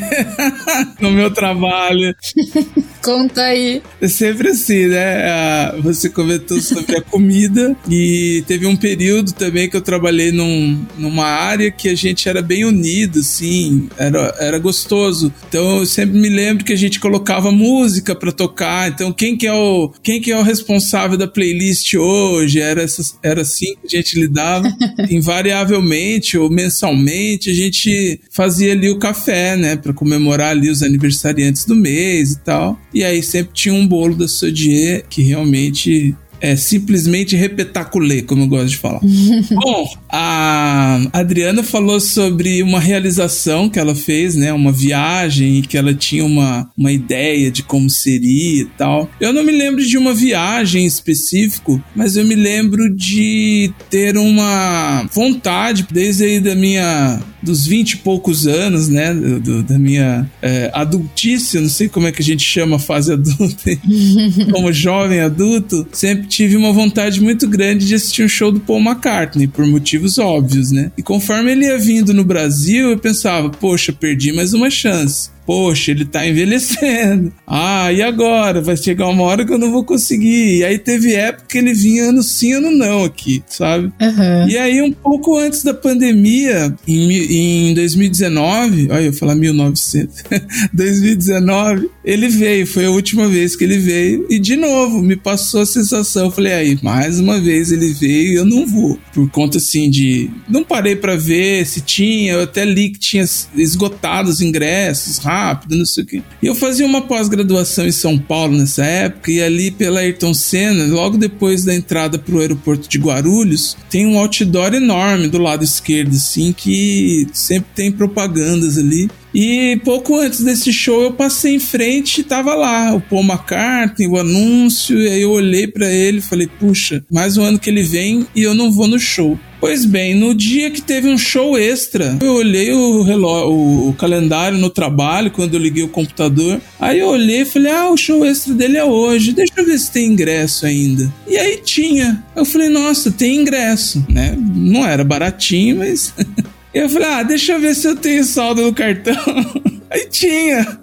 no 1.01 1.11
meu 1.11 1.31
trabalho. 1.31 2.15
Conta 3.03 3.43
aí. 3.43 3.83
É 4.01 4.09
sempre 4.09 4.49
assim, 4.49 4.87
né? 4.87 5.73
Você 5.83 6.09
comentou 6.09 6.59
sobre 6.61 6.97
a 6.97 7.03
comida 7.03 7.77
e 7.89 8.43
teve 8.47 8.67
um 8.67 8.75
período 8.75 9.33
também 9.33 9.69
que 9.69 9.77
eu 9.77 9.83
trabalhei 9.83 10.33
num, 10.33 10.87
numa 10.97 11.27
área 11.27 11.71
que 11.71 11.91
a 11.91 11.95
gente 11.95 12.29
era 12.31 12.41
bem 12.41 12.65
unido, 12.65 13.19
assim, 13.19 13.91
era, 13.99 14.35
era 14.39 14.59
gostoso. 14.59 15.33
Então 15.49 15.81
eu 15.81 15.87
sempre 15.87 16.19
me 16.19 16.31
lembro 16.31 16.65
que 16.65 16.73
a 16.73 16.77
gente 16.77 16.99
colocava 16.99 17.53
música 17.53 18.15
pra 18.15 18.33
tocar. 18.33 18.89
Então 18.89 19.13
quem 19.13 19.37
que 19.37 19.47
é 19.47 19.53
o 19.53 19.93
quem 20.03 20.19
que 20.19 20.33
é 20.33 20.39
o 20.39 20.43
responsável 20.43 21.19
da 21.19 21.27
playlist 21.27 21.54
hoje? 21.97 22.61
Era 22.61 22.83
essas, 22.83 23.19
era 23.23 23.43
assim 23.43 23.75
que 23.77 23.97
a 23.97 24.01
gente 24.01 24.19
lidava. 24.19 24.69
Invariavelmente 25.11 26.37
ou 26.37 26.51
mensalmente 26.51 27.51
a 27.51 27.55
gente 27.55 28.21
fazia 28.31 28.73
ali 28.73 28.91
o 28.91 28.99
café, 28.99 29.57
né, 29.57 29.77
Pra 29.77 29.93
comemorar 29.93 30.51
ali 30.51 30.71
os 30.71 30.83
aniversariantes 30.83 31.65
do 31.65 31.75
mês 31.75 32.33
e 32.33 32.39
tal. 32.41 32.79
E 32.93 33.03
aí 33.03 33.23
sempre 33.23 33.53
tinha 33.53 33.75
um 33.75 33.87
bolo 33.87 34.15
da 34.15 34.29
Sodier 34.29 35.05
que 35.09 35.23
realmente 35.23 36.15
é 36.45 36.57
simplesmente 36.57 37.35
repetaculê, 37.37 38.21
como 38.23 38.43
eu 38.43 38.49
gosto 38.49 38.69
de 38.69 38.77
falar. 38.77 39.01
Bom, 39.51 39.89
a 40.11 41.01
Adriana 41.13 41.63
falou 41.63 41.99
sobre 42.01 42.63
uma 42.63 42.79
realização 42.79 43.69
que 43.71 43.79
ela 43.79 43.95
fez, 43.95 44.35
né? 44.35 44.53
Uma 44.53 44.71
viagem 44.71 45.59
e 45.59 45.63
que 45.63 45.79
ela 45.79 45.95
tinha 45.95 46.25
uma, 46.25 46.71
uma 46.77 46.93
ideia 46.93 47.51
de 47.51 47.63
como 47.63 47.89
seria 47.89 48.63
e 48.63 48.67
tal. 48.77 49.11
Eu 49.19 49.33
não 49.33 49.43
me 49.43 49.53
lembro 49.53 49.85
de 49.85 49.97
uma 49.97 50.13
viagem 50.13 50.83
em 50.85 50.87
específico, 50.87 51.83
mas 51.97 52.15
eu 52.17 52.25
me 52.27 52.35
lembro 52.35 52.95
de 52.95 53.73
ter 53.89 54.19
uma 54.19 55.09
vontade, 55.13 55.87
desde 55.91 56.25
aí 56.25 56.41
da 56.41 56.55
minha 56.55 57.21
dos 57.43 57.67
20 57.67 57.93
e 57.93 57.97
poucos 57.99 58.47
anos, 58.47 58.89
né? 58.89 59.13
do- 59.13 59.63
da 59.63 59.79
minha 59.79 60.27
é, 60.41 60.71
adultice, 60.73 61.61
não 61.61 61.69
sei 61.69 61.89
como 61.91 62.07
é 62.07 62.13
que 62.13 62.23
a 62.23 62.25
gente 62.25 62.43
chama 62.43 62.77
a 62.77 62.79
fase 62.79 63.13
adulta, 63.13 63.71
como 64.51 64.73
jovem 64.73 65.21
adulto, 65.21 65.87
sempre 65.93 66.27
tive 66.35 66.57
uma 66.57 66.73
vontade 66.73 67.21
muito 67.21 67.49
grande 67.49 67.87
de 67.87 67.95
assistir 67.95 68.25
um 68.25 68.29
show 68.29 68.51
do 68.51 68.59
Paul 68.59 68.81
McCartney, 68.81 69.47
por 69.47 69.65
motivos 69.67 70.19
óbvios, 70.19 70.73
né? 70.73 70.91
E 70.99 71.03
conforme 71.03 71.53
ele 71.53 71.67
ia 71.67 71.79
vindo 71.79 72.13
no 72.13 72.25
Brasil, 72.25 72.91
eu 72.91 72.99
pensava, 72.99 73.51
poxa, 73.51 73.93
perdi 73.93 74.33
mais 74.33 74.53
uma 74.53 74.69
chance. 74.69 75.31
Poxa, 75.47 75.91
ele 75.91 76.05
tá 76.05 76.27
envelhecendo. 76.27 77.33
Ah, 77.47 77.93
e 77.93 78.03
agora? 78.03 78.61
Vai 78.61 78.77
chegar 78.77 79.07
uma 79.07 79.23
hora 79.23 79.45
que 79.45 79.53
eu 79.53 79.59
não 79.59 79.71
vou 79.71 79.85
conseguir. 79.85 80.59
E 80.59 80.65
aí 80.65 80.79
teve 80.79 81.15
época 81.15 81.47
que 81.49 81.59
ele 81.59 81.75
vinha 81.75 82.09
ano 82.09 82.23
sim, 82.23 82.53
ano 82.55 82.71
não 82.71 83.05
aqui, 83.05 83.43
sabe? 83.47 83.93
Aham. 84.01 84.47
E 84.49 84.57
aí, 84.57 84.83
um 84.83 84.91
pouco 84.91 85.37
antes 85.39 85.63
da 85.63 85.75
pandemia, 85.75 86.75
em, 86.89 87.71
em 87.71 87.75
2019, 87.75 88.89
olha, 88.91 89.05
eu 89.05 89.13
falar 89.13 89.35
1900, 89.35 90.25
2019, 90.73 91.91
ele 92.05 92.29
veio, 92.29 92.67
foi 92.67 92.87
a 92.87 92.91
última 92.91 93.29
vez 93.29 93.55
que 93.55 93.65
ele 93.65 93.79
veio, 93.79 94.27
e 94.29 94.39
de 94.39 94.57
novo, 94.57 95.03
me 95.03 95.17
passou 95.17 95.61
a 95.61 95.67
sensação, 95.67 96.27
eu 96.27 96.31
falei, 96.31 96.53
aí, 96.53 96.79
mais 96.83 97.21
uma 97.21 97.41
vez 97.41 97.71
ele 97.73 97.93
veio 97.93 98.33
e 98.33 98.35
eu 98.37 98.45
não 98.45 98.67
vou, 98.67 98.99
por 99.13 99.31
conta 99.31 99.59
assim 99.59 99.91
de, 99.91 100.31
não 100.49 100.65
parei 100.65 100.97
pra 100.97 101.17
ver 101.17 101.67
se 101.67 101.81
tinha, 101.81 102.33
eu 102.33 102.43
até 102.43 102.65
li 102.65 102.91
que 102.91 102.99
tinha 102.99 103.25
esgotado 103.57 104.31
os 104.31 104.41
ingressos 104.41 105.19
rápido, 105.35 105.77
não 105.77 105.87
sei 105.87 106.05
o 106.05 106.07
quê. 106.07 106.23
E 106.43 106.47
eu 106.47 106.55
fazia 106.55 106.87
uma 106.87 107.03
pós-graduação 107.03 107.87
em 107.87 107.93
São 107.93 108.19
Paulo 108.19 108.57
nessa 108.57 108.85
época, 108.85 109.31
e 109.31 109.43
ali 109.43 109.71
pela 109.71 110.01
Ayrton 110.01 110.33
Senna, 110.35 110.87
logo 110.87 111.19
depois 111.19 111.65
da 111.65 111.75
entrada 111.75 112.19
pro 112.19 112.41
aeroporto 112.41 112.89
de 112.89 112.99
Guarulhos, 112.99 113.77
tem 113.91 114.07
um 114.07 114.19
outdoor 114.19 114.75
enorme 114.75 115.29
do 115.29 115.39
lado 115.39 115.65
esquerdo, 115.65 116.15
assim, 116.15 116.53
que 116.53 117.27
sempre 117.33 117.71
tem 117.75 117.93
propagandas 117.93 118.79
ali. 118.79 119.09
E 119.35 119.81
pouco 119.85 120.17
antes 120.17 120.45
desse 120.45 120.73
show 120.73 121.03
eu 121.03 121.13
passei 121.13 121.57
em 121.57 121.59
frente 121.59 122.21
e 122.21 122.25
tava 122.25 122.55
lá, 122.55 122.95
o 122.95 123.01
Paul 123.01 123.25
McCartney, 123.25 124.07
o 124.07 124.17
anúncio, 124.17 124.97
e 124.97 125.09
aí 125.09 125.23
eu 125.23 125.33
olhei 125.33 125.67
pra 125.67 125.91
ele 125.91 126.19
e 126.19 126.23
falei, 126.23 126.47
puxa, 126.47 127.05
mais 127.11 127.37
um 127.37 127.43
ano 127.43 127.59
que 127.59 127.69
ele 127.69 127.83
vem 127.83 128.27
e 128.35 128.43
eu 128.43 128.55
não 128.55 128.71
vou 128.71 128.87
no 128.87 128.99
show. 128.99 129.37
Pois 129.65 129.87
bem, 129.87 130.15
no 130.15 130.35
dia 130.35 130.71
que 130.71 130.83
teve 130.83 131.09
um 131.09 131.17
show 131.17 131.57
extra, 131.57 132.19
eu 132.21 132.35
olhei 132.35 132.71
o, 132.71 133.03
relógio, 133.03 133.49
o, 133.49 133.89
o 133.89 133.95
calendário 133.95 134.59
no 134.59 134.69
trabalho, 134.69 135.31
quando 135.31 135.55
eu 135.55 135.61
liguei 135.61 135.83
o 135.83 135.89
computador. 135.89 136.61
Aí 136.79 136.99
eu 136.99 137.09
olhei 137.09 137.41
e 137.41 137.45
falei: 137.47 137.73
Ah, 137.73 137.89
o 137.89 137.97
show 137.97 138.27
extra 138.27 138.53
dele 138.53 138.77
é 138.77 138.85
hoje, 138.85 139.33
deixa 139.33 139.55
eu 139.57 139.65
ver 139.65 139.79
se 139.79 139.91
tem 139.91 140.13
ingresso 140.13 140.67
ainda. 140.67 141.11
E 141.27 141.39
aí 141.39 141.63
tinha. 141.65 142.23
Eu 142.37 142.45
falei: 142.45 142.69
Nossa, 142.69 143.11
tem 143.11 143.37
ingresso, 143.41 144.05
né? 144.07 144.37
Não 144.39 144.87
era 144.87 145.03
baratinho, 145.03 145.79
mas. 145.79 146.13
eu 146.75 146.89
falei: 146.89 147.09
Ah, 147.09 147.23
deixa 147.23 147.53
eu 147.53 147.61
ver 147.61 147.75
se 147.75 147.87
eu 147.87 147.97
tenho 147.97 148.25
saldo 148.25 148.63
no 148.63 148.75
cartão. 148.75 149.15
aí 149.91 150.07
tinha. 150.11 150.79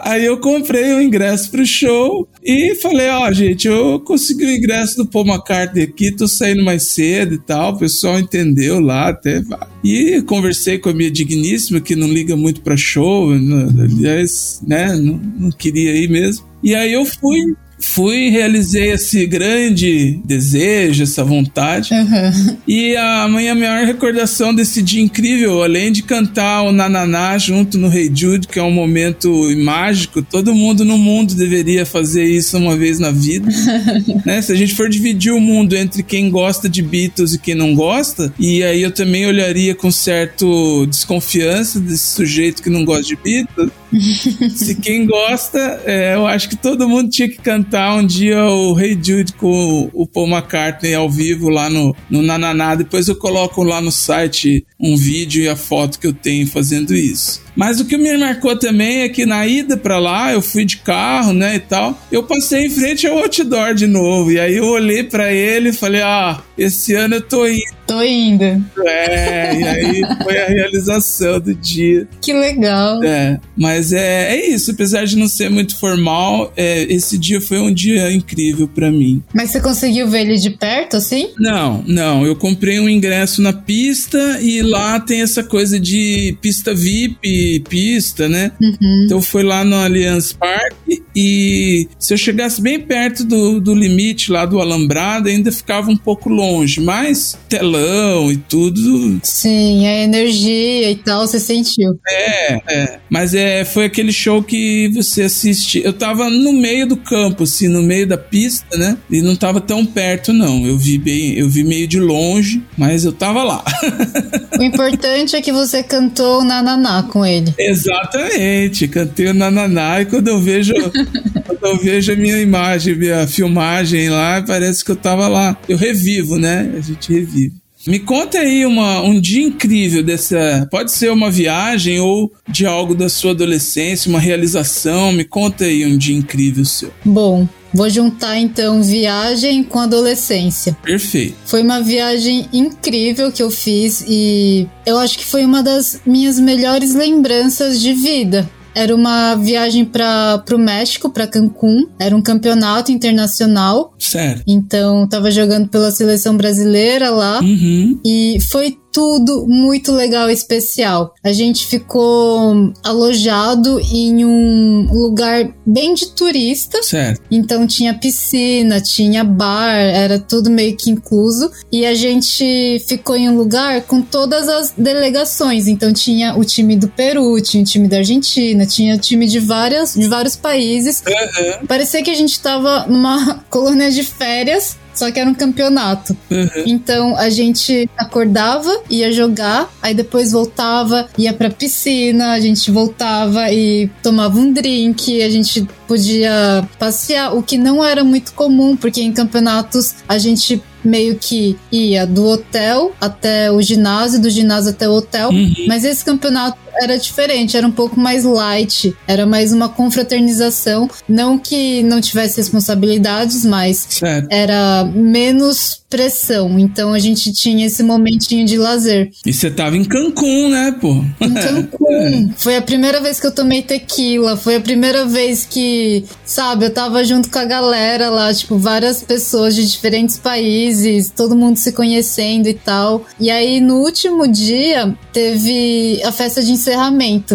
Aí 0.00 0.24
eu 0.24 0.38
comprei 0.38 0.94
o 0.94 1.02
ingresso 1.02 1.50
pro 1.50 1.66
show 1.66 2.28
e 2.42 2.74
falei, 2.76 3.08
ó, 3.08 3.30
gente, 3.32 3.66
eu 3.66 3.98
consegui 4.00 4.46
o 4.46 4.50
ingresso 4.50 4.96
do 4.96 5.06
Paul 5.06 5.26
McCartney 5.26 5.84
aqui, 5.84 6.12
tô 6.12 6.28
saindo 6.28 6.64
mais 6.64 6.84
cedo 6.84 7.34
e 7.34 7.38
tal, 7.38 7.72
o 7.72 7.78
pessoal 7.78 8.18
entendeu 8.18 8.80
lá 8.80 9.08
até. 9.08 9.42
E 9.82 10.22
conversei 10.22 10.78
com 10.78 10.88
a 10.88 10.94
minha 10.94 11.10
digníssima, 11.10 11.80
que 11.80 11.96
não 11.96 12.08
liga 12.08 12.36
muito 12.36 12.60
pra 12.60 12.76
show, 12.76 13.34
né, 13.34 13.68
aliás, 13.82 14.62
né, 14.66 14.96
não, 14.96 15.20
não 15.38 15.50
queria 15.50 15.94
ir 15.94 16.08
mesmo. 16.08 16.46
E 16.62 16.74
aí 16.74 16.92
eu 16.92 17.04
fui, 17.04 17.54
fui, 17.80 18.28
realizei 18.28 18.92
esse 18.92 19.26
grande 19.26 20.20
desejo, 20.24 21.02
essa 21.02 21.24
vontade. 21.24 21.94
Aham. 21.94 22.56
E 22.66 22.96
a 22.96 23.28
minha 23.28 23.54
maior 23.54 23.86
recordação 23.86 24.54
desse 24.54 24.82
dia 24.82 25.02
incrível, 25.02 25.62
além 25.62 25.92
de 25.92 26.02
cantar 26.02 26.62
o 26.62 26.72
Nananá 26.72 27.38
junto 27.38 27.78
no 27.78 27.88
Rei 27.88 28.10
Jude, 28.12 28.48
que 28.48 28.58
é 28.58 28.62
um 28.62 28.70
momento 28.70 29.32
mágico, 29.58 30.22
todo 30.22 30.54
mundo 30.54 30.84
no 30.84 30.98
mundo 30.98 31.34
deveria 31.34 31.86
fazer 31.86 32.24
isso 32.24 32.56
uma 32.58 32.76
vez 32.76 32.98
na 32.98 33.10
vida. 33.10 33.48
né? 34.26 34.42
Se 34.42 34.52
a 34.52 34.56
gente 34.56 34.74
for 34.74 34.88
dividir 34.88 35.32
o 35.32 35.40
mundo 35.40 35.74
entre 35.74 36.02
quem 36.02 36.30
gosta 36.30 36.68
de 36.68 36.82
Beatles 36.82 37.34
e 37.34 37.38
quem 37.38 37.54
não 37.54 37.74
gosta, 37.74 38.32
e 38.38 38.62
aí 38.62 38.82
eu 38.82 38.90
também 38.90 39.26
olharia 39.26 39.74
com 39.74 39.90
certo 39.90 40.86
desconfiança 40.86 41.78
desse 41.78 42.14
sujeito 42.14 42.62
que 42.62 42.70
não 42.70 42.84
gosta 42.84 43.04
de 43.04 43.16
Beatles. 43.16 43.70
Se 44.54 44.74
quem 44.74 45.06
gosta, 45.06 45.80
é, 45.86 46.14
eu 46.14 46.26
acho 46.26 46.48
que 46.48 46.56
todo 46.56 46.88
mundo 46.88 47.08
tinha 47.08 47.28
que 47.28 47.38
cantar 47.38 47.67
um 47.76 48.06
dia 48.06 48.44
o 48.44 48.72
Rei 48.72 48.92
Jude 48.94 49.32
com 49.34 49.90
o, 49.94 50.02
o 50.02 50.06
Paul 50.06 50.28
McCartney 50.28 50.94
ao 50.94 51.10
vivo 51.10 51.48
lá 51.48 51.68
no, 51.68 51.94
no 52.08 52.22
Nananá. 52.22 52.74
Depois 52.74 53.08
eu 53.08 53.16
coloco 53.16 53.62
lá 53.62 53.80
no 53.80 53.92
site 53.92 54.66
um 54.80 54.96
vídeo 54.96 55.42
e 55.42 55.48
a 55.48 55.56
foto 55.56 55.98
que 55.98 56.06
eu 56.06 56.12
tenho 56.12 56.46
fazendo 56.46 56.94
isso. 56.94 57.42
Mas 57.58 57.80
o 57.80 57.84
que 57.84 57.98
me 57.98 58.16
marcou 58.16 58.56
também 58.56 59.00
é 59.00 59.08
que 59.08 59.26
na 59.26 59.44
ida 59.44 59.76
pra 59.76 59.98
lá, 59.98 60.32
eu 60.32 60.40
fui 60.40 60.64
de 60.64 60.76
carro, 60.76 61.32
né, 61.32 61.56
e 61.56 61.58
tal, 61.58 62.00
eu 62.12 62.22
passei 62.22 62.66
em 62.66 62.70
frente 62.70 63.04
ao 63.04 63.18
outdoor 63.18 63.74
de 63.74 63.88
novo. 63.88 64.30
E 64.30 64.38
aí 64.38 64.58
eu 64.58 64.66
olhei 64.66 65.02
pra 65.02 65.32
ele 65.32 65.70
e 65.70 65.72
falei, 65.72 66.00
ah, 66.00 66.40
esse 66.56 66.94
ano 66.94 67.16
eu 67.16 67.20
tô 67.20 67.48
indo. 67.48 67.78
Tô 67.84 68.02
indo. 68.02 68.44
É, 68.86 69.58
e 69.58 69.64
aí 69.64 70.02
foi 70.22 70.38
a 70.38 70.46
realização 70.46 71.40
do 71.40 71.54
dia. 71.54 72.06
Que 72.20 72.34
legal. 72.34 73.02
É, 73.02 73.40
mas 73.56 73.92
é, 73.92 74.36
é 74.36 74.50
isso, 74.50 74.70
apesar 74.70 75.06
de 75.06 75.16
não 75.16 75.26
ser 75.26 75.48
muito 75.48 75.74
formal, 75.78 76.52
é, 76.54 76.82
esse 76.92 77.16
dia 77.18 77.40
foi 77.40 77.58
um 77.58 77.72
dia 77.72 78.12
incrível 78.12 78.68
pra 78.68 78.90
mim. 78.90 79.22
Mas 79.34 79.50
você 79.50 79.60
conseguiu 79.60 80.06
ver 80.06 80.20
ele 80.20 80.36
de 80.36 80.50
perto, 80.50 80.98
assim? 80.98 81.30
Não, 81.38 81.82
não, 81.86 82.26
eu 82.26 82.36
comprei 82.36 82.78
um 82.78 82.88
ingresso 82.88 83.40
na 83.40 83.54
pista 83.54 84.38
e 84.42 84.60
lá 84.60 85.00
tem 85.00 85.22
essa 85.22 85.42
coisa 85.42 85.80
de 85.80 86.36
pista 86.42 86.74
VIP, 86.74 87.47
pista, 87.68 88.28
né? 88.28 88.52
Uhum. 88.60 89.04
Então 89.04 89.22
foi 89.22 89.42
lá 89.42 89.64
no 89.64 89.76
Allianz 89.76 90.32
Parque 90.32 91.02
e 91.14 91.88
se 91.98 92.14
eu 92.14 92.18
chegasse 92.18 92.60
bem 92.60 92.78
perto 92.78 93.24
do, 93.24 93.60
do 93.60 93.74
limite 93.74 94.30
lá 94.30 94.46
do 94.46 94.60
alambrado, 94.60 95.28
ainda 95.28 95.50
ficava 95.50 95.90
um 95.90 95.96
pouco 95.96 96.28
longe, 96.28 96.80
mas 96.80 97.36
telão 97.48 98.30
e 98.30 98.36
tudo. 98.36 99.20
Sim, 99.22 99.86
a 99.86 100.02
energia 100.04 100.90
e 100.90 100.96
tal, 100.96 101.26
você 101.26 101.40
sentiu. 101.40 101.98
É, 102.08 102.60
é. 102.68 102.98
Mas 103.10 103.34
é, 103.34 103.64
foi 103.64 103.86
aquele 103.86 104.12
show 104.12 104.42
que 104.42 104.88
você 104.94 105.22
assiste. 105.22 105.82
Eu 105.84 105.92
tava 105.92 106.30
no 106.30 106.52
meio 106.52 106.86
do 106.86 106.96
campo, 106.96 107.44
assim, 107.44 107.68
no 107.68 107.82
meio 107.82 108.06
da 108.06 108.16
pista, 108.16 108.76
né? 108.76 108.96
E 109.10 109.20
não 109.20 109.34
tava 109.34 109.60
tão 109.60 109.84
perto, 109.84 110.32
não. 110.32 110.66
Eu 110.66 110.78
vi 110.78 110.98
bem, 110.98 111.34
eu 111.34 111.48
vi 111.48 111.64
meio 111.64 111.88
de 111.88 111.98
longe, 111.98 112.62
mas 112.76 113.04
eu 113.04 113.12
tava 113.12 113.42
lá. 113.42 113.64
O 114.58 114.62
importante 114.62 115.36
é 115.36 115.40
que 115.40 115.52
você 115.52 115.84
cantou 115.84 116.42
Nananá 116.42 117.04
com 117.04 117.24
ele. 117.24 117.37
Exatamente, 117.58 118.88
cantei 118.88 119.28
o 119.28 119.34
Nananá 119.34 120.00
e 120.00 120.06
quando 120.06 120.28
eu 120.28 120.40
vejo 120.40 120.74
quando 121.46 121.64
eu 121.64 121.78
vejo 121.78 122.12
a 122.12 122.16
minha 122.16 122.38
imagem, 122.38 122.94
minha 122.94 123.26
filmagem 123.26 124.10
lá, 124.10 124.42
parece 124.46 124.84
que 124.84 124.90
eu 124.90 124.96
tava 124.96 125.28
lá. 125.28 125.56
Eu 125.68 125.76
revivo, 125.76 126.38
né? 126.38 126.72
A 126.76 126.80
gente 126.80 127.12
revive. 127.12 127.52
Me 127.86 127.98
conta 127.98 128.38
aí 128.38 128.66
uma, 128.66 129.00
um 129.00 129.18
dia 129.20 129.42
incrível 129.42 130.02
dessa. 130.02 130.68
Pode 130.70 130.92
ser 130.92 131.10
uma 131.10 131.30
viagem 131.30 131.98
ou 132.00 132.30
de 132.46 132.66
algo 132.66 132.94
da 132.94 133.08
sua 133.08 133.30
adolescência, 133.30 134.10
uma 134.10 134.20
realização. 134.20 135.12
Me 135.12 135.24
conta 135.24 135.64
aí 135.64 135.86
um 135.86 135.96
dia 135.96 136.14
incrível 136.14 136.64
seu. 136.64 136.92
Bom, 137.04 137.48
vou 137.72 137.88
juntar 137.88 138.38
então 138.38 138.82
viagem 138.82 139.62
com 139.62 139.78
adolescência. 139.78 140.76
Perfeito. 140.82 141.34
Foi 141.44 141.62
uma 141.62 141.80
viagem 141.80 142.48
incrível 142.52 143.30
que 143.30 143.42
eu 143.42 143.50
fiz 143.50 144.04
e 144.06 144.66
eu 144.86 144.98
acho 144.98 145.18
que 145.18 145.24
foi 145.24 145.44
uma 145.44 145.62
das 145.62 146.00
minhas 146.06 146.38
melhores 146.38 146.94
lembranças 146.94 147.80
de 147.80 147.92
vida. 147.92 148.48
Era 148.74 148.94
uma 148.94 149.34
viagem 149.34 149.84
para 149.84 150.44
o 150.52 150.58
México, 150.58 151.10
para 151.10 151.26
Cancún. 151.26 151.88
Era 151.98 152.14
um 152.14 152.22
campeonato 152.22 152.92
internacional. 152.92 153.92
Sério. 153.98 154.40
Então, 154.46 155.04
tava 155.08 155.32
jogando 155.32 155.68
pela 155.68 155.90
seleção 155.90 156.36
brasileira 156.36 157.10
lá. 157.10 157.40
Uhum. 157.40 157.98
E 158.04 158.38
foi 158.52 158.78
tudo 158.98 159.46
muito 159.46 159.92
legal 159.92 160.28
e 160.28 160.32
especial. 160.32 161.14
A 161.22 161.32
gente 161.32 161.68
ficou 161.68 162.72
alojado 162.82 163.78
em 163.78 164.24
um 164.24 164.88
lugar 164.90 165.54
bem 165.64 165.94
de 165.94 166.08
turista. 166.08 166.82
Certo. 166.82 167.22
Então 167.30 167.64
tinha 167.64 167.94
piscina, 167.94 168.80
tinha 168.80 169.22
bar, 169.22 169.72
era 169.72 170.18
tudo 170.18 170.50
meio 170.50 170.76
que 170.76 170.90
incluso. 170.90 171.48
E 171.70 171.86
a 171.86 171.94
gente 171.94 172.82
ficou 172.88 173.14
em 173.14 173.28
um 173.28 173.36
lugar 173.36 173.82
com 173.82 174.02
todas 174.02 174.48
as 174.48 174.72
delegações. 174.76 175.68
Então 175.68 175.92
tinha 175.92 176.36
o 176.36 176.44
time 176.44 176.74
do 176.74 176.88
Peru, 176.88 177.40
tinha 177.40 177.62
o 177.62 177.66
time 177.66 177.86
da 177.86 177.98
Argentina, 177.98 178.66
tinha 178.66 178.96
o 178.96 178.98
time 178.98 179.28
de, 179.28 179.38
várias, 179.38 179.94
de 179.94 180.08
vários 180.08 180.34
países. 180.34 181.04
Uhum. 181.06 181.68
Parecia 181.68 182.02
que 182.02 182.10
a 182.10 182.16
gente 182.16 182.40
tava 182.40 182.84
numa 182.88 183.44
colônia 183.48 183.92
de 183.92 184.02
férias. 184.02 184.76
Só 184.98 185.12
que 185.12 185.20
era 185.20 185.30
um 185.30 185.34
campeonato. 185.34 186.16
Uhum. 186.28 186.64
Então 186.66 187.16
a 187.16 187.30
gente 187.30 187.88
acordava, 187.96 188.82
ia 188.90 189.12
jogar, 189.12 189.72
aí 189.80 189.94
depois 189.94 190.32
voltava, 190.32 191.08
ia 191.16 191.32
pra 191.32 191.50
piscina, 191.50 192.32
a 192.32 192.40
gente 192.40 192.68
voltava 192.72 193.52
e 193.52 193.88
tomava 194.02 194.36
um 194.40 194.52
drink, 194.52 195.22
a 195.22 195.30
gente 195.30 195.64
podia 195.86 196.68
passear, 196.80 197.32
o 197.32 197.44
que 197.44 197.56
não 197.56 197.84
era 197.84 198.02
muito 198.02 198.32
comum, 198.32 198.76
porque 198.76 199.00
em 199.00 199.12
campeonatos 199.12 199.94
a 200.08 200.18
gente 200.18 200.60
meio 200.82 201.16
que 201.16 201.56
ia 201.70 202.06
do 202.06 202.26
hotel 202.26 202.92
até 203.00 203.52
o 203.52 203.60
ginásio, 203.62 204.20
do 204.20 204.30
ginásio 204.30 204.70
até 204.70 204.88
o 204.88 204.92
hotel. 204.92 205.28
Uhum. 205.30 205.54
Mas 205.68 205.84
esse 205.84 206.04
campeonato 206.04 206.58
era 206.80 206.98
diferente, 206.98 207.56
era 207.56 207.66
um 207.66 207.72
pouco 207.72 207.98
mais 207.98 208.24
light, 208.24 208.94
era 209.06 209.26
mais 209.26 209.52
uma 209.52 209.68
confraternização. 209.68 210.88
Não 211.08 211.38
que 211.38 211.82
não 211.82 212.00
tivesse 212.00 212.38
responsabilidades, 212.38 213.44
mas 213.44 214.00
era 214.30 214.84
menos 214.84 215.78
pressão. 215.88 216.58
Então 216.58 216.92
a 216.92 216.98
gente 216.98 217.32
tinha 217.32 217.66
esse 217.66 217.82
momentinho 217.82 218.46
de 218.46 218.56
lazer. 218.56 219.10
E 219.24 219.32
você 219.32 219.50
tava 219.50 219.76
em 219.76 219.84
Cancún, 219.84 220.50
né, 220.50 220.74
pô? 220.80 221.02
Em 221.20 221.32
Cancún. 221.34 222.32
Foi 222.36 222.56
a 222.56 222.62
primeira 222.62 223.00
vez 223.00 223.18
que 223.18 223.26
eu 223.26 223.34
tomei 223.34 223.62
tequila. 223.62 224.36
Foi 224.36 224.56
a 224.56 224.60
primeira 224.60 225.06
vez 225.06 225.46
que, 225.48 226.04
sabe, 226.24 226.66
eu 226.66 226.70
tava 226.70 227.04
junto 227.04 227.30
com 227.30 227.38
a 227.38 227.44
galera 227.44 228.10
lá, 228.10 228.32
tipo, 228.32 228.58
várias 228.58 229.02
pessoas 229.02 229.54
de 229.54 229.68
diferentes 229.68 230.18
países, 230.18 231.10
todo 231.14 231.36
mundo 231.36 231.56
se 231.56 231.72
conhecendo 231.72 232.48
e 232.48 232.54
tal. 232.54 233.04
E 233.18 233.30
aí, 233.30 233.60
no 233.60 233.76
último 233.76 234.28
dia, 234.28 234.94
teve 235.12 236.02
a 236.04 236.12
festa 236.12 236.42
de 236.42 236.52
encerramento. 236.52 236.67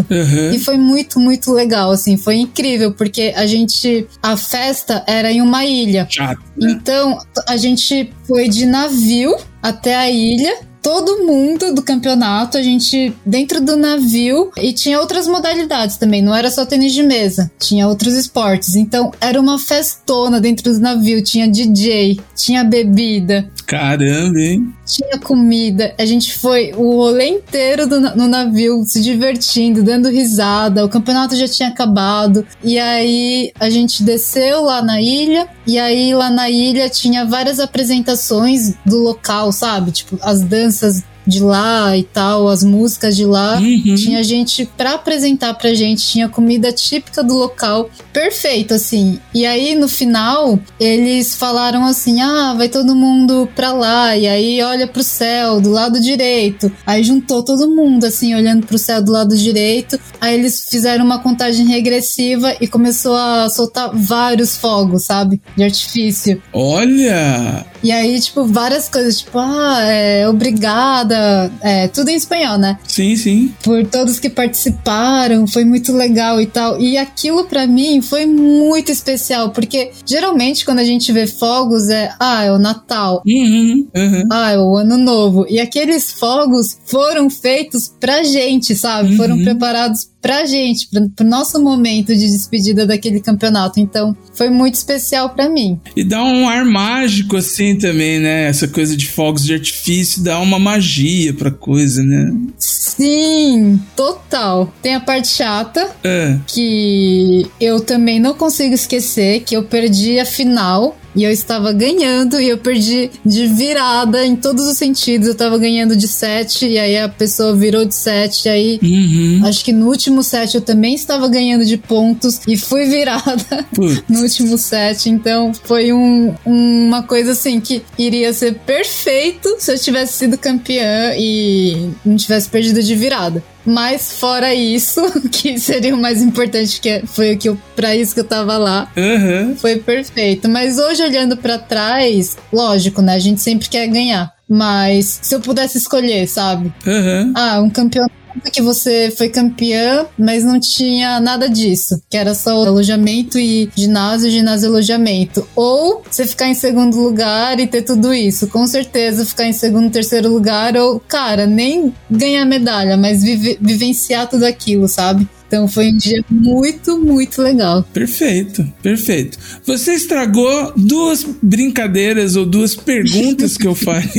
Aham. 0.10 0.52
E 0.54 0.60
foi 0.60 0.78
muito, 0.78 1.20
muito 1.20 1.52
legal, 1.52 1.92
assim, 1.92 2.18
foi 2.18 2.36
incrível, 2.38 2.94
porque 2.94 3.34
a 3.36 3.46
gente. 3.46 4.08
A 4.22 4.38
festa 4.38 5.04
era 5.08 5.32
em 5.32 5.42
uma 5.42 5.66
ilha. 5.66 6.08
Chato. 6.10 6.42
né? 6.56 6.72
Então, 6.72 7.18
a 7.48 7.58
gente 7.58 8.12
foi 8.28 8.48
de 8.48 8.66
navio 8.66 9.36
até 9.62 9.96
a 9.96 10.10
ilha. 10.10 10.73
Todo 10.84 11.26
mundo 11.26 11.74
do 11.74 11.82
campeonato, 11.82 12.58
a 12.58 12.62
gente 12.62 13.14
dentro 13.26 13.62
do 13.62 13.78
navio 13.78 14.52
e 14.58 14.74
tinha 14.74 15.00
outras 15.00 15.28
modalidades 15.28 15.96
também, 15.96 16.22
não 16.22 16.36
era 16.36 16.52
só 16.52 16.66
tênis 16.66 16.94
de 16.94 17.02
mesa, 17.02 17.50
tinha 17.58 17.88
outros 17.88 18.14
esportes. 18.16 18.76
Então 18.76 19.12
era 19.22 19.40
uma 19.40 19.58
festona 19.58 20.42
dentro 20.42 20.74
do 20.74 20.80
navio, 20.80 21.24
tinha 21.24 21.48
DJ, 21.48 22.20
tinha 22.36 22.66
bebida, 22.66 23.50
Caramba, 23.66 24.40
hein? 24.40 24.74
tinha 24.86 25.18
comida. 25.18 25.96
A 25.98 26.06
gente 26.06 26.34
foi 26.34 26.74
o 26.76 26.98
rolê 26.98 27.28
inteiro 27.30 27.88
do 27.88 28.00
no 28.00 28.28
navio 28.28 28.84
se 28.86 29.02
divertindo, 29.02 29.82
dando 29.82 30.10
risada. 30.10 30.86
O 30.86 30.90
campeonato 30.90 31.36
já 31.36 31.48
tinha 31.48 31.70
acabado. 31.70 32.46
E 32.64 32.78
aí 32.78 33.52
a 33.60 33.70
gente 33.70 34.04
desceu 34.04 34.64
lá 34.64 34.82
na 34.82 35.02
ilha. 35.02 35.48
E 35.66 35.80
aí 35.80 36.14
lá 36.14 36.30
na 36.30 36.50
ilha 36.50 36.90
tinha 36.90 37.26
várias 37.26 37.60
apresentações 37.60 38.74
do 38.86 38.98
local, 38.98 39.52
sabe? 39.52 39.92
Tipo, 39.92 40.20
as 40.22 40.42
danças 40.42 40.73
crianças 40.74 41.04
de 41.26 41.40
lá 41.42 41.96
e 41.98 42.04
tal, 42.04 42.48
as 42.48 42.64
músicas 42.64 43.16
de 43.16 43.26
lá. 43.26 43.58
Uhum. 43.58 43.96
Tinha 43.96 44.24
gente 44.24 44.66
pra 44.78 44.94
apresentar 44.94 45.54
pra 45.54 45.74
gente, 45.74 46.06
tinha 46.06 46.30
comida 46.30 46.72
típica 46.72 47.24
do 47.24 47.36
local. 47.36 47.90
Perfeito, 48.12 48.74
assim. 48.74 49.20
E 49.34 49.46
aí, 49.46 49.76
no 49.76 49.88
final, 49.88 50.60
eles 50.80 51.36
falaram 51.36 51.86
assim: 51.86 52.22
ah, 52.22 52.54
vai 52.56 52.70
todo 52.70 52.96
mundo 52.96 53.50
pra 53.56 53.74
lá. 53.74 54.16
E 54.16 54.28
aí, 54.28 54.62
olha 54.62 54.88
pro 54.88 55.04
céu, 55.04 55.60
do 55.60 55.70
lado 55.70 56.00
direito. 56.00 56.72
Aí 56.86 57.04
juntou 57.04 57.44
todo 57.44 57.70
mundo, 57.70 58.06
assim, 58.06 58.36
olhando 58.36 58.68
pro 58.68 58.78
céu 58.78 59.02
do 59.02 59.12
lado 59.12 59.36
direito. 59.36 60.00
Aí 60.20 60.36
eles 60.36 60.68
fizeram 60.70 61.06
uma 61.06 61.20
contagem 61.20 61.66
regressiva 61.66 62.56
e 62.60 62.68
começou 62.68 63.16
a 63.16 63.50
soltar 63.50 63.92
vários 63.94 64.58
fogos, 64.58 65.04
sabe? 65.04 65.42
De 65.56 65.64
artifício. 65.64 66.42
Olha! 66.52 67.66
E 67.84 67.92
aí, 67.92 68.18
tipo, 68.20 68.46
várias 68.46 68.88
coisas, 68.88 69.20
tipo, 69.20 69.38
ah, 69.38 69.82
é, 69.82 70.28
obrigada. 70.28 71.13
É, 71.62 71.88
tudo 71.88 72.10
em 72.10 72.16
espanhol, 72.16 72.58
né? 72.58 72.78
Sim, 72.88 73.16
sim. 73.16 73.54
por 73.64 73.86
todos 73.88 74.20
que 74.20 74.30
participaram, 74.30 75.46
foi 75.48 75.64
muito 75.66 75.94
legal 75.94 76.42
e 76.42 76.46
tal. 76.46 76.80
E 76.80 76.98
aquilo 76.98 77.46
pra 77.46 77.66
mim 77.68 78.02
foi 78.02 78.26
muito 78.26 78.92
especial, 78.92 79.52
porque 79.52 79.92
geralmente 80.06 80.66
quando 80.66 80.80
a 80.80 80.84
gente 80.84 81.12
vê 81.12 81.28
fogos 81.28 81.90
é, 81.90 82.14
ah, 82.20 82.44
é 82.44 82.52
o 82.52 82.58
Natal. 82.58 83.22
Uhum. 83.26 83.88
Uhum. 83.96 84.24
Ah, 84.32 84.52
é 84.52 84.58
o 84.58 84.76
Ano 84.78 84.98
Novo. 84.98 85.46
E 85.50 85.60
aqueles 85.60 86.12
fogos 86.12 86.78
foram 86.86 87.30
feitos 87.30 87.92
pra 88.00 88.24
gente, 88.24 88.76
sabe? 88.76 89.16
Foram 89.18 89.36
Uhum. 89.38 89.44
preparados 89.44 90.08
pra 90.24 90.46
gente, 90.46 90.88
pra, 90.88 91.02
pro 91.16 91.28
nosso 91.28 91.62
momento 91.62 92.16
de 92.16 92.26
despedida 92.32 92.88
daquele 92.88 93.20
campeonato. 93.20 93.80
Então, 93.80 94.16
foi 94.34 94.50
muito 94.50 94.76
especial 94.76 95.30
pra 95.32 95.50
mim. 95.50 95.78
E 95.98 96.04
dá 96.04 96.24
um 96.24 96.48
ar 96.48 96.64
mágico 96.64 97.36
assim 97.36 97.78
também, 97.78 98.20
né? 98.20 98.46
Essa 98.48 98.68
coisa 98.68 98.96
de 98.96 99.06
fogos 99.06 99.44
de 99.44 99.54
artifício 99.54 100.24
dá 100.24 100.40
uma 100.40 100.58
magia 100.58 101.34
pra 101.34 101.52
coisa, 101.52 102.02
né? 102.02 102.34
Sim, 102.58 103.80
total. 103.96 104.74
Tem 104.82 104.96
a 104.96 105.00
parte 105.02 105.28
chata, 105.28 105.90
É. 106.04 106.38
que 106.48 107.46
eu 107.60 107.82
também 107.82 108.20
não 108.20 108.34
consigo 108.34 108.74
esquecer 108.74 109.42
que 109.42 109.56
eu 109.56 109.64
perdi 109.64 110.20
a 110.20 110.26
final 110.26 110.98
e 111.16 111.24
eu 111.24 111.32
estava 111.32 111.72
ganhando 111.74 112.40
e 112.40 112.50
eu 112.50 112.58
perdi 112.58 113.10
de 113.26 113.48
virada 113.48 114.26
em 114.26 114.36
todos 114.36 114.66
os 114.68 114.78
sentidos. 114.78 115.28
Eu 115.28 115.34
estava 115.34 115.58
ganhando 115.58 115.96
de 115.96 116.08
7 116.08 116.66
e 116.68 116.80
aí 116.80 116.98
a 116.98 117.08
pessoa 117.10 117.56
virou 117.56 117.86
de 117.86 117.94
7 117.96 118.46
e 118.46 118.50
aí 118.50 118.80
Uhum. 118.82 119.42
acho 119.48 119.64
que 119.64 119.72
no 119.72 119.88
último 119.88 120.24
set 120.24 120.56
eu 120.56 120.62
também 120.62 120.94
estava 120.96 121.28
ganhando 121.28 121.66
de 121.66 121.78
pontos 121.78 122.42
e 122.48 122.58
fui 122.58 122.86
virada 122.86 123.66
Putz. 123.74 124.04
no 124.10 124.22
último 124.22 124.58
set. 124.58 125.10
Então 125.10 125.52
foi 125.64 125.94
um- 125.94 126.34
uma 126.46 127.04
coisa 127.04 127.32
assim 127.32 127.60
que 127.60 127.82
iria 127.98 128.34
ser 128.34 128.56
perfeito 128.66 129.56
se 129.60 129.72
eu 129.72 129.78
tivesse 129.78 130.14
sido 130.14 130.38
campeã 130.38 131.14
e 131.18 131.90
não 132.06 132.16
tivesse 132.16 132.50
perdido 132.50 132.82
de 132.82 132.96
virada. 132.96 133.44
Mas 133.66 134.14
fora 134.14 134.54
isso, 134.54 135.02
que 135.32 135.58
seria 135.60 135.96
o 135.96 135.98
mais 135.98 136.22
importante, 136.22 136.80
que 136.82 136.90
é- 136.90 137.04
foi 137.06 137.34
o 137.34 137.38
que 137.38 137.50
eu, 137.50 137.58
pra 137.76 137.96
isso 137.96 138.14
que 138.14 138.20
eu 138.20 138.24
tava 138.28 138.58
lá, 138.58 138.92
Aham. 138.98 139.56
foi 139.56 139.78
perfeito. 139.78 140.50
Mas 140.50 140.78
hoje, 140.78 141.02
olhando 141.04 141.38
pra 141.38 141.58
trás, 141.58 142.38
lógico, 142.52 143.02
né? 143.02 143.14
A 143.16 143.20
gente 143.20 143.42
sempre 143.42 143.70
quer 143.70 143.88
ganhar. 143.88 144.32
Mas 144.50 145.20
se 145.22 145.34
eu 145.34 145.40
pudesse 145.40 145.78
escolher, 145.78 146.28
sabe? 146.28 146.72
Aham. 146.86 147.32
Ah, 147.36 147.62
um 147.62 147.70
campeonato 147.70 148.14
que 148.52 148.62
você 148.62 149.14
foi 149.16 149.30
campeã, 149.30 150.06
mas 150.18 150.44
não 150.44 150.60
tinha 150.60 151.20
nada 151.20 151.50
disso. 151.50 152.02
Que 152.10 152.18
era 152.18 152.34
só 152.34 152.52
alojamento 152.66 153.38
e 153.38 153.70
ginásio, 153.76 154.30
ginásio 154.30 154.68
e 154.68 154.70
alojamento. 154.70 155.48
Ou 155.56 156.04
você 156.10 156.26
ficar 156.26 156.48
em 156.48 156.54
segundo 156.54 156.98
lugar 157.00 157.60
e 157.60 157.68
ter 157.68 157.82
tudo 157.82 158.14
isso. 158.14 158.48
Com 158.48 158.66
certeza 158.68 159.26
ficar 159.26 159.46
em 159.46 159.54
segundo, 159.54 159.92
terceiro 159.92 160.30
lugar. 160.30 160.76
Ou, 160.78 161.00
cara, 161.00 161.46
nem 161.46 161.94
ganhar 162.10 162.46
medalha, 162.46 162.98
mas 162.98 163.22
vive- 163.24 163.58
vivenciar 163.62 164.28
tudo 164.30 164.46
aquilo, 164.46 164.88
sabe? 164.88 165.28
Então 165.54 165.68
foi 165.68 165.90
um 165.90 165.98
dia 165.98 166.26
muito, 166.32 166.98
muito 166.98 167.40
legal. 167.40 167.84
Perfeito, 167.94 168.68
perfeito. 168.82 169.38
Você 169.64 169.94
estragou 169.94 170.74
duas 170.76 171.24
brincadeiras 171.44 172.36
ou 172.36 172.44
duas 172.44 172.76
perguntas 172.76 173.56
que 173.56 173.68
eu 173.68 173.76
faria. 173.76 174.10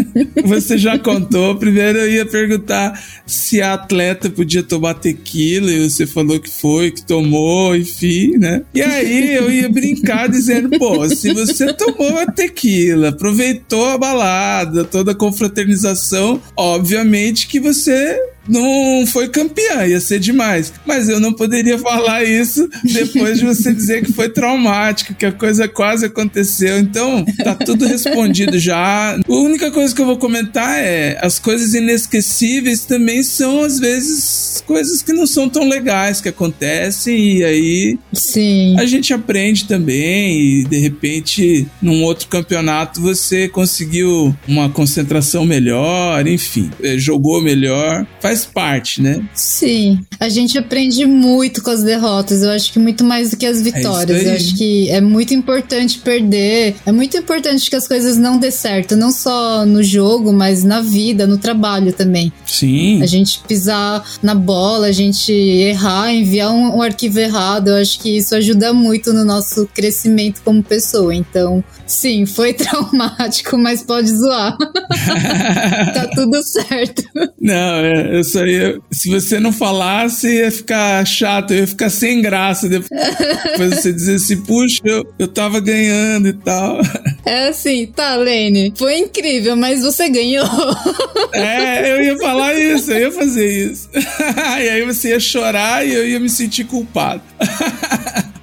Você 0.46 0.78
já 0.78 0.98
contou. 0.98 1.56
Primeiro 1.56 1.98
eu 1.98 2.10
ia 2.10 2.24
perguntar 2.24 2.98
se 3.26 3.60
a 3.60 3.74
atleta 3.74 4.30
podia 4.30 4.62
tomar 4.62 4.94
tequila 4.94 5.70
e 5.70 5.90
você 5.90 6.06
falou 6.06 6.40
que 6.40 6.50
foi, 6.50 6.90
que 6.90 7.04
tomou, 7.04 7.76
enfim, 7.76 8.38
né? 8.38 8.62
E 8.72 8.80
aí 8.80 9.34
eu 9.34 9.50
ia 9.50 9.68
brincar 9.68 10.26
dizendo, 10.28 10.70
pô, 10.78 11.06
se 11.08 11.34
você 11.34 11.70
tomou 11.74 12.18
a 12.18 12.26
tequila, 12.26 13.10
aproveitou 13.10 13.84
a 13.84 13.98
balada, 13.98 14.84
toda 14.84 15.12
a 15.12 15.14
confraternização, 15.14 16.40
obviamente 16.56 17.46
que 17.46 17.60
você 17.60 18.18
não 18.48 19.06
foi 19.06 19.28
campeã, 19.28 19.86
ia 19.86 20.00
ser 20.00 20.18
demais. 20.18 20.72
Mas 20.86 21.08
eu 21.08 21.20
não 21.20 21.32
poderia 21.32 21.78
falar 21.78 22.24
isso 22.24 22.68
depois 22.84 23.38
de 23.38 23.44
você 23.44 23.72
dizer 23.72 24.04
que 24.04 24.12
foi 24.12 24.28
traumático, 24.28 25.14
que 25.14 25.26
a 25.26 25.32
coisa 25.32 25.68
quase 25.68 26.06
aconteceu. 26.06 26.78
Então, 26.78 27.24
tá 27.44 27.54
tudo 27.54 27.86
respondido 27.86 28.58
já. 28.58 29.16
A 29.16 29.32
única 29.32 29.70
coisa 29.70 29.94
que 29.94 30.00
eu 30.00 30.06
vou 30.06 30.16
comentar 30.16 30.78
é: 30.78 31.18
as 31.20 31.38
coisas 31.38 31.74
inesquecíveis 31.74 32.84
também 32.84 33.22
são, 33.22 33.62
às 33.62 33.78
vezes, 33.78 34.62
coisas 34.66 35.02
que 35.02 35.12
não 35.12 35.26
são 35.26 35.48
tão 35.48 35.68
legais 35.68 36.20
que 36.20 36.28
acontecem, 36.28 37.38
e 37.38 37.44
aí 37.44 37.98
Sim. 38.12 38.76
a 38.78 38.86
gente 38.86 39.12
aprende 39.12 39.66
também 39.66 40.40
e 40.40 40.64
de 40.64 40.78
repente 40.78 41.66
num 41.80 42.02
outro 42.02 42.28
campeonato 42.28 43.00
você 43.00 43.48
conseguiu 43.48 44.34
uma 44.46 44.68
concentração 44.68 45.44
melhor, 45.44 46.26
enfim, 46.26 46.70
eh, 46.82 46.98
jogou 46.98 47.42
melhor, 47.42 48.06
faz 48.20 48.37
parte, 48.44 49.00
né? 49.02 49.24
Sim, 49.34 50.00
a 50.18 50.28
gente 50.28 50.58
aprende 50.58 51.04
muito 51.06 51.62
com 51.62 51.70
as 51.70 51.82
derrotas. 51.82 52.42
Eu 52.42 52.50
acho 52.50 52.72
que 52.72 52.78
muito 52.78 53.04
mais 53.04 53.30
do 53.30 53.36
que 53.36 53.46
as 53.46 53.62
vitórias. 53.62 54.20
aí. 54.20 54.26
Eu 54.26 54.34
acho 54.34 54.56
que 54.56 54.90
é 54.90 55.00
muito 55.00 55.34
importante 55.34 55.98
perder. 55.98 56.76
É 56.84 56.92
muito 56.92 57.16
importante 57.16 57.68
que 57.68 57.76
as 57.76 57.86
coisas 57.86 58.16
não 58.16 58.38
dê 58.38 58.50
certo, 58.50 58.96
não 58.96 59.12
só 59.12 59.64
no 59.64 59.82
jogo, 59.82 60.32
mas 60.32 60.64
na 60.64 60.80
vida, 60.80 61.26
no 61.26 61.38
trabalho 61.38 61.92
também. 61.92 62.32
Sim. 62.46 63.02
A 63.02 63.06
gente 63.06 63.40
pisar 63.46 64.04
na 64.22 64.34
bola, 64.34 64.86
a 64.86 64.92
gente 64.92 65.32
errar, 65.32 66.12
enviar 66.12 66.50
um, 66.50 66.76
um 66.76 66.82
arquivo 66.82 67.18
errado. 67.18 67.68
Eu 67.68 67.76
acho 67.76 68.00
que 68.00 68.16
isso 68.16 68.34
ajuda 68.34 68.72
muito 68.72 69.12
no 69.12 69.24
nosso 69.24 69.68
crescimento 69.74 70.40
como 70.44 70.62
pessoa. 70.62 71.14
Então, 71.14 71.62
sim, 71.86 72.26
foi 72.26 72.52
traumático, 72.54 73.56
mas 73.56 73.82
pode 73.82 74.08
zoar. 74.08 74.56
tá 75.94 76.08
tudo 76.14 76.42
certo. 76.42 77.02
Não, 77.40 77.76
é, 77.76 78.18
eu 78.18 78.24
só 78.28 78.44
ia. 78.46 78.78
Se 78.90 79.10
você 79.10 79.40
não 79.40 79.52
falasse, 79.52 80.28
ia 80.28 80.50
ficar 80.50 81.04
chato, 81.04 81.52
eu 81.52 81.60
ia 81.60 81.66
ficar 81.66 81.90
sem 81.90 82.20
graça. 82.20 82.68
Depois, 82.68 82.88
depois 83.44 83.74
você 83.74 83.92
dizer 83.92 84.14
assim, 84.14 84.36
puxa, 84.42 84.80
eu, 84.84 85.04
eu 85.18 85.28
tava 85.28 85.60
ganhando 85.60 86.28
e 86.28 86.32
tal. 86.32 86.80
É 87.24 87.48
assim, 87.48 87.86
tá, 87.86 88.16
Lene, 88.16 88.72
foi 88.76 88.98
incrível, 88.98 89.56
mas 89.56 89.82
você 89.82 90.08
ganhou. 90.08 90.48
É, 91.30 91.92
eu 91.92 92.02
ia 92.02 92.18
falar 92.18 92.54
isso, 92.54 92.90
eu 92.90 93.00
ia 93.00 93.12
fazer 93.12 93.70
isso. 93.70 93.88
e 93.94 94.68
aí 94.68 94.82
você 94.84 95.10
ia 95.10 95.20
chorar 95.20 95.86
e 95.86 95.92
eu 95.92 96.08
ia 96.08 96.18
me 96.18 96.28
sentir 96.28 96.64
culpado. 96.64 97.20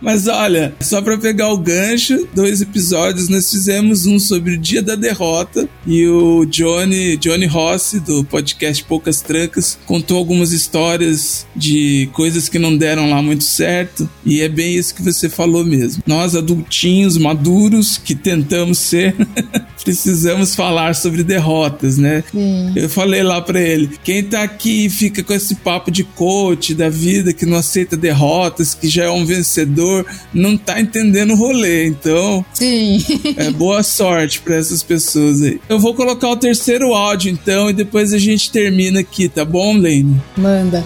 Mas 0.02 0.28
olha, 0.28 0.74
só 0.82 1.02
para 1.02 1.18
pegar 1.18 1.52
o 1.52 1.58
gancho, 1.58 2.28
dois 2.34 2.62
episódios 2.62 3.30
nós 3.30 3.50
fizemos 3.50 4.06
um 4.06 4.20
sobre 4.20 4.54
o 4.54 4.58
dia 4.58 4.82
da 4.82 4.96
derrota 4.96 5.68
e 5.86 6.08
o 6.08 6.46
Johnny, 6.46 7.18
Johnny 7.18 7.46
Rossi 7.46 8.00
do 8.00 8.24
podcast 8.24 8.84
Poucas 8.84 9.22
Trancas 9.22 9.78
contou 9.86 10.18
algumas 10.18 10.52
histórias 10.52 11.46
de 11.56 12.10
coisas 12.14 12.50
que 12.50 12.60
não 12.60 12.76
deram 12.76 13.10
lá 13.10 13.22
muito 13.22 13.44
certo 13.44 14.10
e 14.26 14.42
é 14.42 14.50
bem 14.50 14.76
isso 14.76 14.96
que 14.96 15.02
você 15.02 15.30
falou 15.30 15.64
mesmo. 15.64 16.04
Nós 16.06 16.36
adultinhos 16.36 17.18
maduros 17.18 17.98
que 17.98 18.16
tentamos 18.16 18.78
ser 18.80 19.16
precisamos 19.86 20.56
falar 20.56 20.96
sobre 20.96 21.24
derrotas, 21.24 21.98
né? 21.98 22.24
Sim. 22.32 22.74
Eu 22.76 22.90
falei 22.90 23.22
lá 23.22 23.40
pra 23.40 23.62
ele: 23.62 23.92
quem 24.04 24.24
tá 24.24 24.42
aqui 24.42 24.86
e 24.86 24.90
fica 24.90 25.24
com 25.24 25.34
esse 25.34 25.56
papo 25.56 25.92
de 25.92 26.04
coach 26.04 26.74
da 26.74 26.90
vida, 26.90 27.32
que 27.32 27.46
não 27.46 27.58
aceita 27.58 27.96
derrotas, 27.96 28.74
que 28.74 28.90
já 28.90 29.06
é 29.06 29.10
um 29.10 29.26
vencedor, 29.26 29.85
não 30.34 30.58
tá 30.58 30.80
entendendo 30.80 31.32
o 31.32 31.36
rolê. 31.36 31.88
Então, 31.88 32.46
Sim. 32.54 33.04
é 33.38 33.50
boa 33.52 33.84
sorte 33.84 34.42
pra 34.42 34.56
essas 34.56 34.84
pessoas 34.84 35.42
aí. 35.42 35.60
Eu 35.70 35.80
vou 35.80 35.94
colocar 35.94 36.30
o 36.30 36.38
terceiro 36.38 36.94
áudio 36.94 37.32
então 37.32 37.70
e 37.70 37.74
depois 37.74 38.14
a 38.14 38.18
gente 38.18 38.52
termina 38.52 39.00
aqui, 39.00 39.28
tá 39.30 39.46
bom, 39.46 39.74
Lane? 39.74 40.22
Manda. 40.38 40.84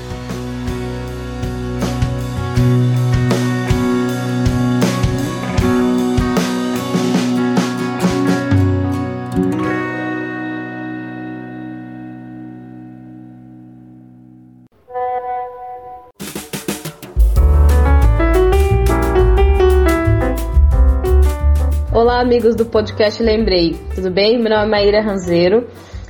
Amigos 22.30 22.56
do 22.56 22.64
podcast 22.64 23.24
Lembrei. 23.24 23.76
Tudo 23.96 24.12
bem? 24.12 24.38
Meu 24.38 24.52
nome 24.52 24.66
é 24.66 24.70
Maíra 24.70 25.02
Ranzeiro. 25.02 25.66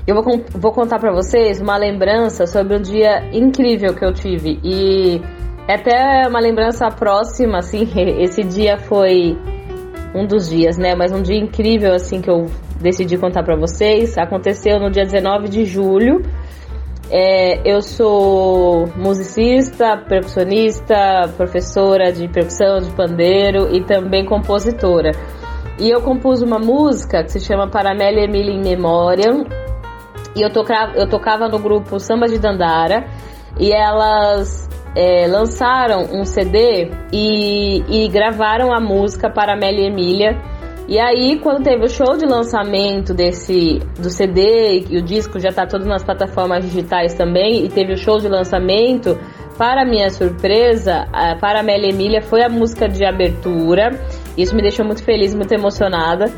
Eu 0.05 0.21
vou, 0.21 0.43
vou 0.53 0.73
contar 0.73 0.99
pra 0.99 1.13
vocês 1.13 1.61
uma 1.61 1.77
lembrança 1.77 2.45
sobre 2.45 2.75
um 2.75 2.81
dia 2.81 3.29
incrível 3.31 3.95
que 3.95 4.03
eu 4.03 4.11
tive. 4.13 4.59
E 4.61 5.21
é 5.65 5.75
até 5.75 6.27
uma 6.27 6.41
lembrança 6.41 6.89
próxima, 6.89 7.59
assim. 7.59 7.87
Esse 8.19 8.43
dia 8.43 8.77
foi 8.77 9.37
um 10.13 10.27
dos 10.27 10.49
dias, 10.49 10.77
né? 10.77 10.93
Mas 10.93 11.13
um 11.13 11.21
dia 11.21 11.37
incrível, 11.37 11.93
assim, 11.93 12.19
que 12.19 12.29
eu 12.29 12.47
decidi 12.81 13.17
contar 13.17 13.43
pra 13.43 13.55
vocês. 13.55 14.17
Aconteceu 14.17 14.77
no 14.77 14.91
dia 14.91 15.05
19 15.05 15.47
de 15.47 15.63
julho. 15.63 16.21
É, 17.09 17.61
eu 17.63 17.81
sou 17.81 18.87
musicista, 18.97 19.95
percussionista, 19.95 21.29
professora 21.37 22.11
de 22.11 22.27
percussão, 22.27 22.81
de 22.81 22.91
pandeiro 22.91 23.73
e 23.73 23.85
também 23.85 24.25
compositora. 24.25 25.11
E 25.79 25.89
eu 25.89 26.01
compus 26.01 26.41
uma 26.41 26.59
música 26.59 27.23
que 27.23 27.31
se 27.31 27.39
chama 27.39 27.69
Paramélia 27.69 28.25
Emília 28.25 28.53
em 28.53 28.61
Memoriam. 28.61 29.45
E 30.35 30.41
eu 30.41 30.51
tocava, 30.51 30.93
eu 30.95 31.07
tocava 31.07 31.47
no 31.47 31.57
grupo 31.57 31.99
Samba 31.99 32.27
de 32.27 32.37
Dandara. 32.37 33.07
E 33.57 33.71
elas 33.71 34.69
é, 34.95 35.25
lançaram 35.27 36.03
um 36.11 36.25
CD 36.25 36.91
e, 37.13 37.83
e 37.87 38.07
gravaram 38.09 38.73
a 38.73 38.79
música 38.81 39.29
Paramélia 39.29 39.87
Emília. 39.87 40.37
E 40.87 40.99
aí, 40.99 41.39
quando 41.39 41.63
teve 41.63 41.85
o 41.85 41.89
show 41.89 42.17
de 42.17 42.25
lançamento 42.25 43.13
desse 43.13 43.79
do 43.99 44.09
CD 44.09 44.85
e 44.89 44.97
o 44.97 45.03
disco 45.03 45.39
já 45.39 45.51
tá 45.51 45.67
todo 45.67 45.85
nas 45.85 46.03
plataformas 46.03 46.65
digitais 46.65 47.13
também, 47.13 47.63
e 47.63 47.69
teve 47.69 47.93
o 47.93 47.97
show 47.97 48.17
de 48.17 48.27
lançamento, 48.27 49.15
para 49.55 49.85
minha 49.85 50.09
surpresa, 50.09 51.05
a 51.13 51.35
Paramélia 51.35 51.91
Emília 51.91 52.21
foi 52.23 52.41
a 52.41 52.49
música 52.49 52.89
de 52.89 53.05
abertura. 53.05 53.91
Isso 54.41 54.55
me 54.55 54.61
deixou 54.61 54.85
muito 54.85 55.03
feliz, 55.03 55.35
muito 55.35 55.51
emocionada. 55.51 56.31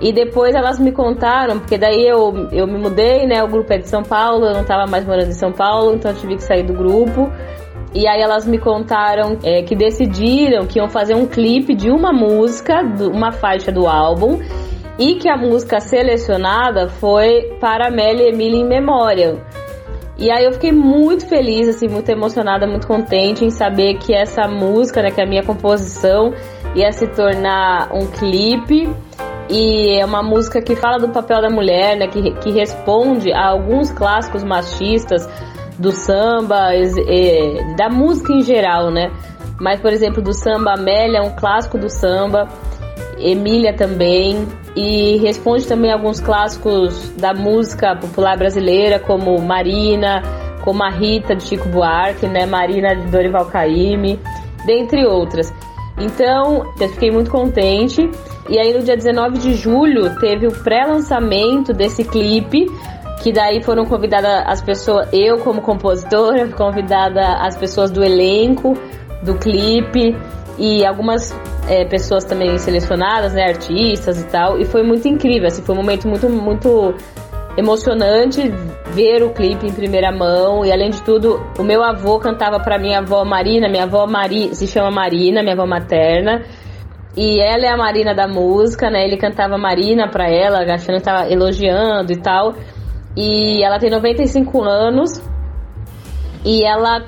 E 0.00 0.12
depois 0.12 0.54
elas 0.54 0.78
me 0.78 0.92
contaram, 0.92 1.58
porque 1.58 1.76
daí 1.76 2.06
eu, 2.06 2.48
eu 2.52 2.66
me 2.68 2.78
mudei, 2.78 3.26
né? 3.26 3.42
O 3.42 3.48
grupo 3.48 3.72
é 3.72 3.78
de 3.78 3.88
São 3.88 4.02
Paulo, 4.02 4.46
eu 4.46 4.54
não 4.54 4.64
tava 4.64 4.88
mais 4.88 5.04
morando 5.04 5.28
em 5.28 5.32
São 5.32 5.52
Paulo, 5.52 5.94
então 5.94 6.12
eu 6.12 6.16
tive 6.16 6.36
que 6.36 6.44
sair 6.44 6.62
do 6.62 6.72
grupo. 6.72 7.30
E 7.92 8.06
aí 8.06 8.20
elas 8.20 8.46
me 8.46 8.58
contaram 8.58 9.38
é, 9.42 9.62
que 9.62 9.74
decidiram 9.74 10.66
que 10.66 10.78
iam 10.78 10.88
fazer 10.88 11.14
um 11.14 11.26
clipe 11.26 11.74
de 11.74 11.90
uma 11.90 12.12
música, 12.12 12.80
uma 13.12 13.32
faixa 13.32 13.72
do 13.72 13.88
álbum, 13.88 14.38
e 14.98 15.14
que 15.14 15.28
a 15.28 15.36
música 15.36 15.80
selecionada 15.80 16.88
foi 16.88 17.56
para 17.60 17.88
Amélia 17.88 18.28
Emília 18.28 18.60
em 18.60 18.66
Memória. 18.66 19.42
E 20.18 20.32
aí 20.32 20.44
eu 20.44 20.52
fiquei 20.52 20.72
muito 20.72 21.28
feliz, 21.28 21.68
assim, 21.68 21.86
muito 21.86 22.08
emocionada, 22.08 22.66
muito 22.66 22.88
contente 22.88 23.44
em 23.44 23.50
saber 23.50 23.98
que 23.98 24.12
essa 24.12 24.48
música, 24.48 25.00
né, 25.00 25.12
que 25.12 25.20
é 25.20 25.24
a 25.24 25.26
minha 25.26 25.44
composição, 25.44 26.34
ia 26.74 26.92
se 26.92 27.06
tornar 27.08 27.90
um 27.92 28.06
clipe. 28.06 28.88
E 29.50 29.98
é 29.98 30.04
uma 30.04 30.22
música 30.22 30.60
que 30.60 30.76
fala 30.76 30.98
do 30.98 31.08
papel 31.08 31.40
da 31.40 31.48
mulher, 31.48 31.96
né, 31.96 32.06
que, 32.06 32.32
que 32.32 32.50
responde 32.50 33.32
a 33.32 33.48
alguns 33.48 33.90
clássicos 33.90 34.44
machistas 34.44 35.26
do 35.78 35.90
samba, 35.90 36.74
ex- 36.74 36.98
eh, 36.98 37.74
da 37.74 37.88
música 37.88 38.32
em 38.32 38.42
geral, 38.42 38.90
né? 38.90 39.10
Mas, 39.58 39.80
por 39.80 39.90
exemplo, 39.90 40.20
do 40.20 40.34
samba 40.34 40.74
Amélia 40.74 41.18
é 41.18 41.22
um 41.22 41.34
clássico 41.34 41.78
do 41.78 41.88
samba, 41.88 42.46
Emília 43.18 43.72
também, 43.72 44.46
e 44.76 45.16
responde 45.16 45.66
também 45.66 45.90
a 45.90 45.94
alguns 45.94 46.20
clássicos 46.20 47.10
da 47.16 47.32
música 47.32 47.96
popular 47.96 48.36
brasileira, 48.36 48.98
como 48.98 49.40
Marina, 49.40 50.22
como 50.62 50.84
a 50.84 50.90
Rita 50.90 51.34
de 51.34 51.42
Chico 51.44 51.68
Buarque, 51.70 52.26
né? 52.26 52.44
Marina 52.44 52.94
de 52.94 53.10
Dorival 53.10 53.46
Caymmi, 53.46 54.20
dentre 54.66 55.06
outras. 55.06 55.52
Então, 56.00 56.72
eu 56.80 56.88
fiquei 56.88 57.10
muito 57.10 57.30
contente. 57.30 58.08
E 58.48 58.58
aí, 58.58 58.72
no 58.72 58.82
dia 58.82 58.96
19 58.96 59.38
de 59.38 59.54
julho, 59.54 60.18
teve 60.18 60.46
o 60.46 60.52
pré-lançamento 60.62 61.72
desse 61.72 62.04
clipe, 62.04 62.66
que 63.22 63.32
daí 63.32 63.62
foram 63.62 63.84
convidadas 63.84 64.44
as 64.46 64.62
pessoas, 64.62 65.08
eu 65.12 65.38
como 65.38 65.60
compositora, 65.60 66.48
convidada 66.56 67.34
as 67.38 67.56
pessoas 67.56 67.90
do 67.90 68.02
elenco 68.02 68.74
do 69.22 69.34
clipe 69.34 70.16
e 70.56 70.84
algumas 70.84 71.34
é, 71.68 71.84
pessoas 71.84 72.24
também 72.24 72.56
selecionadas, 72.58 73.32
né, 73.32 73.44
artistas 73.44 74.20
e 74.20 74.24
tal. 74.24 74.58
E 74.58 74.64
foi 74.64 74.82
muito 74.82 75.06
incrível, 75.06 75.48
assim, 75.48 75.62
foi 75.62 75.74
um 75.74 75.78
momento 75.78 76.08
muito, 76.08 76.28
muito 76.28 76.94
emocionante 77.58 78.48
ver 78.94 79.24
o 79.24 79.30
clipe 79.34 79.66
em 79.66 79.72
primeira 79.72 80.12
mão 80.12 80.64
e 80.64 80.70
além 80.70 80.90
de 80.90 81.02
tudo, 81.02 81.40
o 81.58 81.64
meu 81.64 81.82
avô 81.82 82.20
cantava 82.20 82.60
para 82.60 82.78
minha 82.78 83.00
avó 83.00 83.24
Marina, 83.24 83.68
minha 83.68 83.82
avó 83.82 84.06
Mari, 84.06 84.54
se 84.54 84.68
chama 84.68 84.92
Marina, 84.92 85.42
minha 85.42 85.54
avó 85.54 85.66
materna. 85.66 86.44
E 87.16 87.40
ela 87.40 87.66
é 87.66 87.68
a 87.68 87.76
Marina 87.76 88.14
da 88.14 88.28
música, 88.28 88.88
né? 88.88 89.04
Ele 89.04 89.16
cantava 89.16 89.58
Marina 89.58 90.08
pra 90.08 90.30
ela, 90.30 90.60
achando 90.72 90.98
que 90.98 91.02
tava 91.02 91.28
elogiando 91.28 92.12
e 92.12 92.16
tal. 92.16 92.54
E 93.16 93.64
ela 93.64 93.80
tem 93.80 93.90
95 93.90 94.62
anos 94.62 95.20
e 96.44 96.64
ela 96.64 97.04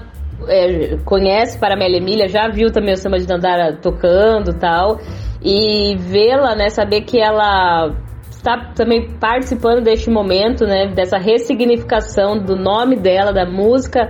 é, 0.48 0.96
conhece 1.04 1.60
Paramélia 1.60 1.98
Emília, 1.98 2.26
já 2.26 2.48
viu 2.48 2.72
também 2.72 2.94
o 2.94 2.96
samba 2.96 3.20
de 3.20 3.26
Dandara 3.26 3.76
tocando 3.76 4.52
tal. 4.58 4.98
E 5.42 5.94
vê-la, 5.96 6.56
né, 6.56 6.70
saber 6.70 7.02
que 7.02 7.20
ela 7.20 7.94
está 8.40 8.72
também 8.74 9.06
participando 9.18 9.82
deste 9.82 10.10
momento, 10.10 10.66
né, 10.66 10.88
dessa 10.88 11.18
ressignificação 11.18 12.38
do 12.38 12.56
nome 12.56 12.96
dela, 12.96 13.32
da 13.32 13.44
música 13.44 14.08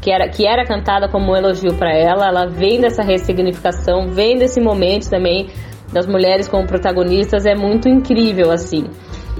que 0.00 0.12
era, 0.12 0.28
que 0.28 0.46
era 0.46 0.64
cantada 0.64 1.08
como 1.08 1.32
um 1.32 1.36
elogio 1.36 1.74
para 1.74 1.92
ela, 1.92 2.28
ela 2.28 2.46
vem 2.46 2.80
dessa 2.80 3.02
ressignificação, 3.02 4.08
vem 4.08 4.38
desse 4.38 4.60
momento 4.60 5.10
também 5.10 5.48
das 5.92 6.06
mulheres 6.06 6.46
como 6.46 6.66
protagonistas, 6.66 7.46
é 7.46 7.54
muito 7.54 7.88
incrível, 7.88 8.52
assim. 8.52 8.84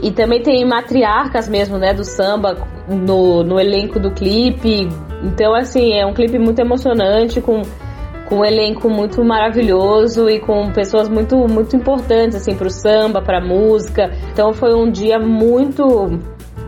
E 0.03 0.11
também 0.11 0.43
tem 0.43 0.65
matriarcas 0.65 1.49
mesmo, 1.49 1.79
né, 1.79 1.93
do 1.93 2.05
samba 2.05 2.57
no, 2.89 3.45
no 3.45 3.61
elenco 3.61 4.01
do 4.01 4.11
clipe. 4.11 4.89
Então, 5.23 5.55
assim, 5.55 5.93
é 5.93 6.05
um 6.07 6.15
clipe 6.15 6.39
muito 6.39 6.59
emocionante, 6.59 7.41
com, 7.41 7.63
com 8.29 8.41
um 8.41 8.45
elenco 8.45 8.91
muito 8.91 9.25
maravilhoso 9.25 10.29
e 10.29 10.39
com 10.39 10.71
pessoas 10.71 11.09
muito, 11.09 11.37
muito 11.49 11.75
importantes, 11.75 12.37
assim, 12.37 12.55
pro 12.55 12.71
samba, 12.71 13.23
pra 13.23 13.41
música. 13.41 14.11
Então, 14.31 14.53
foi 14.53 14.75
um 14.75 14.91
dia 14.91 15.19
muito, 15.19 16.21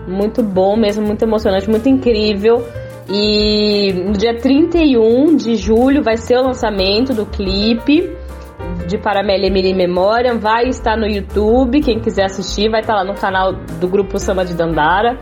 muito 0.09 0.43
bom 0.43 0.77
mesmo, 0.77 1.07
muito 1.07 1.23
emocionante, 1.23 1.69
muito 1.69 1.89
incrível. 1.89 2.65
E 3.09 3.93
no 3.93 4.13
dia 4.13 4.39
31 4.39 5.37
de 5.37 5.57
julho 5.57 6.03
vai 6.03 6.17
ser 6.17 6.39
o 6.39 6.43
lançamento 6.43 7.13
do 7.13 7.27
clipe 7.27 8.11
de 8.87 8.97
Paramélia 8.97 9.49
Emília 9.49 9.71
em 9.71 9.75
Memória. 9.75 10.35
Vai 10.35 10.69
estar 10.69 10.97
no 10.97 11.07
YouTube, 11.07 11.81
quem 11.81 12.01
quiser 12.01 12.25
assistir, 12.25 12.71
vai 12.71 12.81
estar 12.81 12.95
lá 12.95 13.05
no 13.05 13.15
canal 13.15 13.53
do 13.53 13.89
Grupo 13.89 14.19
Samba 14.19 14.45
de 14.45 14.55
Dandara. 14.55 15.19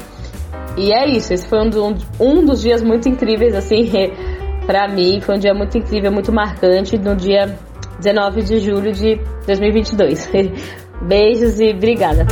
E 0.77 0.93
é 0.93 1.09
isso, 1.09 1.35
esse 1.35 1.49
foi 1.49 1.59
um, 1.59 1.97
um 2.21 2.45
dos 2.45 2.61
dias 2.61 2.83
muito 2.83 3.09
incríveis, 3.09 3.55
assim, 3.55 3.91
pra 4.69 4.87
mim. 4.87 5.19
Foi 5.23 5.37
um 5.37 5.39
dia 5.39 5.55
muito 5.55 5.79
incrível, 5.79 6.13
muito 6.13 6.31
marcante, 6.31 6.99
no 6.99 7.17
dia 7.17 7.59
19 7.99 8.43
de 8.43 8.61
julho 8.61 8.93
de 8.93 9.19
2022. 9.47 10.31
Beijos 11.01 11.59
e 11.59 11.71
obrigada. 11.71 12.27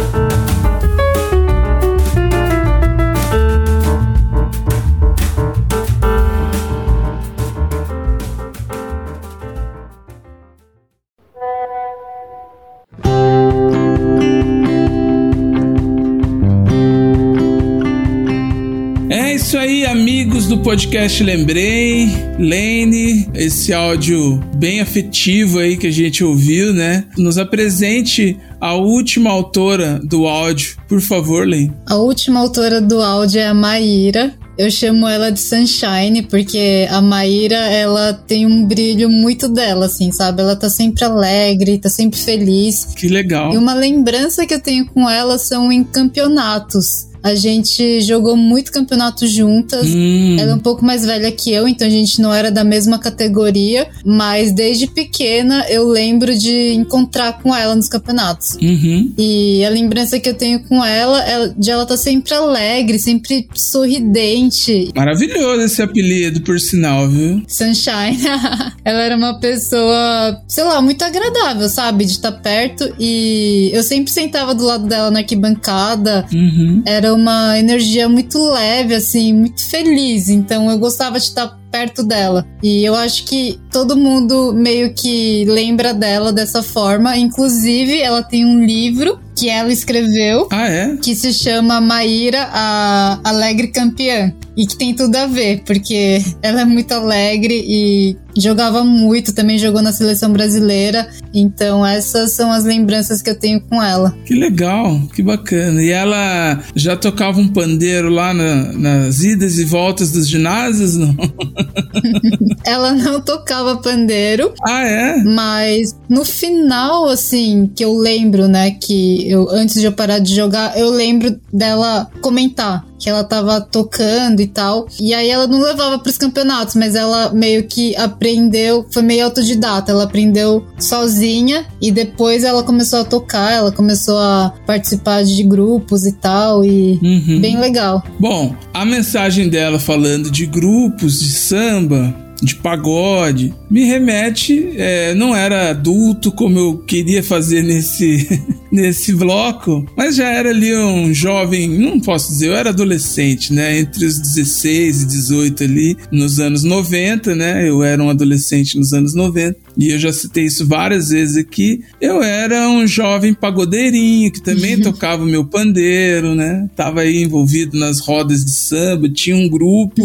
Podcast 20.66 21.22
Lembrei, 21.22 22.08
Lene, 22.40 23.30
esse 23.34 23.72
áudio 23.72 24.42
bem 24.56 24.80
afetivo 24.80 25.60
aí 25.60 25.76
que 25.76 25.86
a 25.86 25.92
gente 25.92 26.24
ouviu, 26.24 26.72
né? 26.72 27.04
Nos 27.16 27.38
apresente 27.38 28.36
a 28.60 28.74
última 28.74 29.30
autora 29.30 30.00
do 30.02 30.26
áudio, 30.26 30.76
por 30.88 31.00
favor, 31.00 31.46
Lene. 31.46 31.72
A 31.86 31.94
última 31.94 32.40
autora 32.40 32.80
do 32.80 33.00
áudio 33.00 33.42
é 33.42 33.46
a 33.46 33.54
Maíra. 33.54 34.34
Eu 34.58 34.68
chamo 34.68 35.06
ela 35.06 35.30
de 35.30 35.38
Sunshine 35.38 36.22
porque 36.22 36.88
a 36.90 37.00
Maíra, 37.00 37.58
ela 37.58 38.12
tem 38.12 38.44
um 38.44 38.66
brilho 38.66 39.08
muito 39.08 39.48
dela, 39.48 39.86
assim, 39.86 40.10
sabe? 40.10 40.42
Ela 40.42 40.56
tá 40.56 40.68
sempre 40.68 41.04
alegre, 41.04 41.78
tá 41.78 41.88
sempre 41.88 42.18
feliz. 42.18 42.86
Que 42.96 43.06
legal. 43.06 43.54
E 43.54 43.56
uma 43.56 43.74
lembrança 43.74 44.44
que 44.44 44.54
eu 44.54 44.60
tenho 44.60 44.84
com 44.86 45.08
ela 45.08 45.38
são 45.38 45.70
em 45.70 45.84
campeonatos. 45.84 47.06
A 47.26 47.34
gente 47.34 48.00
jogou 48.02 48.36
muito 48.36 48.70
campeonato 48.70 49.26
juntas. 49.26 49.86
Hum, 49.88 50.36
Ela 50.38 50.52
é 50.52 50.54
um 50.54 50.60
pouco 50.60 50.84
mais 50.84 51.04
velha 51.04 51.32
que 51.32 51.50
eu, 51.52 51.66
então 51.66 51.86
a 51.86 51.90
gente 51.90 52.20
não 52.20 52.32
era 52.32 52.50
da 52.52 52.62
mesma 52.62 52.98
categoria. 53.00 53.88
Mas 54.04 54.52
desde 54.52 54.86
pequena 54.86 55.66
eu 55.68 55.88
lembro 55.88 56.36
de 56.38 56.72
encontrar 56.74 57.42
com 57.42 57.54
ela 57.54 57.74
nos 57.74 57.88
campeonatos. 57.88 58.54
uhum. 58.62 59.12
E 59.18 59.64
a 59.64 59.70
lembrança 59.70 60.20
que 60.20 60.28
eu 60.28 60.34
tenho 60.34 60.60
com 60.60 60.84
ela 60.84 61.20
é 61.24 61.48
de 61.56 61.70
ela 61.70 61.82
estar 61.82 61.96
sempre 61.96 62.32
alegre, 62.32 62.98
sempre 62.98 63.48
sorridente. 63.54 64.90
Maravilhoso 64.94 65.62
esse 65.62 65.82
apelido, 65.82 66.40
por 66.42 66.60
sinal, 66.60 67.08
viu? 67.08 67.42
Sunshine. 67.48 68.18
ela 68.84 69.02
era 69.02 69.16
uma 69.16 69.38
pessoa, 69.40 70.40
sei 70.46 70.64
lá, 70.64 70.80
muito 70.80 71.02
agradável, 71.02 71.68
sabe? 71.68 72.04
De 72.04 72.12
estar 72.12 72.32
perto. 72.32 72.94
E 72.98 73.70
eu 73.72 73.82
sempre 73.82 74.12
sentava 74.12 74.54
do 74.54 74.64
lado 74.64 74.86
dela 74.86 75.10
na 75.10 75.20
arquibancada. 75.20 76.26
Uhum. 76.32 76.82
Era 76.84 77.14
uma 77.16 77.58
energia 77.58 78.08
muito 78.08 78.38
leve, 78.52 78.94
assim, 78.94 79.32
muito 79.32 79.64
feliz. 79.68 80.28
Então 80.28 80.70
eu 80.70 80.78
gostava 80.78 81.18
de 81.18 81.24
estar 81.24 81.58
perto 81.76 82.02
dela. 82.02 82.46
E 82.62 82.82
eu 82.84 82.94
acho 82.94 83.24
que 83.26 83.58
todo 83.70 83.96
mundo 83.96 84.52
meio 84.54 84.92
que 84.94 85.44
lembra 85.46 85.92
dela 85.92 86.32
dessa 86.32 86.62
forma. 86.62 87.16
Inclusive, 87.16 88.00
ela 88.00 88.22
tem 88.22 88.44
um 88.46 88.64
livro 88.64 89.18
que 89.34 89.50
ela 89.50 89.70
escreveu 89.70 90.48
Ah, 90.50 90.66
é? 90.66 90.96
que 90.96 91.14
se 91.14 91.30
chama 91.34 91.78
Maíra, 91.78 92.48
a 92.50 93.20
Alegre 93.22 93.68
Campeã. 93.68 94.32
E 94.56 94.66
que 94.66 94.74
tem 94.74 94.94
tudo 94.94 95.14
a 95.16 95.26
ver, 95.26 95.60
porque 95.66 96.18
ela 96.40 96.62
é 96.62 96.64
muito 96.64 96.90
alegre 96.92 97.62
e 97.68 98.16
jogava 98.38 98.82
muito, 98.82 99.34
também 99.34 99.58
jogou 99.58 99.82
na 99.82 99.92
seleção 99.92 100.32
brasileira. 100.32 101.06
Então, 101.34 101.84
essas 101.84 102.32
são 102.32 102.50
as 102.50 102.64
lembranças 102.64 103.20
que 103.20 103.28
eu 103.28 103.38
tenho 103.38 103.60
com 103.60 103.82
ela. 103.82 104.16
Que 104.24 104.32
legal, 104.34 104.98
que 105.14 105.22
bacana. 105.22 105.82
E 105.82 105.90
ela 105.90 106.58
já 106.74 106.96
tocava 106.96 107.38
um 107.38 107.48
pandeiro 107.48 108.08
lá 108.08 108.32
na- 108.32 108.72
nas 108.72 109.20
idas 109.20 109.58
e 109.58 109.64
voltas 109.64 110.10
dos 110.12 110.26
ginásios, 110.26 110.96
não? 110.96 111.14
Ela 112.64 112.92
não 112.92 113.20
tocava 113.20 113.76
pandeiro, 113.76 114.52
Ah, 114.64 114.82
é? 114.86 115.16
Mas 115.22 115.96
no 116.08 116.24
final, 116.24 117.08
assim, 117.08 117.70
que 117.74 117.84
eu 117.84 117.96
lembro, 117.96 118.48
né, 118.48 118.70
que 118.72 119.28
eu 119.30 119.48
antes 119.50 119.80
de 119.80 119.86
eu 119.86 119.92
parar 119.92 120.18
de 120.18 120.34
jogar, 120.34 120.78
eu 120.78 120.90
lembro 120.90 121.38
dela 121.52 122.08
comentar 122.20 122.84
que 122.98 123.08
ela 123.10 123.22
tava 123.24 123.60
tocando 123.60 124.40
e 124.40 124.46
tal. 124.46 124.86
E 125.00 125.12
aí 125.12 125.28
ela 125.28 125.46
não 125.46 125.60
levava 125.60 125.98
pros 125.98 126.16
campeonatos, 126.18 126.74
mas 126.74 126.94
ela 126.94 127.32
meio 127.32 127.64
que 127.64 127.94
aprendeu, 127.96 128.86
foi 128.90 129.02
meio 129.02 129.24
autodidata, 129.24 129.92
ela 129.92 130.04
aprendeu 130.04 130.64
sozinha 130.78 131.66
e 131.80 131.90
depois 131.92 132.44
ela 132.44 132.62
começou 132.62 133.00
a 133.00 133.04
tocar, 133.04 133.52
ela 133.52 133.72
começou 133.72 134.18
a 134.18 134.52
participar 134.66 135.22
de 135.24 135.42
grupos 135.42 136.06
e 136.06 136.12
tal 136.12 136.64
e 136.64 136.98
Uhum. 137.02 137.40
bem 137.40 137.58
legal. 137.60 138.02
Bom, 138.18 138.54
a 138.72 138.84
mensagem 138.84 139.48
dela 139.48 139.78
falando 139.78 140.30
de 140.30 140.46
grupos 140.46 141.20
de 141.20 141.30
samba, 141.32 142.14
de 142.42 142.54
pagode, 142.56 143.54
me 143.70 143.84
remete. 143.84 144.72
é, 144.76 145.14
não 145.14 145.34
era 145.34 145.70
adulto 145.70 146.30
como 146.32 146.58
eu 146.58 146.78
queria 146.78 147.22
fazer 147.22 147.62
nesse, 147.62 148.42
nesse 148.76 149.12
bloco, 149.12 149.86
mas 149.96 150.16
já 150.16 150.28
era 150.28 150.50
ali 150.50 150.74
um 150.76 151.12
jovem, 151.12 151.68
não 151.68 151.98
posso 151.98 152.30
dizer, 152.30 152.48
eu 152.48 152.54
era 152.54 152.70
adolescente, 152.70 153.52
né? 153.52 153.78
Entre 153.78 154.04
os 154.04 154.18
16 154.18 155.02
e 155.02 155.06
18 155.06 155.64
ali, 155.64 155.96
nos 156.12 156.38
anos 156.38 156.62
90, 156.62 157.34
né? 157.34 157.68
Eu 157.68 157.82
era 157.82 158.02
um 158.02 158.10
adolescente 158.10 158.78
nos 158.78 158.92
anos 158.92 159.14
90. 159.14 159.56
E 159.78 159.90
eu 159.90 159.98
já 159.98 160.12
citei 160.12 160.44
isso 160.44 160.66
várias 160.66 161.08
vezes 161.08 161.36
aqui. 161.36 161.80
Eu 162.00 162.22
era 162.22 162.68
um 162.68 162.86
jovem 162.86 163.34
pagodeirinho 163.34 164.32
que 164.32 164.42
também 164.42 164.80
tocava 164.80 165.22
o 165.22 165.26
meu 165.26 165.44
pandeiro, 165.44 166.34
né? 166.34 166.68
Tava 166.74 167.00
aí 167.00 167.22
envolvido 167.22 167.78
nas 167.78 168.00
rodas 168.00 168.44
de 168.44 168.52
samba, 168.52 169.08
tinha 169.08 169.36
um 169.36 169.48
grupo. 169.48 170.02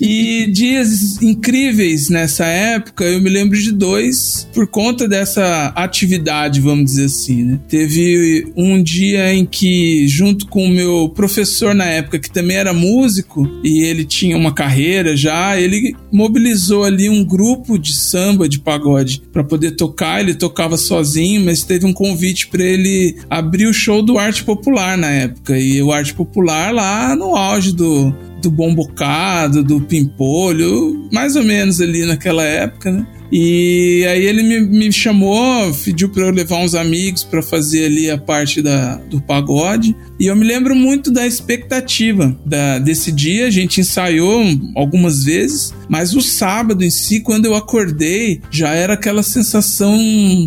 e 0.00 0.46
dias 0.50 1.22
incríveis 1.22 2.08
nessa 2.08 2.46
época, 2.46 3.04
eu 3.04 3.20
me 3.20 3.30
lembro 3.30 3.58
de 3.58 3.72
dois 3.72 4.48
por 4.52 4.66
conta 4.66 5.08
dessa 5.08 5.72
atividade, 5.74 6.60
vamos 6.60 6.86
dizer 6.86 7.06
assim, 7.06 7.44
né? 7.44 7.60
Teve 7.68 8.13
um 8.56 8.82
dia 8.82 9.32
em 9.32 9.44
que, 9.44 10.06
junto 10.08 10.46
com 10.46 10.64
o 10.66 10.70
meu 10.70 11.08
professor 11.08 11.74
na 11.74 11.84
época, 11.84 12.18
que 12.18 12.30
também 12.30 12.56
era 12.56 12.72
músico, 12.72 13.48
e 13.62 13.84
ele 13.84 14.04
tinha 14.04 14.36
uma 14.36 14.52
carreira 14.52 15.16
já, 15.16 15.58
ele 15.60 15.94
mobilizou 16.12 16.84
ali 16.84 17.08
um 17.08 17.24
grupo 17.24 17.78
de 17.78 17.94
samba, 17.94 18.48
de 18.48 18.58
pagode, 18.58 19.22
para 19.32 19.44
poder 19.44 19.72
tocar. 19.72 20.20
Ele 20.20 20.34
tocava 20.34 20.76
sozinho, 20.76 21.44
mas 21.44 21.64
teve 21.64 21.86
um 21.86 21.92
convite 21.92 22.46
para 22.48 22.62
ele 22.62 23.16
abrir 23.28 23.66
o 23.66 23.72
show 23.72 24.02
do 24.02 24.18
Arte 24.18 24.44
Popular 24.44 24.96
na 24.96 25.10
época. 25.10 25.58
E 25.58 25.82
o 25.82 25.92
Arte 25.92 26.14
Popular 26.14 26.72
lá 26.72 27.16
no 27.16 27.36
auge 27.36 27.72
do, 27.72 28.14
do 28.42 28.50
bom 28.50 28.74
bocado, 28.74 29.62
do 29.62 29.80
pimpolho, 29.80 31.08
mais 31.12 31.36
ou 31.36 31.42
menos 31.42 31.80
ali 31.80 32.04
naquela 32.04 32.44
época, 32.44 32.90
né? 32.90 33.06
E 33.36 34.06
aí 34.06 34.26
ele 34.26 34.44
me, 34.44 34.60
me 34.60 34.92
chamou, 34.92 35.74
pediu 35.84 36.08
para 36.08 36.22
eu 36.22 36.30
levar 36.30 36.58
uns 36.58 36.76
amigos 36.76 37.24
para 37.24 37.42
fazer 37.42 37.86
ali 37.86 38.08
a 38.08 38.16
parte 38.16 38.62
da, 38.62 38.94
do 39.10 39.20
pagode. 39.20 39.96
E 40.20 40.26
eu 40.26 40.36
me 40.36 40.46
lembro 40.46 40.76
muito 40.76 41.10
da 41.10 41.26
expectativa 41.26 42.38
da, 42.46 42.78
desse 42.78 43.10
dia. 43.10 43.48
A 43.48 43.50
gente 43.50 43.80
ensaiou 43.80 44.40
algumas 44.76 45.24
vezes, 45.24 45.74
mas 45.88 46.14
o 46.14 46.20
sábado 46.20 46.84
em 46.84 46.90
si, 46.90 47.18
quando 47.18 47.46
eu 47.46 47.56
acordei, 47.56 48.40
já 48.52 48.72
era 48.72 48.94
aquela 48.94 49.24
sensação 49.24 49.98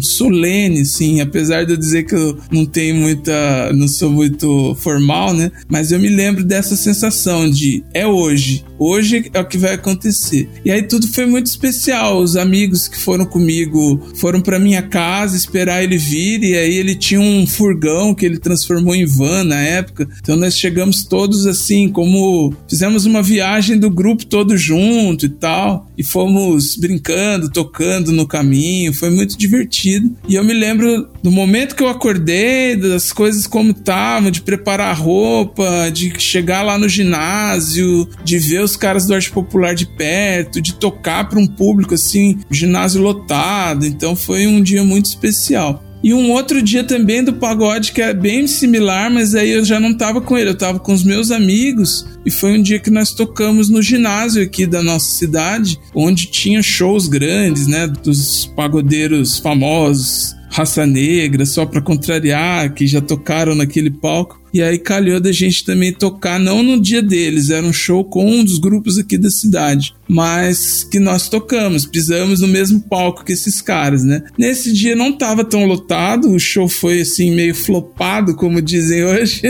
solene, 0.02 0.80
assim. 0.80 1.20
Apesar 1.20 1.66
de 1.66 1.74
eu 1.74 1.78
dizer 1.78 2.04
que 2.04 2.16
eu 2.16 2.38
não 2.50 2.66
tenho 2.66 2.96
muita, 2.96 3.74
não 3.74 3.90
sou 3.90 4.10
muito 4.10 4.76
formal, 4.76 5.34
né? 5.34 5.52
Mas 5.68 5.92
eu 5.92 6.00
me 6.00 6.08
lembro 6.08 6.46
dessa 6.46 6.78
sensação 6.78 7.50
de 7.50 7.84
é 7.94 8.08
hoje, 8.08 8.64
hoje 8.80 9.30
é 9.34 9.40
o 9.42 9.46
que 9.46 9.58
vai 9.58 9.74
acontecer. 9.74 10.48
E 10.64 10.72
aí 10.72 10.84
tudo 10.84 11.06
foi 11.10 11.26
muito 11.26 11.48
especial. 11.48 12.22
Os 12.22 12.38
amigos 12.38 12.77
que 12.86 13.00
foram 13.00 13.26
comigo 13.26 14.06
foram 14.16 14.42
para 14.42 14.60
minha 14.60 14.82
casa 14.82 15.38
esperar 15.38 15.82
ele 15.82 15.98
vir 15.98 16.44
e 16.44 16.58
aí 16.58 16.76
ele 16.76 16.96
tinha 16.96 17.22
um 17.22 17.48
furgão 17.48 18.14
que 18.14 18.26
ele 18.26 18.38
transformou 18.38 18.94
em 18.94 19.06
van 19.06 19.46
na 19.46 19.62
época. 19.62 20.08
Então 20.20 20.36
nós 20.36 20.58
chegamos 20.58 21.04
todos 21.04 21.46
assim, 21.46 21.88
como 21.88 22.54
fizemos 22.70 23.06
uma 23.06 23.24
viagem 23.24 23.80
do 23.80 23.90
grupo 23.90 24.26
todo 24.26 24.58
junto 24.58 25.26
e 25.26 25.30
tal, 25.30 25.90
e 25.98 26.04
fomos 26.04 26.76
brincando, 26.76 27.50
tocando 27.50 28.12
no 28.12 28.28
caminho, 28.28 28.94
foi 28.94 29.10
muito 29.10 29.38
divertido. 29.38 30.14
E 30.28 30.36
eu 30.36 30.44
me 30.44 30.54
lembro 30.54 31.08
do 31.24 31.32
momento 31.32 31.76
que 31.76 31.84
eu 31.84 31.90
acordei, 31.90 32.76
das 32.76 33.12
coisas 33.12 33.48
como 33.48 33.72
estavam, 33.72 34.30
de 34.30 34.42
preparar 34.42 34.92
a 34.92 34.94
roupa, 34.94 35.90
de 35.90 36.20
chegar 36.20 36.64
lá 36.64 36.78
no 36.78 36.90
ginásio, 36.90 38.08
de 38.24 38.38
ver 38.38 38.62
os 38.62 38.76
caras 38.76 39.06
do 39.06 39.14
arte 39.14 39.32
popular 39.32 39.74
de 39.74 39.86
perto, 39.86 40.62
de 40.62 40.76
tocar 40.76 41.30
para 41.30 41.40
um 41.40 41.48
público 41.48 41.94
assim, 41.94 42.40
ginásio 42.68 43.02
lotado. 43.02 43.86
Então 43.86 44.16
foi 44.16 44.46
um 44.46 44.62
dia 44.62 44.84
muito 44.84 45.06
especial. 45.06 45.84
E 46.04 46.14
um 46.14 46.32
outro 46.32 46.62
dia 46.62 46.84
também 46.84 47.24
do 47.24 47.34
pagode 47.34 47.92
que 47.92 48.02
é 48.02 48.14
bem 48.14 48.46
similar, 48.48 49.10
mas 49.10 49.34
aí 49.34 49.50
eu 49.50 49.66
já 49.66 49.80
não 49.80 49.96
tava 49.96 50.22
com 50.22 50.38
ele, 50.38 50.52
eu 50.52 50.58
tava 50.58 50.80
com 50.80 50.94
os 50.94 51.04
meus 51.04 51.32
amigos. 51.32 52.06
E 52.24 52.30
foi 52.30 52.58
um 52.58 52.62
dia 52.62 52.80
que 52.80 52.92
nós 52.92 53.12
tocamos 53.12 53.68
no 53.68 53.82
ginásio 53.82 54.44
aqui 54.44 54.68
da 54.68 54.84
nossa 54.84 55.10
cidade, 55.10 55.80
onde 55.96 56.28
tinha 56.28 56.62
shows 56.62 57.08
grandes, 57.08 57.66
né, 57.68 57.88
dos 57.88 58.46
pagodeiros 58.56 59.40
famosos, 59.40 60.36
raça 60.52 60.86
negra, 60.86 61.46
só 61.46 61.66
para 61.66 61.82
contrariar, 61.82 62.74
que 62.74 62.86
já 62.86 63.02
tocaram 63.02 63.56
naquele 63.56 63.90
palco. 63.90 64.40
E 64.58 64.62
aí 64.64 64.80
calhou 64.80 65.20
da 65.20 65.32
gente 65.32 65.64
também 65.64 65.94
tocar, 65.94 66.40
não 66.40 66.64
no 66.64 66.82
dia 66.82 67.00
deles, 67.00 67.52
era 67.52 67.64
um 67.64 67.72
show 67.72 68.04
com 68.04 68.26
um 68.26 68.44
dos 68.44 68.58
grupos 68.58 68.98
aqui 68.98 69.16
da 69.16 69.30
cidade, 69.30 69.94
mas 70.08 70.84
que 70.84 71.00
nós 71.00 71.30
tocamos, 71.30 71.86
pisamos 71.86 72.42
no 72.42 72.48
mesmo 72.48 72.80
palco 72.80 73.24
que 73.24 73.34
esses 73.34 73.62
caras, 73.62 74.04
né? 74.04 74.24
Nesse 74.36 74.74
dia 74.74 74.96
não 74.96 75.12
tava 75.12 75.44
tão 75.44 75.68
lotado, 75.68 76.32
o 76.32 76.40
show 76.40 76.68
foi 76.68 77.02
assim 77.02 77.36
meio 77.36 77.54
flopado, 77.54 78.36
como 78.36 78.60
dizem 78.60 79.06
hoje. 79.06 79.44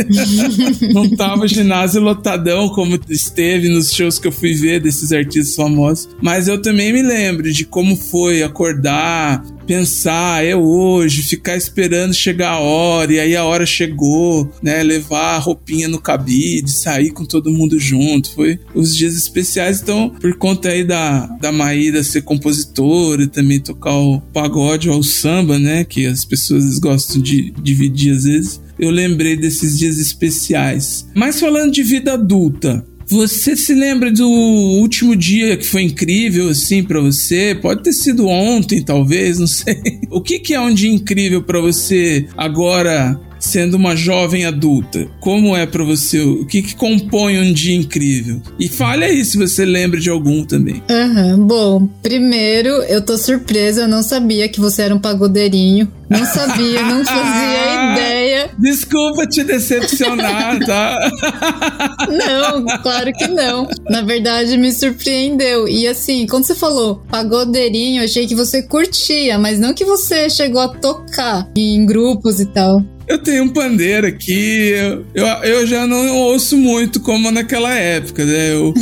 não 0.93 1.09
tava 1.15 1.47
ginásio 1.47 2.01
lotadão 2.01 2.67
como 2.67 2.99
esteve 3.09 3.69
nos 3.69 3.93
shows 3.93 4.19
que 4.19 4.27
eu 4.27 4.31
fui 4.33 4.55
ver 4.55 4.81
desses 4.81 5.13
artistas 5.13 5.55
famosos, 5.55 6.09
mas 6.21 6.49
eu 6.49 6.61
também 6.61 6.91
me 6.91 7.01
lembro 7.01 7.49
de 7.49 7.63
como 7.63 7.95
foi 7.95 8.43
acordar, 8.43 9.41
pensar, 9.65 10.43
é 10.43 10.53
hoje, 10.53 11.23
ficar 11.23 11.55
esperando 11.55 12.13
chegar 12.13 12.51
a 12.51 12.59
hora, 12.59 13.13
e 13.13 13.19
aí 13.19 13.35
a 13.37 13.45
hora 13.45 13.65
chegou, 13.65 14.51
né? 14.61 14.81
Levar 14.97 15.35
a 15.35 15.39
roupinha 15.39 15.87
no 15.87 16.01
cabide, 16.01 16.71
sair 16.71 17.11
com 17.11 17.23
todo 17.23 17.51
mundo 17.51 17.79
junto. 17.79 18.33
Foi 18.33 18.59
os 18.73 18.95
dias 18.95 19.15
especiais, 19.15 19.81
então, 19.81 20.09
por 20.09 20.35
conta 20.37 20.69
aí 20.69 20.83
da, 20.83 21.27
da 21.39 21.51
Maíra 21.51 22.03
ser 22.03 22.23
compositora 22.23 23.23
e 23.23 23.27
também 23.27 23.59
tocar 23.59 23.95
o 23.95 24.19
pagode 24.33 24.89
ou 24.89 24.99
o 24.99 25.03
samba, 25.03 25.59
né? 25.59 25.83
Que 25.83 26.05
as 26.07 26.25
pessoas 26.25 26.79
gostam 26.79 27.21
de 27.21 27.51
dividir 27.61 28.15
às 28.15 28.23
vezes. 28.23 28.61
Eu 28.79 28.89
lembrei 28.89 29.35
desses 29.35 29.77
dias 29.77 29.99
especiais. 29.99 31.07
Mas 31.15 31.39
falando 31.39 31.71
de 31.71 31.83
vida 31.83 32.13
adulta, 32.13 32.85
você 33.09 33.55
se 33.55 33.73
lembra 33.73 34.11
do 34.11 34.27
último 34.27 35.15
dia 35.15 35.55
que 35.55 35.65
foi 35.65 35.83
incrível 35.83 36.49
assim 36.49 36.83
para 36.83 36.99
você? 36.99 37.57
Pode 37.59 37.81
ter 37.81 37.93
sido 37.93 38.27
ontem, 38.27 38.83
talvez, 38.83 39.39
não 39.39 39.47
sei. 39.47 39.77
O 40.11 40.21
que, 40.21 40.39
que 40.39 40.53
é 40.53 40.59
um 40.59 40.73
dia 40.73 40.91
incrível 40.91 41.43
para 41.43 41.61
você 41.61 42.27
agora 42.35 43.19
sendo 43.47 43.75
uma 43.75 43.95
jovem 43.95 44.45
adulta? 44.45 45.07
Como 45.19 45.55
é 45.55 45.65
para 45.65 45.83
você? 45.83 46.19
O 46.19 46.45
que, 46.45 46.61
que 46.61 46.75
compõe 46.75 47.39
um 47.39 47.53
dia 47.53 47.75
incrível? 47.75 48.41
E 48.59 48.67
fale 48.67 49.05
aí 49.05 49.23
se 49.25 49.37
você 49.37 49.65
lembra 49.65 49.99
de 49.99 50.09
algum 50.09 50.43
também. 50.43 50.83
Uhum. 50.89 51.45
Bom, 51.45 51.87
primeiro 52.01 52.69
eu 52.83 53.01
tô 53.01 53.17
surpresa, 53.17 53.81
eu 53.81 53.87
não 53.87 54.03
sabia 54.03 54.47
que 54.49 54.59
você 54.59 54.83
era 54.83 54.95
um 54.95 54.99
pagodeirinho. 54.99 55.91
Não 56.09 56.25
sabia, 56.25 56.81
não 56.83 57.03
fazia 57.05 57.93
ideia. 57.93 58.49
Desculpa 58.57 59.27
te 59.27 59.43
decepcionar, 59.43 60.59
tá? 60.65 61.11
Não, 62.09 62.65
claro 62.81 63.11
que 63.13 63.27
não. 63.27 63.67
Na 63.89 64.01
verdade, 64.01 64.57
me 64.57 64.71
surpreendeu. 64.71 65.67
E 65.67 65.87
assim, 65.87 66.25
quando 66.25 66.45
você 66.45 66.55
falou 66.55 67.03
pagodeirinho, 67.09 68.01
eu 68.01 68.05
achei 68.05 68.25
que 68.25 68.35
você 68.35 68.63
curtia, 68.63 69.37
mas 69.37 69.59
não 69.59 69.73
que 69.73 69.85
você 69.85 70.29
chegou 70.29 70.61
a 70.61 70.69
tocar 70.69 71.49
em 71.55 71.85
grupos 71.85 72.39
e 72.39 72.45
tal. 72.45 72.83
Eu 73.07 73.17
tenho 73.17 73.43
um 73.43 73.49
pandeiro 73.49 74.05
aqui, 74.05 74.73
eu, 75.13 75.25
eu, 75.43 75.65
já 75.65 75.87
não 75.87 76.17
ouço 76.17 76.57
muito 76.57 76.99
como 76.99 77.31
naquela 77.31 77.73
época, 77.73 78.25
né? 78.25 78.53
Eu 78.53 78.73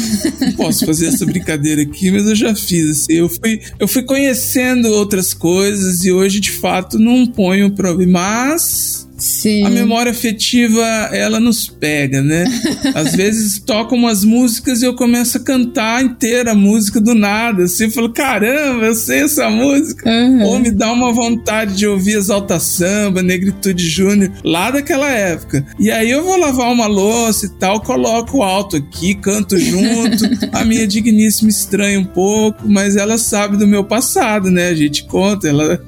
não 0.41 0.51
posso 0.53 0.83
fazer 0.85 1.07
essa 1.07 1.25
brincadeira 1.25 1.83
aqui, 1.83 2.09
mas 2.09 2.25
eu 2.25 2.35
já 2.35 2.55
fiz. 2.55 2.89
Assim, 2.89 3.13
eu, 3.13 3.29
fui, 3.29 3.61
eu 3.79 3.87
fui 3.87 4.01
conhecendo 4.01 4.89
outras 4.89 5.31
coisas 5.33 6.03
e 6.03 6.11
hoje, 6.11 6.39
de 6.39 6.51
fato, 6.51 6.97
não 6.97 7.27
ponho 7.27 7.71
problema. 7.71 8.15
Mas 8.15 9.04
Sim. 9.25 9.65
A 9.65 9.71
memória 9.71 10.11
afetiva, 10.11 10.85
ela 11.11 11.39
nos 11.39 11.67
pega, 11.67 12.21
né? 12.21 12.45
Às 12.93 13.15
vezes 13.15 13.59
tocam 13.59 13.97
umas 13.97 14.23
músicas 14.23 14.83
e 14.83 14.85
eu 14.85 14.93
começo 14.93 15.37
a 15.37 15.39
cantar 15.39 16.03
inteira 16.03 16.51
a 16.51 16.55
música 16.55 17.01
do 17.01 17.15
nada. 17.15 17.63
Assim, 17.63 17.85
eu 17.85 17.91
falo, 17.91 18.13
caramba, 18.13 18.85
eu 18.85 18.93
sei 18.93 19.23
essa 19.23 19.49
música. 19.49 20.07
Uhum. 20.07 20.43
Ou 20.43 20.59
me 20.59 20.69
dá 20.69 20.91
uma 20.91 21.11
vontade 21.11 21.75
de 21.75 21.87
ouvir 21.87 22.17
Exalta 22.17 22.59
Samba, 22.59 23.23
Negritude 23.23 23.89
Júnior, 23.89 24.31
lá 24.43 24.69
daquela 24.69 25.09
época. 25.09 25.65
E 25.79 25.89
aí 25.89 26.11
eu 26.11 26.23
vou 26.23 26.37
lavar 26.37 26.71
uma 26.71 26.85
louça 26.85 27.47
e 27.47 27.49
tal, 27.57 27.81
coloco 27.81 28.43
alto 28.43 28.77
aqui, 28.77 29.15
canto 29.15 29.57
junto. 29.57 30.23
a 30.53 30.63
minha 30.63 30.85
digníssima 30.85 31.49
estranha 31.49 31.99
um 31.99 32.05
pouco, 32.05 32.69
mas 32.69 32.95
ela 32.95 33.17
sabe 33.17 33.57
do 33.57 33.65
meu 33.65 33.83
passado, 33.83 34.51
né? 34.51 34.67
A 34.69 34.75
gente 34.75 35.03
conta, 35.05 35.47
ela, 35.47 35.81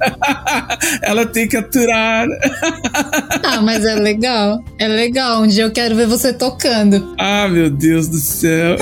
ela 1.04 1.24
tem 1.24 1.48
que 1.48 1.56
aturar. 1.56 2.28
Ah, 3.44 3.62
mas 3.62 3.86
é 3.86 3.96
legal. 3.96 4.64
É 4.80 4.88
legal. 4.88 5.44
Um 5.44 5.48
dia 5.48 5.64
eu 5.64 5.72
quero 5.72 5.96
ver 5.96 6.08
você 6.08 6.34
tocando. 6.34 7.16
Ah, 7.18 7.48
meu 7.48 7.70
Deus 7.70 8.08
do 8.08 8.18
céu. 8.18 8.78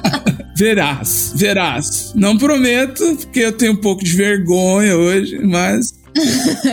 verás, 0.56 1.32
verás. 1.34 2.12
Não 2.14 2.36
prometo, 2.38 3.04
porque 3.16 3.40
eu 3.40 3.52
tenho 3.52 3.72
um 3.72 3.80
pouco 3.80 4.02
de 4.02 4.16
vergonha 4.16 4.96
hoje, 4.96 5.38
mas 5.44 5.92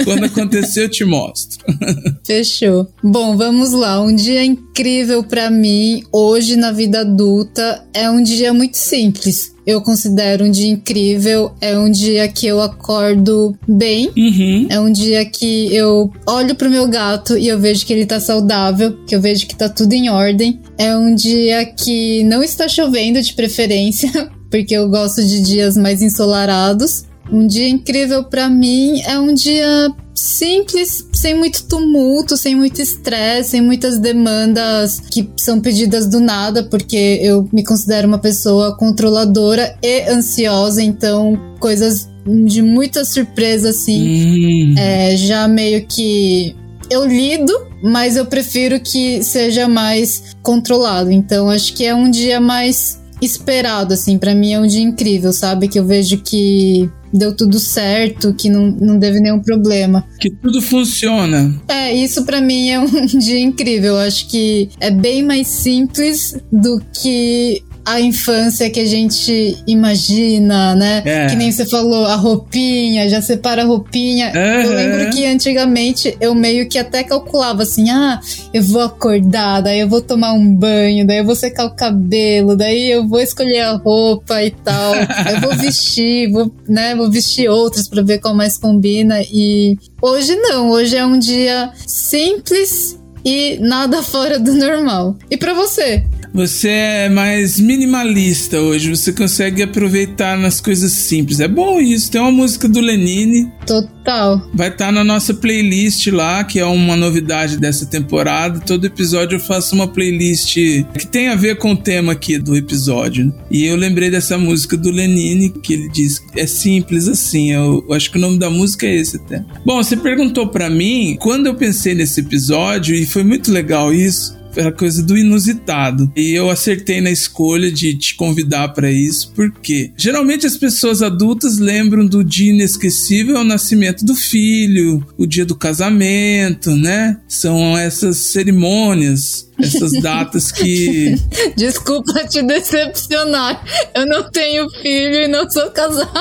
quando 0.03 0.25
acontecer 0.25 0.85
eu 0.85 0.89
te 0.89 1.05
mostro. 1.05 1.63
Fechou. 2.25 2.87
Bom, 3.03 3.37
vamos 3.37 3.71
lá. 3.71 4.01
Um 4.01 4.15
dia 4.15 4.43
incrível 4.43 5.23
para 5.23 5.49
mim 5.49 6.03
hoje 6.11 6.55
na 6.55 6.71
vida 6.71 7.01
adulta 7.01 7.85
é 7.93 8.09
um 8.09 8.21
dia 8.21 8.53
muito 8.53 8.77
simples. 8.77 9.53
Eu 9.65 9.81
considero 9.81 10.45
um 10.45 10.51
dia 10.51 10.69
incrível. 10.69 11.51
É 11.61 11.77
um 11.77 11.89
dia 11.89 12.27
que 12.27 12.45
eu 12.45 12.61
acordo 12.61 13.57
bem. 13.67 14.09
Uhum. 14.15 14.67
É 14.69 14.79
um 14.79 14.91
dia 14.91 15.25
que 15.25 15.73
eu 15.73 16.11
olho 16.27 16.55
pro 16.55 16.69
meu 16.69 16.87
gato 16.87 17.37
e 17.37 17.47
eu 17.47 17.59
vejo 17.59 17.85
que 17.85 17.93
ele 17.93 18.05
tá 18.05 18.19
saudável, 18.19 18.97
que 19.07 19.15
eu 19.15 19.21
vejo 19.21 19.47
que 19.47 19.55
tá 19.55 19.69
tudo 19.69 19.93
em 19.93 20.09
ordem. 20.09 20.59
É 20.77 20.95
um 20.95 21.15
dia 21.15 21.65
que 21.65 22.23
não 22.23 22.43
está 22.43 22.67
chovendo 22.67 23.21
de 23.21 23.33
preferência, 23.33 24.29
porque 24.51 24.73
eu 24.73 24.89
gosto 24.89 25.23
de 25.23 25.41
dias 25.41 25.77
mais 25.77 26.01
ensolarados. 26.01 27.05
Um 27.31 27.47
dia 27.47 27.67
incrível 27.67 28.23
para 28.23 28.49
mim 28.49 29.01
é 29.01 29.17
um 29.17 29.33
dia 29.33 29.91
simples, 30.13 31.07
sem 31.13 31.35
muito 31.35 31.65
tumulto, 31.65 32.37
sem 32.37 32.55
muito 32.55 32.81
estresse, 32.81 33.51
sem 33.51 33.61
muitas 33.61 33.97
demandas 33.97 34.99
que 34.99 35.29
são 35.37 35.59
pedidas 35.59 36.07
do 36.07 36.19
nada, 36.19 36.63
porque 36.63 37.19
eu 37.21 37.47
me 37.51 37.63
considero 37.63 38.07
uma 38.07 38.19
pessoa 38.19 38.77
controladora 38.77 39.75
e 39.81 40.01
ansiosa, 40.09 40.81
então 40.83 41.39
coisas 41.59 42.09
de 42.45 42.61
muita 42.61 43.03
surpresa 43.03 43.69
assim, 43.69 44.71
Hum. 44.71 44.75
é, 44.77 45.17
já 45.17 45.47
meio 45.47 45.85
que 45.85 46.55
eu 46.89 47.05
lido, 47.05 47.53
mas 47.81 48.15
eu 48.15 48.25
prefiro 48.25 48.79
que 48.79 49.23
seja 49.23 49.67
mais 49.67 50.35
controlado. 50.41 51.11
Então 51.11 51.49
acho 51.49 51.73
que 51.73 51.85
é 51.85 51.93
um 51.95 52.09
dia 52.09 52.39
mais 52.39 53.01
esperado, 53.21 53.93
assim, 53.93 54.17
para 54.17 54.35
mim 54.35 54.53
é 54.53 54.59
um 54.59 54.67
dia 54.67 54.81
incrível, 54.81 55.33
sabe? 55.33 55.67
Que 55.67 55.79
eu 55.79 55.85
vejo 55.85 56.17
que 56.17 56.89
deu 57.13 57.35
tudo 57.35 57.59
certo, 57.59 58.33
que 58.33 58.49
não, 58.49 58.71
não 58.71 58.99
teve 58.99 59.19
nenhum 59.19 59.39
problema. 59.39 60.05
Que 60.19 60.29
tudo 60.29 60.61
funciona. 60.61 61.53
É, 61.67 61.93
isso 61.93 62.25
pra 62.25 62.41
mim 62.41 62.69
é 62.69 62.79
um 62.79 63.05
dia 63.05 63.39
incrível. 63.39 63.93
Eu 63.93 63.99
acho 63.99 64.27
que 64.27 64.69
é 64.79 64.89
bem 64.89 65.23
mais 65.23 65.47
simples 65.47 66.35
do 66.51 66.81
que 66.93 67.63
a 67.85 67.99
infância 67.99 68.69
que 68.69 68.79
a 68.79 68.85
gente 68.85 69.57
imagina, 69.67 70.75
né? 70.75 71.01
É. 71.05 71.27
Que 71.27 71.35
nem 71.35 71.51
você 71.51 71.65
falou, 71.65 72.05
a 72.05 72.15
roupinha, 72.15 73.09
já 73.09 73.21
separa 73.21 73.63
a 73.63 73.65
roupinha. 73.65 74.31
Eu 74.33 74.69
Aham. 74.69 74.75
lembro 74.75 75.09
que 75.11 75.25
antigamente 75.25 76.15
eu 76.21 76.33
meio 76.33 76.67
que 76.67 76.77
até 76.77 77.03
calculava 77.03 77.63
assim: 77.63 77.89
ah, 77.89 78.19
eu 78.53 78.63
vou 78.63 78.81
acordar, 78.81 79.61
daí 79.61 79.79
eu 79.79 79.89
vou 79.89 80.01
tomar 80.01 80.33
um 80.33 80.55
banho, 80.55 81.05
daí 81.05 81.17
eu 81.17 81.25
vou 81.25 81.35
secar 81.35 81.65
o 81.65 81.75
cabelo, 81.75 82.55
daí 82.55 82.91
eu 82.91 83.07
vou 83.07 83.19
escolher 83.19 83.59
a 83.59 83.73
roupa 83.73 84.41
e 84.43 84.51
tal. 84.51 84.95
eu 85.33 85.41
vou 85.41 85.55
vestir, 85.55 86.31
vou, 86.31 86.51
né, 86.67 86.95
vou 86.95 87.11
vestir 87.11 87.49
outras 87.49 87.89
pra 87.89 88.01
ver 88.01 88.19
qual 88.19 88.33
mais 88.33 88.57
combina. 88.57 89.21
E 89.21 89.77
hoje 90.01 90.35
não, 90.35 90.69
hoje 90.69 90.95
é 90.95 91.05
um 91.05 91.19
dia 91.19 91.71
simples 91.85 92.97
e 93.25 93.57
nada 93.59 94.01
fora 94.01 94.39
do 94.39 94.53
normal. 94.53 95.15
E 95.29 95.37
pra 95.37 95.53
você? 95.53 96.03
Você 96.33 96.67
é 96.69 97.09
mais 97.09 97.59
minimalista 97.59 98.59
hoje, 98.59 98.89
você 98.89 99.13
consegue 99.13 99.61
aproveitar 99.61 100.35
nas 100.35 100.59
coisas 100.59 100.91
simples. 100.91 101.39
É 101.39 101.47
bom 101.47 101.79
isso. 101.79 102.09
Tem 102.09 102.19
uma 102.19 102.31
música 102.31 102.67
do 102.67 102.79
Lenine, 102.79 103.51
Total. 103.67 104.41
vai 104.51 104.69
estar 104.69 104.91
na 104.91 105.03
nossa 105.03 105.31
playlist 105.35 106.07
lá, 106.07 106.43
que 106.43 106.59
é 106.59 106.65
uma 106.65 106.95
novidade 106.95 107.57
dessa 107.57 107.85
temporada. 107.85 108.59
Todo 108.59 108.85
episódio 108.85 109.35
eu 109.35 109.39
faço 109.39 109.75
uma 109.75 109.87
playlist 109.87 110.55
que 110.97 111.05
tem 111.05 111.27
a 111.27 111.35
ver 111.35 111.57
com 111.57 111.73
o 111.73 111.77
tema 111.77 112.13
aqui 112.13 112.39
do 112.39 112.55
episódio. 112.55 113.25
né? 113.25 113.33
E 113.51 113.65
eu 113.65 113.75
lembrei 113.75 114.09
dessa 114.09 114.35
música 114.35 114.75
do 114.75 114.89
Lenine, 114.89 115.51
que 115.51 115.73
ele 115.73 115.87
diz 115.89 116.17
que 116.17 116.39
é 116.39 116.47
simples 116.47 117.07
assim. 117.07 117.51
Eu, 117.51 117.85
eu 117.87 117.93
acho 117.93 118.09
que 118.09 118.17
o 118.17 118.21
nome 118.21 118.39
da 118.39 118.49
música 118.49 118.87
é 118.87 118.95
esse 118.95 119.17
até. 119.17 119.45
Bom, 119.63 119.83
você 119.83 119.95
perguntou 119.95 120.47
pra 120.47 120.67
mim 120.67 121.15
quando 121.19 121.45
eu 121.45 121.53
pensei 121.53 121.93
nesse 121.93 122.21
episódio, 122.21 122.95
e 122.95 123.05
foi 123.05 123.23
muito 123.23 123.51
legal 123.51 123.93
isso 123.93 124.41
era 124.55 124.71
coisa 124.71 125.03
do 125.03 125.17
inusitado. 125.17 126.11
E 126.15 126.31
eu 126.31 126.49
acertei 126.49 127.01
na 127.01 127.11
escolha 127.11 127.71
de 127.71 127.95
te 127.95 128.15
convidar 128.15 128.69
para 128.69 128.91
isso, 128.91 129.31
porque 129.35 129.91
geralmente 129.97 130.45
as 130.45 130.57
pessoas 130.57 131.01
adultas 131.01 131.57
lembram 131.57 132.05
do 132.05 132.23
dia 132.23 132.51
inesquecível 132.51 133.37
ao 133.37 133.43
nascimento 133.43 134.05
do 134.05 134.15
filho, 134.15 135.05
o 135.17 135.25
dia 135.25 135.45
do 135.45 135.55
casamento, 135.55 136.75
né? 136.75 137.17
São 137.27 137.77
essas 137.77 138.31
cerimônias 138.31 139.51
Essas 139.59 139.91
datas 140.01 140.51
que. 140.51 141.15
Desculpa 141.55 142.25
te 142.27 142.41
decepcionar. 142.43 143.63
Eu 143.95 144.05
não 144.05 144.29
tenho 144.29 144.69
filho 144.69 145.23
e 145.23 145.27
não 145.27 145.49
sou 145.49 145.69
casada. 145.71 146.11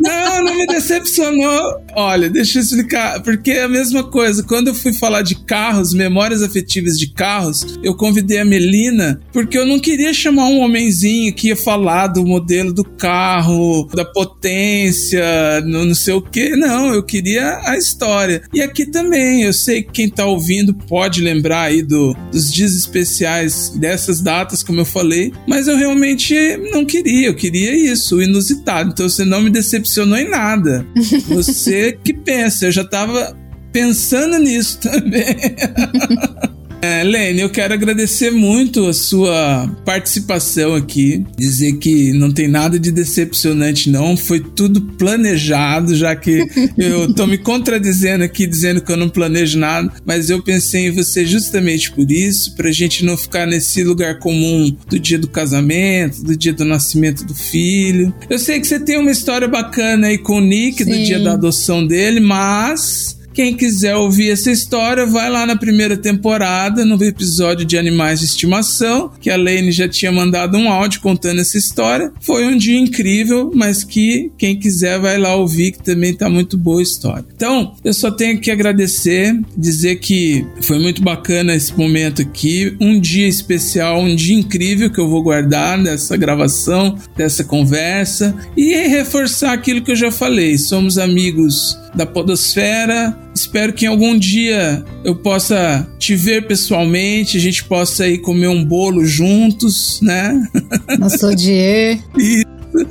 Não, 0.00 0.44
não 0.44 0.54
me 0.54 0.66
decepcionou. 0.66 1.80
Olha, 1.94 2.28
deixa 2.28 2.58
eu 2.58 2.62
explicar. 2.62 3.22
Porque 3.22 3.52
é 3.52 3.62
a 3.62 3.68
mesma 3.68 4.04
coisa. 4.04 4.42
Quando 4.42 4.68
eu 4.68 4.74
fui 4.74 4.92
falar 4.92 5.22
de 5.22 5.34
carros, 5.34 5.92
memórias 5.92 6.42
afetivas 6.42 6.98
de 6.98 7.12
carros, 7.12 7.78
eu 7.82 7.96
convidei 7.96 8.38
a 8.38 8.44
Melina 8.44 9.20
porque 9.32 9.56
eu 9.56 9.66
não 9.66 9.78
queria 9.78 10.12
chamar 10.12 10.46
um 10.46 10.60
homenzinho 10.60 11.32
que 11.34 11.48
ia 11.48 11.56
falar 11.56 12.08
do 12.08 12.24
modelo 12.24 12.72
do 12.72 12.84
carro, 12.84 13.88
da 13.94 14.04
potência, 14.04 15.60
no 15.64 15.84
não 15.84 15.94
sei 15.94 16.14
o 16.14 16.22
que. 16.22 16.50
Não, 16.56 16.92
eu 16.92 17.02
queria 17.02 17.60
a 17.64 17.76
história. 17.76 18.42
E 18.52 18.60
aqui 18.60 18.86
também, 18.86 19.42
eu 19.42 19.52
sei 19.52 19.82
que 19.82 19.92
quem 19.92 20.08
tá 20.08 20.26
ouvindo 20.26 20.74
pode 20.74 21.20
lembrar 21.20 21.62
aí 21.62 21.82
do, 21.82 22.16
dos 22.30 22.51
dias 22.52 22.76
especiais 22.76 23.70
dessas 23.70 24.20
datas, 24.20 24.62
como 24.62 24.80
eu 24.80 24.84
falei, 24.84 25.32
mas 25.46 25.68
eu 25.68 25.76
realmente 25.76 26.34
não 26.72 26.84
queria, 26.84 27.28
eu 27.28 27.34
queria 27.34 27.74
isso, 27.74 28.16
o 28.16 28.22
inusitado. 28.22 28.90
Então 28.90 29.08
você 29.08 29.24
não 29.24 29.40
me 29.40 29.50
decepcionou 29.50 30.18
em 30.18 30.28
nada. 30.28 30.86
Você 31.28 31.98
que 32.04 32.12
pensa, 32.12 32.66
eu 32.66 32.72
já 32.72 32.84
tava 32.84 33.36
pensando 33.72 34.38
nisso 34.38 34.78
também. 34.80 35.36
É, 36.82 37.04
Lene, 37.04 37.40
eu 37.40 37.48
quero 37.48 37.72
agradecer 37.72 38.32
muito 38.32 38.86
a 38.88 38.92
sua 38.92 39.68
participação 39.84 40.74
aqui. 40.74 41.24
Dizer 41.38 41.74
que 41.74 42.12
não 42.12 42.32
tem 42.32 42.48
nada 42.48 42.76
de 42.76 42.90
decepcionante, 42.90 43.88
não. 43.88 44.16
Foi 44.16 44.40
tudo 44.40 44.82
planejado, 44.82 45.94
já 45.94 46.16
que 46.16 46.44
eu 46.76 47.14
tô 47.14 47.24
me 47.24 47.38
contradizendo 47.38 48.24
aqui, 48.24 48.48
dizendo 48.48 48.80
que 48.80 48.90
eu 48.90 48.96
não 48.96 49.08
planejo 49.08 49.60
nada. 49.60 49.92
Mas 50.04 50.28
eu 50.28 50.42
pensei 50.42 50.88
em 50.88 50.90
você 50.90 51.24
justamente 51.24 51.92
por 51.92 52.10
isso, 52.10 52.56
pra 52.56 52.72
gente 52.72 53.04
não 53.04 53.16
ficar 53.16 53.46
nesse 53.46 53.84
lugar 53.84 54.18
comum 54.18 54.76
do 54.88 54.98
dia 54.98 55.20
do 55.20 55.28
casamento, 55.28 56.24
do 56.24 56.36
dia 56.36 56.52
do 56.52 56.64
nascimento 56.64 57.24
do 57.24 57.34
filho. 57.34 58.12
Eu 58.28 58.40
sei 58.40 58.58
que 58.58 58.66
você 58.66 58.80
tem 58.80 58.98
uma 58.98 59.12
história 59.12 59.46
bacana 59.46 60.08
aí 60.08 60.18
com 60.18 60.38
o 60.38 60.40
Nick, 60.40 60.84
do 60.84 60.92
Sim. 60.92 61.04
dia 61.04 61.20
da 61.20 61.34
adoção 61.34 61.86
dele, 61.86 62.18
mas. 62.18 63.21
Quem 63.34 63.54
quiser 63.54 63.96
ouvir 63.96 64.30
essa 64.30 64.50
história, 64.50 65.06
vai 65.06 65.30
lá 65.30 65.46
na 65.46 65.56
primeira 65.56 65.96
temporada, 65.96 66.84
no 66.84 67.02
episódio 67.02 67.64
de 67.64 67.78
Animais 67.78 68.20
de 68.20 68.26
Estimação, 68.26 69.10
que 69.20 69.30
a 69.30 69.36
Lane 69.36 69.72
já 69.72 69.88
tinha 69.88 70.12
mandado 70.12 70.58
um 70.58 70.70
áudio 70.70 71.00
contando 71.00 71.40
essa 71.40 71.56
história. 71.56 72.12
Foi 72.20 72.46
um 72.46 72.56
dia 72.56 72.78
incrível, 72.78 73.50
mas 73.54 73.84
que 73.84 74.30
quem 74.36 74.58
quiser 74.58 74.98
vai 74.98 75.16
lá 75.18 75.34
ouvir, 75.34 75.72
que 75.72 75.82
também 75.82 76.14
tá 76.14 76.28
muito 76.28 76.58
boa 76.58 76.80
a 76.80 76.82
história. 76.82 77.24
Então, 77.34 77.74
eu 77.82 77.94
só 77.94 78.10
tenho 78.10 78.38
que 78.38 78.50
agradecer, 78.50 79.38
dizer 79.56 79.96
que 79.96 80.46
foi 80.62 80.78
muito 80.78 81.02
bacana 81.02 81.54
esse 81.54 81.76
momento 81.76 82.22
aqui, 82.22 82.76
um 82.80 83.00
dia 83.00 83.26
especial, 83.26 84.00
um 84.00 84.14
dia 84.14 84.36
incrível 84.36 84.90
que 84.90 85.00
eu 85.00 85.08
vou 85.08 85.22
guardar 85.22 85.82
dessa 85.82 86.16
gravação, 86.16 86.98
dessa 87.16 87.44
conversa 87.44 88.34
e 88.56 88.74
reforçar 88.88 89.52
aquilo 89.52 89.82
que 89.82 89.92
eu 89.92 89.96
já 89.96 90.10
falei. 90.10 90.58
Somos 90.58 90.98
amigos 90.98 91.78
da 91.94 92.06
Podosfera. 92.06 93.16
Espero 93.34 93.72
que 93.72 93.84
em 93.84 93.88
algum 93.88 94.18
dia 94.18 94.84
eu 95.04 95.16
possa 95.16 95.88
te 95.98 96.14
ver 96.14 96.46
pessoalmente, 96.46 97.36
a 97.36 97.40
gente 97.40 97.64
possa 97.64 98.08
ir 98.08 98.18
comer 98.18 98.48
um 98.48 98.64
bolo 98.64 99.04
juntos, 99.04 100.00
né? 100.00 100.42
Nossa, 100.98 101.28
odiei. 101.28 102.00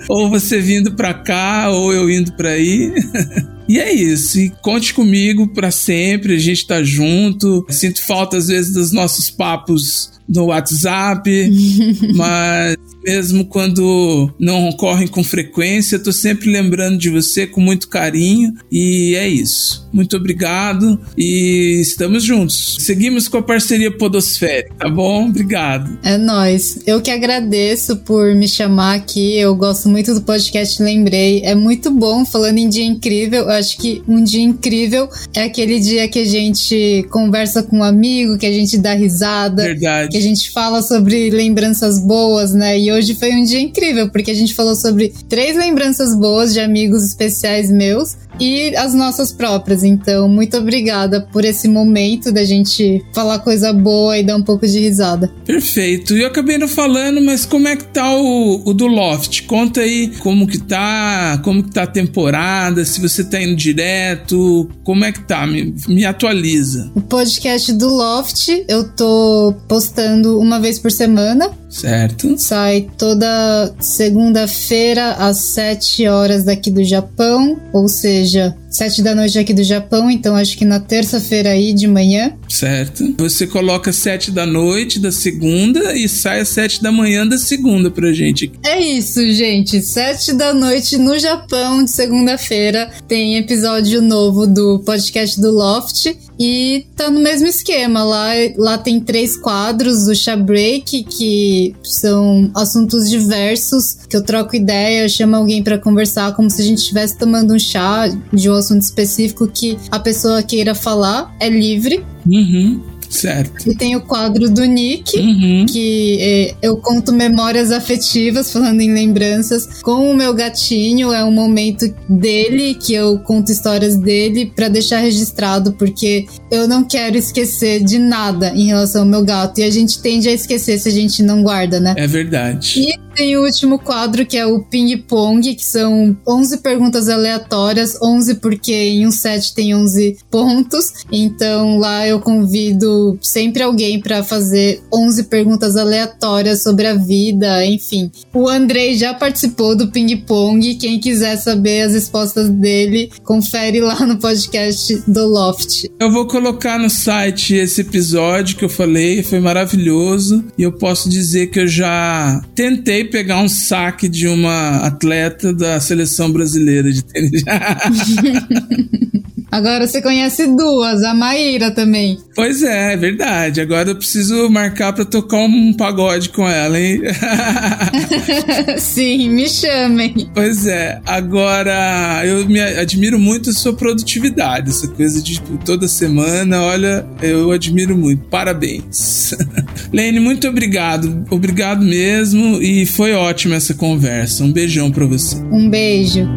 ou 0.10 0.30
você 0.30 0.60
vindo 0.60 0.94
pra 0.94 1.14
cá, 1.14 1.70
ou 1.70 1.94
eu 1.94 2.10
indo 2.10 2.32
pra 2.34 2.50
aí. 2.50 2.92
E 3.70 3.80
é 3.80 3.94
isso, 3.94 4.38
e 4.38 4.50
conte 4.62 4.94
comigo 4.94 5.48
pra 5.48 5.72
sempre, 5.72 6.36
a 6.36 6.38
gente 6.38 6.68
tá 6.68 6.84
junto. 6.84 7.66
Sinto 7.70 8.06
falta 8.06 8.36
às 8.36 8.48
vezes 8.48 8.74
dos 8.74 8.92
nossos 8.92 9.32
papos 9.32 10.12
no 10.28 10.48
WhatsApp, 10.48 11.30
mas 12.14 12.76
mesmo 13.04 13.46
quando 13.46 14.32
não 14.40 14.70
ocorrem 14.70 15.08
com 15.08 15.24
frequência, 15.24 16.00
tô 16.00 16.12
sempre 16.12 16.52
lembrando 16.52 16.98
de 16.98 17.10
você 17.10 17.48
com 17.48 17.62
muito 17.62 17.88
carinho 17.88 18.54
e 18.72 19.16
é 19.16 19.28
isso. 19.28 19.88
Muito 19.92 20.16
obrigado 20.16 21.00
e 21.18 21.80
estamos 21.82 22.24
juntos. 22.24 22.78
Seguimos 22.80 23.28
com 23.28 23.38
a 23.38 23.44
parceria 23.44 23.92
Podosférica, 23.92 24.74
tá 24.80 24.90
bom? 24.90 25.28
Obrigado. 25.28 26.00
É 26.04 26.18
nóis. 26.18 26.80
Eu 26.88 27.02
que 27.02 27.12
agradeço 27.12 27.98
por 27.98 28.34
me 28.36 28.48
chamar 28.48 28.96
aqui. 28.96 29.38
Eu 29.38 29.56
gosto 29.56 29.90
muito 29.90 30.14
do 30.14 30.22
podcast 30.22 30.82
Lembrei. 30.82 31.42
É 31.44 31.54
muito 31.56 31.92
bom 31.92 32.26
falando 32.26 32.58
em 32.58 32.70
dia 32.70 32.86
incrível. 32.86 33.44
Eu 33.44 33.50
acho 33.50 33.78
que 33.78 34.02
um 34.08 34.24
dia 34.24 34.42
incrível 34.42 35.10
é 35.34 35.44
aquele 35.44 35.80
dia 35.80 36.08
que 36.08 36.20
a 36.20 36.26
gente 36.26 37.06
conversa 37.10 37.64
com 37.64 37.78
um 37.80 37.84
amigo, 37.84 38.38
que 38.38 38.46
a 38.46 38.52
gente 38.52 38.78
dá 38.78 38.94
risada, 38.94 39.64
Verdade. 39.64 40.10
que 40.10 40.18
a 40.18 40.22
gente 40.22 40.52
fala 40.52 40.82
sobre 40.82 41.30
lembranças 41.30 42.00
boas, 42.00 42.54
né? 42.54 42.80
E 42.80 42.91
hoje 42.92 43.16
foi 43.16 43.32
um 43.34 43.44
dia 43.44 43.60
incrível, 43.60 44.10
porque 44.10 44.32
a 44.32 44.36
gente 44.36 44.54
falou 44.54 44.76
sobre 44.76 45.14
três 45.30 45.56
lembranças 45.56 46.16
boas 46.16 46.54
de 46.54 46.60
amigos 46.60 47.04
especiais 47.06 47.72
meus 47.72 48.18
e 48.40 48.76
as 48.76 48.94
nossas 48.94 49.32
próprias. 49.32 49.84
Então, 49.84 50.28
muito 50.28 50.58
obrigada 50.58 51.22
por 51.22 51.46
esse 51.46 51.68
momento 51.68 52.32
da 52.32 52.44
gente 52.44 53.04
falar 53.14 53.40
coisa 53.40 53.72
boa 53.72 54.18
e 54.18 54.24
dar 54.24 54.36
um 54.36 54.42
pouco 54.42 54.68
de 54.68 54.80
risada. 54.80 55.32
Perfeito. 55.46 56.16
E 56.16 56.22
eu 56.22 56.28
acabei 56.28 56.58
não 56.58 56.68
falando, 56.68 57.22
mas 57.22 57.46
como 57.46 57.68
é 57.68 57.76
que 57.76 57.86
tá 57.86 58.16
o, 58.16 58.62
o 58.66 58.74
do 58.74 58.88
Loft? 58.88 59.44
Conta 59.44 59.82
aí 59.82 60.10
como 60.20 60.48
que 60.48 60.58
tá, 60.58 61.40
como 61.44 61.64
que 61.64 61.72
tá 61.72 61.84
a 61.84 61.88
temporada, 61.88 62.84
se 62.84 63.00
você 63.00 63.24
tá 63.24 63.42
indo 63.42 63.56
direto, 63.56 64.70
como 64.84 65.06
é 65.06 65.12
que 65.12 65.22
tá? 65.22 65.46
Me, 65.46 65.76
me 65.88 66.06
atualiza. 66.06 66.92
O 66.96 67.02
podcast 67.02 67.72
do 67.74 67.90
Loft 67.90 68.50
eu 68.68 68.90
tô 68.90 69.54
postando 69.68 70.40
uma 70.40 70.60
vez 70.60 70.80
por 70.80 70.92
semana. 70.92 71.52
Certo? 71.70 72.38
Sai 72.38 72.81
toda 72.98 73.74
segunda-feira 73.80 75.14
às 75.14 75.38
7 75.38 76.08
horas 76.08 76.44
daqui 76.44 76.72
do 76.72 76.84
Japão, 76.84 77.60
ou 77.74 77.88
seja, 77.88 78.56
7 78.70 79.02
da 79.02 79.14
noite 79.14 79.38
aqui 79.38 79.54
do 79.54 79.64
Japão, 79.64 80.10
então 80.10 80.36
acho 80.36 80.58
que 80.58 80.64
na 80.64 80.80
terça-feira 80.80 81.50
aí 81.50 81.74
de 81.74 81.88
manhã. 81.88 82.34
Certo. 82.48 83.14
Você 83.18 83.46
coloca 83.46 83.92
sete 83.92 84.32
da 84.32 84.46
noite 84.46 85.00
da 85.00 85.12
segunda 85.12 85.96
e 85.96 86.08
sai 86.08 86.42
às 86.42 86.50
sete 86.50 86.82
da 86.82 86.92
manhã 86.92 87.28
da 87.28 87.38
segunda 87.38 87.92
pra 87.92 88.14
gente. 88.14 88.52
É 88.64 88.80
isso, 88.80 89.22
gente. 89.34 89.82
7 89.82 90.34
da 90.34 90.54
noite 90.54 90.98
no 90.98 91.18
Japão, 91.20 91.84
de 91.84 91.92
segunda-feira, 91.92 92.92
tem 93.08 93.38
episódio 93.38 94.02
novo 94.02 94.48
do 94.48 94.80
podcast 94.80 95.40
do 95.40 95.52
Loft. 95.52 96.16
E 96.44 96.88
tá 96.96 97.12
no 97.12 97.20
mesmo 97.20 97.46
esquema. 97.46 98.04
Lá, 98.04 98.30
lá 98.58 98.76
tem 98.76 99.00
três 99.00 99.38
quadros 99.38 100.06
do 100.06 100.16
Chá 100.16 100.36
Break, 100.36 101.04
que 101.04 101.76
são 101.84 102.50
assuntos 102.56 103.08
diversos, 103.08 103.94
que 104.10 104.18
eu 104.18 104.24
troco 104.24 104.56
ideia, 104.56 105.04
eu 105.04 105.10
chamo 105.10 105.36
alguém 105.36 105.62
pra 105.62 105.78
conversar, 105.78 106.36
como 106.36 106.50
se 106.50 106.64
a 106.64 106.66
gente 106.66 106.80
estivesse 106.80 107.16
tomando 107.16 107.54
um 107.54 107.60
chá 107.60 108.08
de 108.34 108.50
um 108.50 108.56
assunto 108.56 108.82
específico 108.82 109.48
que 109.48 109.78
a 109.92 110.00
pessoa 110.00 110.42
queira 110.42 110.74
falar. 110.74 111.32
É 111.40 111.48
livre. 111.48 112.04
Uhum. 112.26 112.82
Certo. 113.12 113.70
E 113.70 113.76
tem 113.76 113.96
o 113.96 114.02
quadro 114.02 114.50
do 114.50 114.64
Nick, 114.64 115.18
Uhum. 115.20 115.66
que 115.70 116.18
é, 116.20 116.56
eu 116.62 116.78
conto 116.78 117.12
memórias 117.12 117.72
afetivas, 117.72 118.52
falando 118.52 118.80
em 118.82 118.92
lembranças, 118.94 119.82
com 119.82 120.10
o 120.10 120.16
meu 120.16 120.34
gatinho. 120.34 121.14
É 121.14 121.24
um 121.24 121.32
momento 121.32 121.86
dele 122.08 122.74
que 122.76 122.94
eu 122.94 123.20
conto 123.20 123.52
histórias 123.52 123.98
dele 123.98 124.52
pra 124.56 124.70
deixar 124.70 125.00
registrado, 125.00 125.74
porque 125.74 126.26
eu 126.50 126.68
não 126.68 126.84
quero 126.84 127.18
esquecer 127.18 127.84
de 127.84 128.00
nada 128.00 128.54
em 128.56 128.68
relação 128.68 129.02
ao 129.02 129.08
meu 129.08 129.24
gato. 129.24 129.60
E 129.60 129.64
a 129.64 129.70
gente 129.70 130.02
tende 130.02 130.30
a 130.30 130.32
esquecer 130.32 130.80
se 130.80 130.88
a 130.88 130.92
gente 130.92 131.22
não 131.22 131.44
guarda, 131.44 131.80
né? 131.80 131.94
É 131.98 132.08
verdade. 132.08 132.80
E 132.80 132.98
tem 133.14 133.36
o 133.36 133.44
último 133.44 133.78
quadro 133.78 134.26
que 134.26 134.38
é 134.38 134.46
o 134.46 134.64
Ping 134.64 134.96
Pong, 135.00 135.54
que 135.54 135.66
são 135.66 136.16
11 136.26 136.60
perguntas 136.60 137.10
aleatórias, 137.10 138.02
11 138.02 138.36
porque 138.36 138.74
em 138.74 139.06
um 139.06 139.12
set 139.12 139.54
tem 139.54 139.76
11 139.76 140.18
pontos. 140.30 140.94
Então 141.12 141.78
lá 141.78 142.08
eu 142.08 142.20
convido 142.22 143.01
sempre 143.22 143.64
alguém 143.64 144.00
pra 144.00 144.24
fazer 144.24 144.82
11 144.94 145.24
perguntas 145.24 145.76
aleatórias 145.76 146.64
sobre 146.64 146.88
a 146.88 146.96
vida, 146.96 147.66
enfim. 147.66 148.12
O 148.34 148.48
Andrei 148.48 148.96
já 148.96 149.14
participou 149.14 149.76
do 149.76 149.92
Ping 149.92 150.18
Pong. 150.18 150.76
Quem 150.76 151.00
quiser 151.00 151.38
saber 151.38 151.84
as 151.84 151.94
respostas 151.94 152.50
dele, 152.50 153.12
confere 153.24 153.80
lá 153.80 154.06
no 154.06 154.18
podcast 154.18 155.04
do 155.08 155.28
Loft. 155.28 155.90
Eu 156.00 156.12
vou 156.12 156.28
colocar 156.28 156.78
no 156.78 156.90
site 156.90 157.56
esse 157.56 157.82
episódio 157.82 158.58
que 158.58 158.66
eu 158.66 158.70
falei, 158.70 159.24
foi 159.24 159.40
maravilhoso. 159.40 160.44
E 160.58 160.64
eu 160.64 160.72
posso 160.72 161.10
dizer 161.10 161.48
que 161.48 161.60
eu 161.60 161.68
já 161.68 162.42
tentei 162.56 163.06
pegar 163.06 163.42
um 163.42 163.50
saque 163.50 164.08
de 164.08 164.28
uma 164.28 164.78
atleta 164.86 165.54
da 165.54 165.80
seleção 165.80 166.32
brasileira 166.32 166.92
de 166.92 167.04
tênis. 167.04 167.44
Agora 169.52 169.86
você 169.86 170.02
conhece 170.02 170.48
duas, 170.48 171.04
a 171.04 171.14
Maíra 171.14 171.72
também. 171.72 172.18
pois 172.36 172.64
é, 172.64 172.94
é 172.94 172.98
verdade. 172.98 173.60
Agora 173.60 173.90
eu 173.90 173.96
preciso 173.96 174.50
marcar 174.50 174.94
pra 174.94 175.04
tocar 175.04 175.40
um 175.40 175.74
pagode 175.74 176.30
com 176.30 176.48
ela, 176.48 176.80
hein? 176.80 177.02
Sim, 178.78 179.30
me 179.30 179.50
chamem. 179.50 180.30
Pois 180.34 180.66
é, 180.66 181.02
agora 181.06 182.22
eu 182.26 182.48
me 182.48 182.62
admiro 182.62 183.20
muito 183.20 183.50
a 183.50 183.54
sua 183.54 183.74
produtividade, 183.74 184.70
essa 184.70 184.88
coisa 184.88 185.22
de 185.22 185.42
toda 185.66 185.88
semana, 185.88 186.62
olha, 186.62 187.06
eu 187.22 187.52
admiro 187.52 187.98
muito. 187.98 188.24
Parabéns. 188.30 189.36
Lene, 189.92 190.20
muito 190.20 190.48
obrigado. 190.48 191.26
Obrigado 191.30 191.84
mesmo 191.84 192.62
e 192.62 192.86
foi 192.86 193.14
ótima 193.14 193.56
essa 193.56 193.74
conversa. 193.74 194.44
Um 194.44 194.52
beijão 194.52 194.92
para 194.92 195.06
você. 195.06 195.36
Um 195.52 195.70
beijo. 195.70 196.28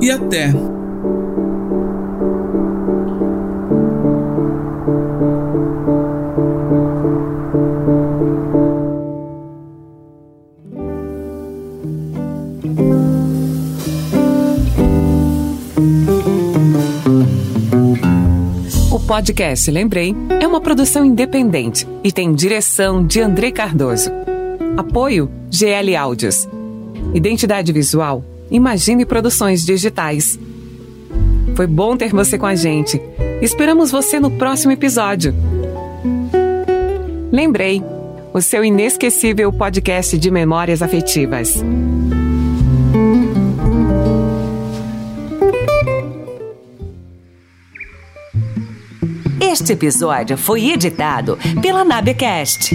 e 0.00 0.10
até! 0.10 0.54
O 18.90 18.98
podcast 19.00 19.70
Lembrei 19.70 20.16
é 20.40 20.46
uma 20.46 20.58
produção 20.58 21.04
independente 21.04 21.86
e 22.02 22.10
tem 22.10 22.32
direção 22.34 23.06
de 23.06 23.20
André 23.20 23.50
Cardoso. 23.50 24.10
Apoio 24.78 25.30
GL 25.50 25.94
Áudios. 25.96 26.48
Identidade 27.12 27.70
visual 27.74 28.24
Imagine 28.54 29.04
Produções 29.04 29.66
Digitais. 29.66 30.38
Foi 31.56 31.66
bom 31.66 31.96
ter 31.96 32.12
você 32.12 32.38
com 32.38 32.46
a 32.46 32.54
gente. 32.54 33.02
Esperamos 33.42 33.90
você 33.90 34.20
no 34.20 34.30
próximo 34.30 34.70
episódio. 34.70 35.34
Lembrei, 37.32 37.82
o 38.32 38.40
seu 38.40 38.64
inesquecível 38.64 39.52
podcast 39.52 40.16
de 40.16 40.30
memórias 40.30 40.82
afetivas. 40.82 41.64
Este 49.40 49.72
episódio 49.72 50.38
foi 50.38 50.70
editado 50.70 51.36
pela 51.60 51.84
Nabecast. 51.84 52.72